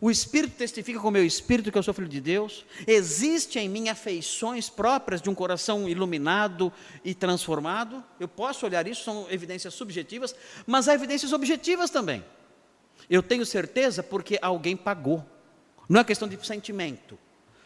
O 0.00 0.10
Espírito 0.10 0.56
testifica 0.56 0.98
com 0.98 1.08
o 1.08 1.12
meu 1.12 1.24
espírito 1.24 1.70
que 1.70 1.78
eu 1.78 1.82
sou 1.82 1.94
filho 1.94 2.08
de 2.08 2.20
Deus. 2.20 2.64
Existem 2.86 3.66
em 3.66 3.68
mim 3.68 3.88
afeições 3.88 4.68
próprias 4.68 5.22
de 5.22 5.30
um 5.30 5.34
coração 5.34 5.88
iluminado 5.88 6.72
e 7.04 7.14
transformado. 7.14 8.02
Eu 8.18 8.26
posso 8.26 8.66
olhar 8.66 8.86
isso, 8.86 9.04
são 9.04 9.26
evidências 9.30 9.74
subjetivas, 9.74 10.34
mas 10.66 10.88
há 10.88 10.94
evidências 10.94 11.32
objetivas 11.32 11.90
também. 11.90 12.24
Eu 13.08 13.22
tenho 13.22 13.46
certeza 13.46 14.02
porque 14.02 14.38
alguém 14.42 14.76
pagou. 14.76 15.24
Não 15.88 16.00
é 16.00 16.04
questão 16.04 16.28
de 16.28 16.44
sentimento. 16.46 17.18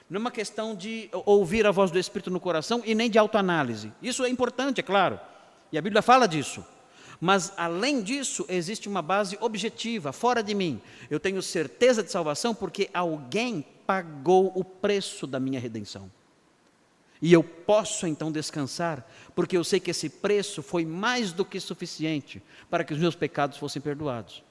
Não 0.08 0.18
é 0.18 0.20
uma 0.20 0.30
questão 0.30 0.74
de 0.74 1.08
ouvir 1.12 1.66
a 1.66 1.70
voz 1.70 1.90
do 1.90 1.98
Espírito 1.98 2.30
no 2.30 2.40
coração 2.40 2.82
e 2.84 2.94
nem 2.94 3.08
de 3.08 3.18
autoanálise. 3.18 3.92
Isso 4.02 4.24
é 4.24 4.28
importante, 4.28 4.80
é 4.80 4.82
claro. 4.82 5.20
E 5.70 5.78
a 5.78 5.82
Bíblia 5.82 6.02
fala 6.02 6.26
disso. 6.26 6.64
Mas, 7.20 7.52
além 7.56 8.02
disso, 8.02 8.46
existe 8.48 8.88
uma 8.88 9.02
base 9.02 9.36
objetiva, 9.40 10.10
fora 10.10 10.42
de 10.42 10.54
mim. 10.54 10.80
Eu 11.10 11.20
tenho 11.20 11.42
certeza 11.42 12.02
de 12.02 12.10
salvação 12.10 12.54
porque 12.54 12.88
alguém 12.94 13.64
pagou 13.86 14.50
o 14.54 14.64
preço 14.64 15.26
da 15.26 15.38
minha 15.38 15.60
redenção. 15.60 16.10
E 17.22 17.32
eu 17.32 17.44
posso 17.44 18.06
então 18.06 18.32
descansar, 18.32 19.06
porque 19.34 19.56
eu 19.56 19.62
sei 19.62 19.78
que 19.78 19.90
esse 19.90 20.08
preço 20.08 20.62
foi 20.62 20.86
mais 20.86 21.32
do 21.32 21.44
que 21.44 21.60
suficiente 21.60 22.42
para 22.70 22.82
que 22.82 22.94
os 22.94 22.98
meus 22.98 23.14
pecados 23.14 23.58
fossem 23.58 23.82
perdoados. 23.82 24.42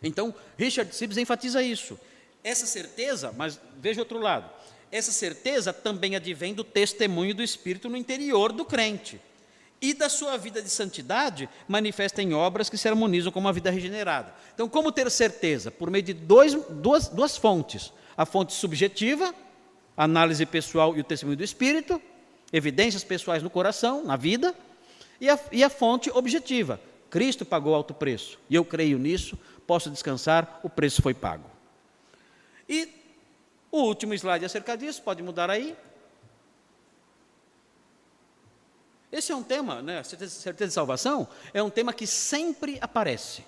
Então, 0.00 0.32
Richard 0.56 0.94
Sibbs 0.94 1.16
enfatiza 1.16 1.62
isso. 1.62 1.98
Essa 2.46 2.64
certeza, 2.64 3.34
mas 3.36 3.58
veja 3.76 4.00
outro 4.00 4.20
lado, 4.20 4.48
essa 4.92 5.10
certeza 5.10 5.72
também 5.72 6.14
advém 6.14 6.54
do 6.54 6.62
testemunho 6.62 7.34
do 7.34 7.42
Espírito 7.42 7.88
no 7.88 7.96
interior 7.96 8.52
do 8.52 8.64
crente 8.64 9.20
e 9.82 9.92
da 9.92 10.08
sua 10.08 10.36
vida 10.36 10.62
de 10.62 10.70
santidade 10.70 11.48
manifesta 11.66 12.22
em 12.22 12.34
obras 12.34 12.70
que 12.70 12.78
se 12.78 12.86
harmonizam 12.86 13.32
com 13.32 13.40
uma 13.40 13.52
vida 13.52 13.68
regenerada. 13.68 14.32
Então, 14.54 14.68
como 14.68 14.92
ter 14.92 15.10
certeza? 15.10 15.72
Por 15.72 15.90
meio 15.90 16.04
de 16.04 16.12
dois, 16.12 16.54
duas, 16.54 17.08
duas 17.08 17.36
fontes: 17.36 17.92
a 18.16 18.24
fonte 18.24 18.52
subjetiva, 18.52 19.34
análise 19.96 20.46
pessoal 20.46 20.96
e 20.96 21.00
o 21.00 21.04
testemunho 21.04 21.38
do 21.38 21.42
Espírito, 21.42 22.00
evidências 22.52 23.02
pessoais 23.02 23.42
no 23.42 23.50
coração, 23.50 24.04
na 24.04 24.14
vida, 24.14 24.54
e 25.20 25.28
a, 25.28 25.36
e 25.50 25.64
a 25.64 25.68
fonte 25.68 26.10
objetiva: 26.10 26.80
Cristo 27.10 27.44
pagou 27.44 27.74
alto 27.74 27.92
preço, 27.92 28.38
e 28.48 28.54
eu 28.54 28.64
creio 28.64 29.00
nisso, 29.00 29.36
posso 29.66 29.90
descansar, 29.90 30.60
o 30.62 30.70
preço 30.70 31.02
foi 31.02 31.12
pago. 31.12 31.55
E 32.68 32.88
o 33.70 33.82
último 33.82 34.14
slide 34.14 34.44
acerca 34.44 34.76
disso, 34.76 35.02
pode 35.02 35.22
mudar 35.22 35.50
aí. 35.50 35.76
Esse 39.10 39.32
é 39.32 39.36
um 39.36 39.42
tema, 39.42 39.80
né, 39.82 40.02
certeza, 40.02 40.52
de 40.52 40.70
salvação, 40.70 41.28
é 41.54 41.62
um 41.62 41.70
tema 41.70 41.92
que 41.92 42.06
sempre 42.06 42.78
aparece. 42.80 43.44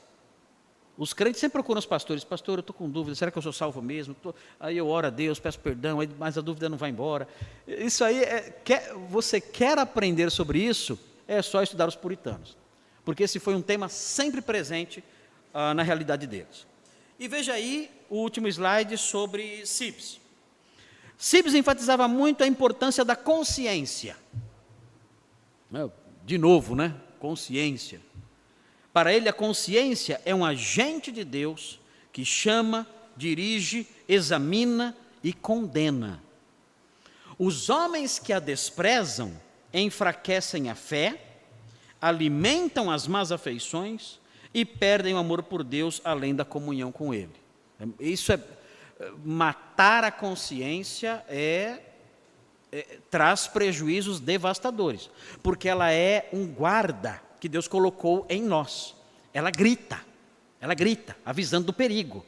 Os 0.96 1.12
crentes 1.12 1.40
sempre 1.40 1.52
procuram 1.54 1.78
os 1.78 1.86
pastores, 1.86 2.24
pastor, 2.24 2.58
eu 2.58 2.60
estou 2.60 2.74
com 2.74 2.88
dúvida, 2.88 3.14
será 3.14 3.30
que 3.30 3.38
eu 3.38 3.42
sou 3.42 3.52
salvo 3.52 3.80
mesmo? 3.80 4.14
Tô... 4.14 4.34
Aí 4.58 4.76
eu 4.76 4.88
oro 4.88 5.06
a 5.06 5.10
Deus, 5.10 5.38
peço 5.38 5.58
perdão, 5.60 5.98
mas 6.18 6.36
a 6.36 6.40
dúvida 6.40 6.68
não 6.68 6.76
vai 6.76 6.90
embora. 6.90 7.28
Isso 7.66 8.02
aí, 8.02 8.22
é, 8.22 8.50
quer, 8.64 8.94
você 9.08 9.40
quer 9.40 9.78
aprender 9.78 10.30
sobre 10.30 10.58
isso, 10.60 10.98
é 11.26 11.40
só 11.42 11.62
estudar 11.62 11.86
os 11.86 11.94
puritanos. 11.94 12.56
Porque 13.04 13.22
esse 13.22 13.38
foi 13.38 13.54
um 13.54 13.62
tema 13.62 13.88
sempre 13.88 14.40
presente 14.40 15.02
ah, 15.54 15.72
na 15.72 15.82
realidade 15.82 16.26
deles. 16.26 16.67
E 17.18 17.26
veja 17.26 17.52
aí 17.52 17.90
o 18.08 18.16
último 18.16 18.46
slide 18.48 18.96
sobre 18.96 19.66
Sibbs. 19.66 20.20
Sibbs 21.16 21.54
enfatizava 21.54 22.06
muito 22.06 22.44
a 22.44 22.46
importância 22.46 23.04
da 23.04 23.16
consciência. 23.16 24.16
De 26.24 26.38
novo, 26.38 26.76
né? 26.76 26.94
Consciência. 27.18 28.00
Para 28.92 29.12
ele, 29.12 29.28
a 29.28 29.32
consciência 29.32 30.20
é 30.24 30.34
um 30.34 30.44
agente 30.44 31.10
de 31.10 31.24
Deus 31.24 31.80
que 32.12 32.24
chama, 32.24 32.86
dirige, 33.16 33.86
examina 34.08 34.96
e 35.22 35.32
condena. 35.32 36.22
Os 37.38 37.68
homens 37.68 38.18
que 38.18 38.32
a 38.32 38.38
desprezam 38.38 39.32
enfraquecem 39.72 40.70
a 40.70 40.74
fé, 40.74 41.20
alimentam 42.00 42.90
as 42.90 43.06
más 43.06 43.32
afeições 43.32 44.20
e 44.60 44.64
perdem 44.64 45.14
o 45.14 45.18
amor 45.18 45.42
por 45.42 45.62
Deus 45.62 46.00
além 46.04 46.34
da 46.34 46.44
comunhão 46.44 46.90
com 46.90 47.14
Ele. 47.14 47.34
Isso 48.00 48.32
é 48.32 48.40
matar 49.24 50.02
a 50.04 50.10
consciência 50.10 51.24
é, 51.28 51.78
é, 52.72 52.98
traz 53.10 53.46
prejuízos 53.46 54.18
devastadores, 54.18 55.08
porque 55.42 55.68
ela 55.68 55.92
é 55.92 56.28
um 56.32 56.46
guarda 56.46 57.22
que 57.38 57.48
Deus 57.48 57.68
colocou 57.68 58.26
em 58.28 58.42
nós. 58.42 58.96
Ela 59.32 59.50
grita, 59.50 60.00
ela 60.60 60.74
grita, 60.74 61.16
avisando 61.24 61.66
do 61.66 61.72
perigo. 61.72 62.26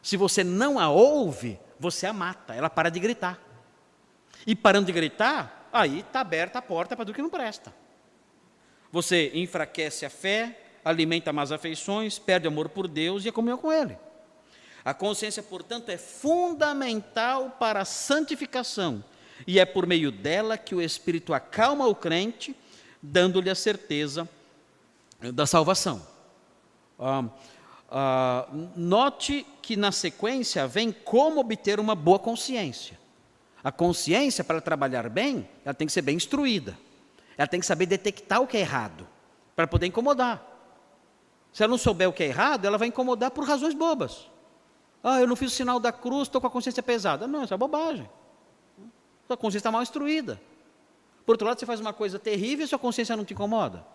Se 0.00 0.16
você 0.16 0.44
não 0.44 0.78
a 0.78 0.88
ouve, 0.88 1.58
você 1.80 2.06
a 2.06 2.12
mata, 2.12 2.54
ela 2.54 2.70
para 2.70 2.90
de 2.90 3.00
gritar. 3.00 3.40
E 4.46 4.54
parando 4.54 4.86
de 4.86 4.92
gritar, 4.92 5.68
aí 5.72 6.00
está 6.00 6.20
aberta 6.20 6.60
a 6.60 6.62
porta 6.62 6.94
para 6.94 7.04
tudo 7.04 7.14
que 7.16 7.22
não 7.22 7.30
presta. 7.30 7.74
Você 8.92 9.32
enfraquece 9.34 10.06
a 10.06 10.10
fé, 10.10 10.65
alimenta 10.86 11.32
más 11.32 11.50
afeições, 11.50 12.16
perde 12.16 12.46
amor 12.46 12.68
por 12.68 12.86
Deus 12.86 13.24
e 13.24 13.28
a 13.28 13.32
comunhão 13.32 13.58
com 13.58 13.72
Ele. 13.72 13.98
A 14.84 14.94
consciência, 14.94 15.42
portanto, 15.42 15.88
é 15.88 15.98
fundamental 15.98 17.56
para 17.58 17.80
a 17.80 17.84
santificação 17.84 19.02
e 19.44 19.58
é 19.58 19.64
por 19.64 19.84
meio 19.84 20.12
dela 20.12 20.56
que 20.56 20.76
o 20.76 20.80
Espírito 20.80 21.34
acalma 21.34 21.88
o 21.88 21.94
crente, 21.94 22.54
dando-lhe 23.02 23.50
a 23.50 23.54
certeza 23.56 24.28
da 25.34 25.44
salvação. 25.44 26.06
Ah, 27.00 27.24
ah, 27.90 28.48
note 28.76 29.44
que 29.60 29.76
na 29.76 29.90
sequência 29.90 30.68
vem 30.68 30.92
como 30.92 31.40
obter 31.40 31.80
uma 31.80 31.96
boa 31.96 32.20
consciência. 32.20 32.96
A 33.64 33.72
consciência, 33.72 34.44
para 34.44 34.60
trabalhar 34.60 35.08
bem, 35.08 35.48
ela 35.64 35.74
tem 35.74 35.88
que 35.88 35.92
ser 35.92 36.02
bem 36.02 36.14
instruída. 36.14 36.78
Ela 37.36 37.48
tem 37.48 37.58
que 37.58 37.66
saber 37.66 37.86
detectar 37.86 38.40
o 38.40 38.46
que 38.46 38.56
é 38.56 38.60
errado, 38.60 39.04
para 39.56 39.66
poder 39.66 39.86
incomodar. 39.86 40.55
Se 41.56 41.62
ela 41.62 41.70
não 41.70 41.78
souber 41.78 42.06
o 42.06 42.12
que 42.12 42.22
é 42.22 42.26
errado, 42.26 42.66
ela 42.66 42.76
vai 42.76 42.88
incomodar 42.88 43.30
por 43.30 43.42
razões 43.42 43.72
bobas. 43.72 44.30
Ah, 45.02 45.22
eu 45.22 45.26
não 45.26 45.34
fiz 45.34 45.50
o 45.50 45.54
sinal 45.54 45.80
da 45.80 45.90
cruz, 45.90 46.28
estou 46.28 46.38
com 46.38 46.46
a 46.46 46.50
consciência 46.50 46.82
pesada. 46.82 47.26
Não, 47.26 47.44
isso 47.44 47.54
é 47.54 47.56
bobagem. 47.56 48.06
Sua 49.26 49.38
consciência 49.38 49.60
está 49.60 49.72
mal 49.72 49.80
instruída. 49.80 50.38
Por 51.24 51.32
outro 51.32 51.46
lado, 51.46 51.58
você 51.58 51.64
faz 51.64 51.80
uma 51.80 51.94
coisa 51.94 52.18
terrível 52.18 52.66
e 52.66 52.68
sua 52.68 52.78
consciência 52.78 53.16
não 53.16 53.24
te 53.24 53.32
incomoda. 53.32 53.86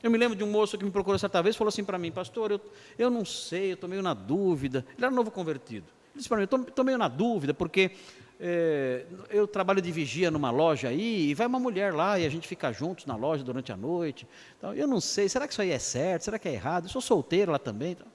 Eu 0.00 0.12
me 0.12 0.16
lembro 0.16 0.36
de 0.36 0.44
um 0.44 0.46
moço 0.52 0.78
que 0.78 0.84
me 0.84 0.92
procurou 0.92 1.18
certa 1.18 1.42
vez, 1.42 1.56
falou 1.56 1.70
assim 1.70 1.82
para 1.82 1.98
mim, 1.98 2.12
pastor, 2.12 2.52
eu, 2.52 2.60
eu 2.96 3.10
não 3.10 3.24
sei, 3.24 3.72
eu 3.72 3.74
estou 3.74 3.90
meio 3.90 4.00
na 4.00 4.14
dúvida. 4.14 4.86
Ele 4.96 5.04
era 5.04 5.10
novo 5.10 5.32
convertido. 5.32 5.86
Ele 6.12 6.18
disse 6.18 6.28
para 6.28 6.38
mim, 6.38 6.46
eu 6.48 6.62
estou 6.62 6.84
meio 6.84 6.98
na 6.98 7.08
dúvida, 7.08 7.52
porque 7.52 7.96
é, 8.44 9.06
eu 9.30 9.46
trabalho 9.46 9.80
de 9.80 9.92
vigia 9.92 10.28
numa 10.28 10.50
loja 10.50 10.88
aí, 10.88 11.30
e 11.30 11.34
vai 11.34 11.46
uma 11.46 11.60
mulher 11.60 11.94
lá 11.94 12.18
e 12.18 12.26
a 12.26 12.28
gente 12.28 12.48
fica 12.48 12.72
juntos 12.72 13.06
na 13.06 13.14
loja 13.14 13.44
durante 13.44 13.70
a 13.70 13.76
noite. 13.76 14.26
Então, 14.58 14.74
eu 14.74 14.88
não 14.88 15.00
sei, 15.00 15.28
será 15.28 15.46
que 15.46 15.52
isso 15.52 15.62
aí 15.62 15.70
é 15.70 15.78
certo? 15.78 16.22
Será 16.24 16.40
que 16.40 16.48
é 16.48 16.52
errado? 16.52 16.86
Eu 16.86 16.90
sou 16.90 17.00
solteiro 17.00 17.52
lá 17.52 17.58
também. 17.60 17.92
Então, 17.92 18.06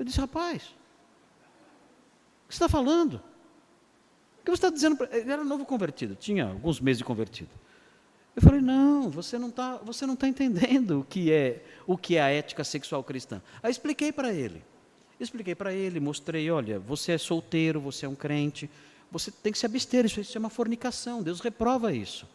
eu 0.00 0.04
disse, 0.04 0.18
rapaz, 0.18 0.64
o 2.44 2.48
que 2.48 2.56
você 2.56 2.64
está 2.64 2.68
falando? 2.68 3.22
O 4.40 4.44
que 4.44 4.50
você 4.50 4.56
está 4.56 4.70
dizendo? 4.70 4.98
Ele 5.12 5.30
era 5.30 5.44
novo 5.44 5.64
convertido, 5.64 6.16
tinha 6.16 6.48
alguns 6.48 6.80
meses 6.80 6.98
de 6.98 7.04
convertido. 7.04 7.50
Eu 8.34 8.42
falei, 8.42 8.60
não, 8.60 9.10
você 9.10 9.38
não 9.38 9.48
está, 9.48 9.76
você 9.76 10.06
não 10.06 10.14
está 10.14 10.26
entendendo 10.26 11.00
o 11.00 11.04
que 11.04 11.30
é 11.30 11.62
o 11.86 11.96
que 11.96 12.16
é 12.16 12.22
a 12.22 12.30
ética 12.30 12.64
sexual 12.64 13.04
cristã. 13.04 13.40
Aí 13.62 13.70
expliquei 13.70 14.10
para 14.10 14.32
ele. 14.32 14.64
Expliquei 15.20 15.54
para 15.54 15.72
ele, 15.72 16.00
mostrei, 16.00 16.50
olha, 16.50 16.80
você 16.80 17.12
é 17.12 17.18
solteiro, 17.18 17.78
você 17.78 18.06
é 18.06 18.08
um 18.08 18.14
crente, 18.14 18.68
você 19.10 19.30
tem 19.30 19.52
que 19.52 19.58
se 19.58 19.66
abster, 19.66 20.04
isso, 20.04 20.20
isso 20.20 20.36
é 20.36 20.40
uma 20.40 20.50
fornicação, 20.50 21.22
Deus 21.22 21.40
reprova 21.40 21.92
isso. 21.92 22.26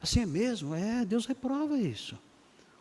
Assim 0.00 0.22
é 0.22 0.26
mesmo? 0.26 0.74
É, 0.74 1.04
Deus 1.04 1.26
reprova 1.26 1.76
isso. 1.78 2.18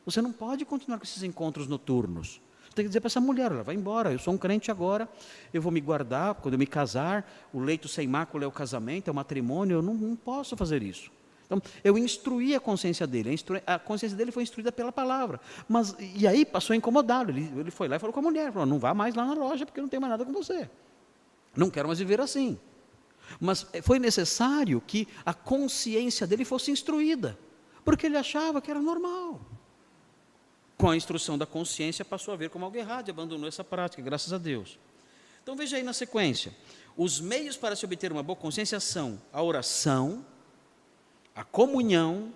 Você 0.06 0.22
não 0.22 0.32
pode 0.32 0.66
continuar 0.66 0.97
com 0.97 1.04
esses 1.04 1.24
encontros 1.24 1.68
noturnos. 1.68 2.41
Você 2.66 2.76
tem 2.76 2.86
que 2.86 2.89
dizer 2.89 3.00
para 3.00 3.08
essa 3.08 3.20
mulher, 3.20 3.52
ela 3.52 3.64
vai 3.64 3.76
embora, 3.76 4.12
eu 4.12 4.20
sou 4.20 4.34
um 4.34 4.38
crente 4.38 4.70
agora, 4.70 5.10
eu 5.54 5.62
vou 5.62 5.72
me 5.72 5.82
guardar, 5.82 6.36
quando 6.36 6.54
eu 6.54 6.60
me 6.60 6.68
casar, 6.68 7.30
o 7.52 7.60
leito 7.60 7.88
sem 7.88 8.08
mácula 8.08 8.43
é 8.43 8.47
o 8.47 8.52
casamento, 8.52 9.08
é 9.08 9.12
o 9.12 9.16
matrimônio, 9.16 9.78
eu 9.78 9.82
não, 9.82 9.93
não 9.95 10.16
posso 10.16 10.56
fazer 10.56 10.84
isso. 10.84 11.12
Então, 11.50 11.60
eu 11.84 11.97
instruí 11.97 12.54
a 12.54 12.60
consciência 12.60 13.08
dele, 13.08 13.36
a, 13.66 13.80
consciência 13.80 14.16
dele 14.16 14.32
foi 14.32 14.43
instruída 14.43 14.72
pela 14.72 14.91
palavra. 14.91 15.41
Mas, 15.68 15.95
e 16.00 16.28
aí 16.28 16.45
passou 16.45 16.76
a 16.76 16.78
incomodá-lo. 16.78 17.32
Ele, 17.32 17.52
ele 17.58 17.72
foi 17.72 17.88
lá 17.88 17.95
e 17.95 18.00
falou 18.00 18.14
com 18.14 18.20
a 18.20 18.24
mulher: 18.24 18.52
falou, 18.52 18.68
não 18.68 18.78
vá 18.78 18.93
mais 18.93 19.16
lá 19.16 19.26
na 19.26 19.34
loja 19.34 19.66
porque 19.66 19.80
eu 19.80 19.82
não 19.82 19.89
tenho 19.89 20.00
mais 20.00 20.12
nada 20.12 20.24
com 20.24 20.32
você. 20.32 20.70
Não 21.56 21.72
quero 21.72 21.88
mais 21.88 21.97
viver 21.97 22.22
assim. 22.22 22.60
Mas 23.40 23.66
foi 23.84 24.00
necessário 24.00 24.82
que 24.82 25.08
a 25.26 25.34
consciência 25.34 26.26
dele 26.26 26.46
fosse 26.46 26.72
instruída, 26.72 27.38
porque 27.84 28.06
ele 28.06 28.18
achava 28.18 28.62
que 28.62 28.72
era 28.72 28.82
normal. 28.82 29.42
Com 30.78 30.90
a 30.90 30.96
instrução 30.96 31.38
da 31.38 31.46
consciência, 31.46 32.06
passou 32.06 32.34
a 32.34 32.38
ver 32.38 32.50
como 32.50 32.64
algo 32.64 32.78
errado 32.78 33.10
e 33.10 33.12
abandonou 33.12 33.48
essa 33.48 33.64
prática, 33.64 34.02
graças 34.02 34.32
a 34.32 34.38
Deus. 34.38 34.80
Então 35.44 35.56
veja 35.56 35.78
aí 35.78 35.84
na 35.84 35.94
sequência: 35.94 36.56
os 36.96 37.20
meios 37.20 37.58
para 37.58 37.76
se 37.76 37.84
obter 37.84 38.12
uma 38.12 38.24
boa 38.24 38.36
consciência 38.36 38.80
são 38.80 39.22
a 39.34 39.44
oração, 39.44 40.26
a 41.36 41.44
comunhão, 41.44 42.34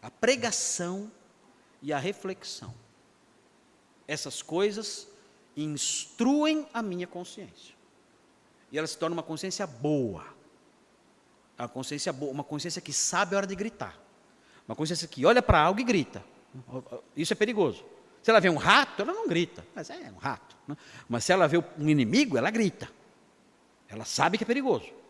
a 0.00 0.10
pregação 0.10 1.10
e 1.80 1.92
a 1.92 1.98
reflexão. 1.98 2.74
Essas 4.06 4.42
coisas 4.42 5.08
instruem 5.56 6.66
a 6.72 6.82
minha 6.82 7.06
consciência. 7.06 7.74
E 8.72 8.78
ela 8.78 8.86
se 8.86 8.98
torna 8.98 9.14
uma 9.14 9.22
consciência 9.22 9.66
boa. 9.66 10.24
Uma 11.58 11.68
consciência 11.68 12.12
boa, 12.12 12.32
uma 12.32 12.42
consciência 12.42 12.80
que 12.80 12.92
sabe 12.92 13.34
a 13.34 13.38
hora 13.38 13.46
de 13.46 13.54
gritar. 13.54 13.96
Uma 14.66 14.74
consciência 14.74 15.06
que 15.06 15.24
olha 15.24 15.42
para 15.42 15.60
algo 15.60 15.78
e 15.78 15.84
grita. 15.84 16.24
Isso 17.14 17.32
é 17.32 17.36
perigoso. 17.36 17.84
Se 18.22 18.30
ela 18.30 18.40
vê 18.40 18.48
um 18.48 18.56
rato, 18.56 19.02
ela 19.02 19.12
não 19.12 19.28
grita, 19.28 19.64
mas 19.74 19.90
é 19.90 20.10
um 20.10 20.18
rato. 20.18 20.56
Né? 20.66 20.76
Mas 21.08 21.24
se 21.24 21.32
ela 21.32 21.46
vê 21.46 21.58
um 21.58 21.88
inimigo, 21.88 22.38
ela 22.38 22.50
grita. 22.50 22.88
Ela 23.88 24.04
sabe 24.04 24.38
que 24.38 24.44
é 24.44 24.46
perigoso 24.46 25.02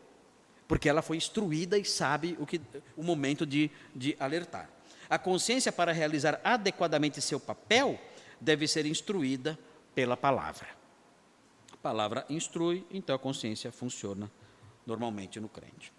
porque 0.73 0.89
ela 0.89 1.03
foi 1.03 1.19
instruída 1.19 1.77
e 1.77 1.85
sabe 1.85 2.35
o, 2.41 2.47
que, 2.47 2.59
o 2.97 3.03
momento 3.03 3.45
de, 3.45 3.71
de 3.95 4.17
alertar. 4.19 4.71
A 5.11 5.19
consciência, 5.19 5.71
para 5.71 5.93
realizar 5.93 6.41
adequadamente 6.43 7.21
seu 7.21 7.39
papel, 7.39 8.01
deve 8.41 8.67
ser 8.67 8.87
instruída 8.87 9.59
pela 9.95 10.17
palavra. 10.17 10.67
Palavra 11.83 12.25
instrui, 12.31 12.85
então 12.91 13.17
a 13.17 13.19
consciência 13.19 13.73
funciona 13.73 14.31
normalmente 14.87 15.41
no 15.41 15.49
crente. 15.49 15.93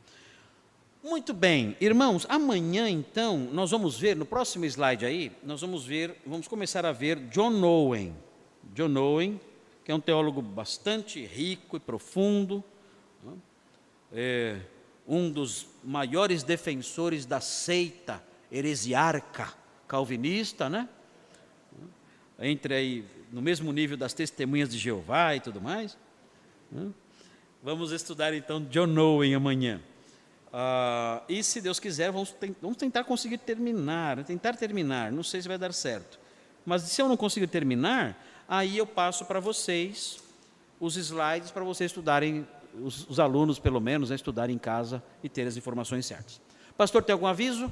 Muito 1.03 1.33
bem, 1.33 1.75
irmãos, 1.81 2.25
amanhã 2.29 2.89
então 2.89 3.37
nós 3.37 3.71
vamos 3.71 3.99
ver, 3.99 4.15
no 4.15 4.25
próximo 4.25 4.63
slide 4.63 5.05
aí, 5.05 5.33
nós 5.43 5.59
vamos 5.59 5.85
ver, 5.85 6.15
vamos 6.25 6.47
começar 6.47 6.85
a 6.85 6.93
ver 6.93 7.17
John 7.27 7.61
Owen. 7.61 8.15
John 8.73 8.95
Owen, 8.95 9.41
que 9.83 9.91
é 9.91 9.95
um 9.95 9.99
teólogo 9.99 10.41
bastante 10.41 11.25
rico 11.25 11.75
e 11.75 11.79
profundo, 11.81 12.63
é, 14.13 14.61
um 15.05 15.29
dos 15.29 15.67
maiores 15.83 16.43
defensores 16.43 17.25
da 17.25 17.41
seita 17.41 18.23
heresiarca 18.49 19.53
calvinista, 19.85 20.69
né? 20.69 20.87
Entre 22.39 22.73
aí 22.73 23.05
no 23.33 23.41
mesmo 23.41 23.73
nível 23.73 23.97
das 23.97 24.13
testemunhas 24.13 24.69
de 24.69 24.77
Jeová 24.77 25.35
e 25.35 25.39
tudo 25.39 25.59
mais. 25.59 25.97
Né? 26.71 26.91
Vamos 27.63 27.91
estudar 27.91 28.31
então 28.33 28.63
John 28.65 28.95
Owen 28.95 29.33
amanhã. 29.33 29.81
Ah, 30.53 31.23
e 31.27 31.43
se 31.43 31.59
Deus 31.59 31.79
quiser, 31.79 32.11
vamos, 32.11 32.33
vamos 32.61 32.77
tentar 32.77 33.03
conseguir 33.03 33.39
terminar, 33.39 34.23
tentar 34.23 34.55
terminar. 34.55 35.11
Não 35.11 35.23
sei 35.23 35.41
se 35.41 35.47
vai 35.47 35.57
dar 35.57 35.73
certo. 35.73 36.19
Mas 36.63 36.83
se 36.83 37.01
eu 37.01 37.09
não 37.09 37.17
conseguir 37.17 37.47
terminar, 37.47 38.23
aí 38.47 38.77
eu 38.77 38.85
passo 38.85 39.25
para 39.25 39.39
vocês 39.39 40.21
os 40.79 40.95
slides 40.97 41.49
para 41.49 41.63
vocês 41.63 41.89
estudarem 41.89 42.45
os, 42.81 43.09
os 43.09 43.19
alunos, 43.19 43.57
pelo 43.57 43.79
menos, 43.79 44.11
a 44.11 44.15
estudar 44.15 44.49
em 44.49 44.57
casa 44.57 45.01
e 45.23 45.29
ter 45.29 45.47
as 45.47 45.57
informações 45.57 46.05
certas. 46.05 46.41
Pastor, 46.77 47.01
tem 47.01 47.13
algum 47.13 47.25
aviso? 47.25 47.71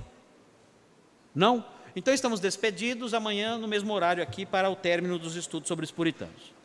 Não? 1.36 1.64
Então 1.96 2.14
estamos 2.14 2.40
despedidos 2.40 3.14
amanhã 3.14 3.58
no 3.58 3.68
mesmo 3.68 3.94
horário 3.94 4.24
aqui 4.24 4.46
para 4.46 4.70
o 4.70 4.76
término 4.76 5.20
dos 5.20 5.36
estudos 5.36 5.68
sobre 5.68 5.86
os 5.86 5.92
puritanos. 5.92 6.61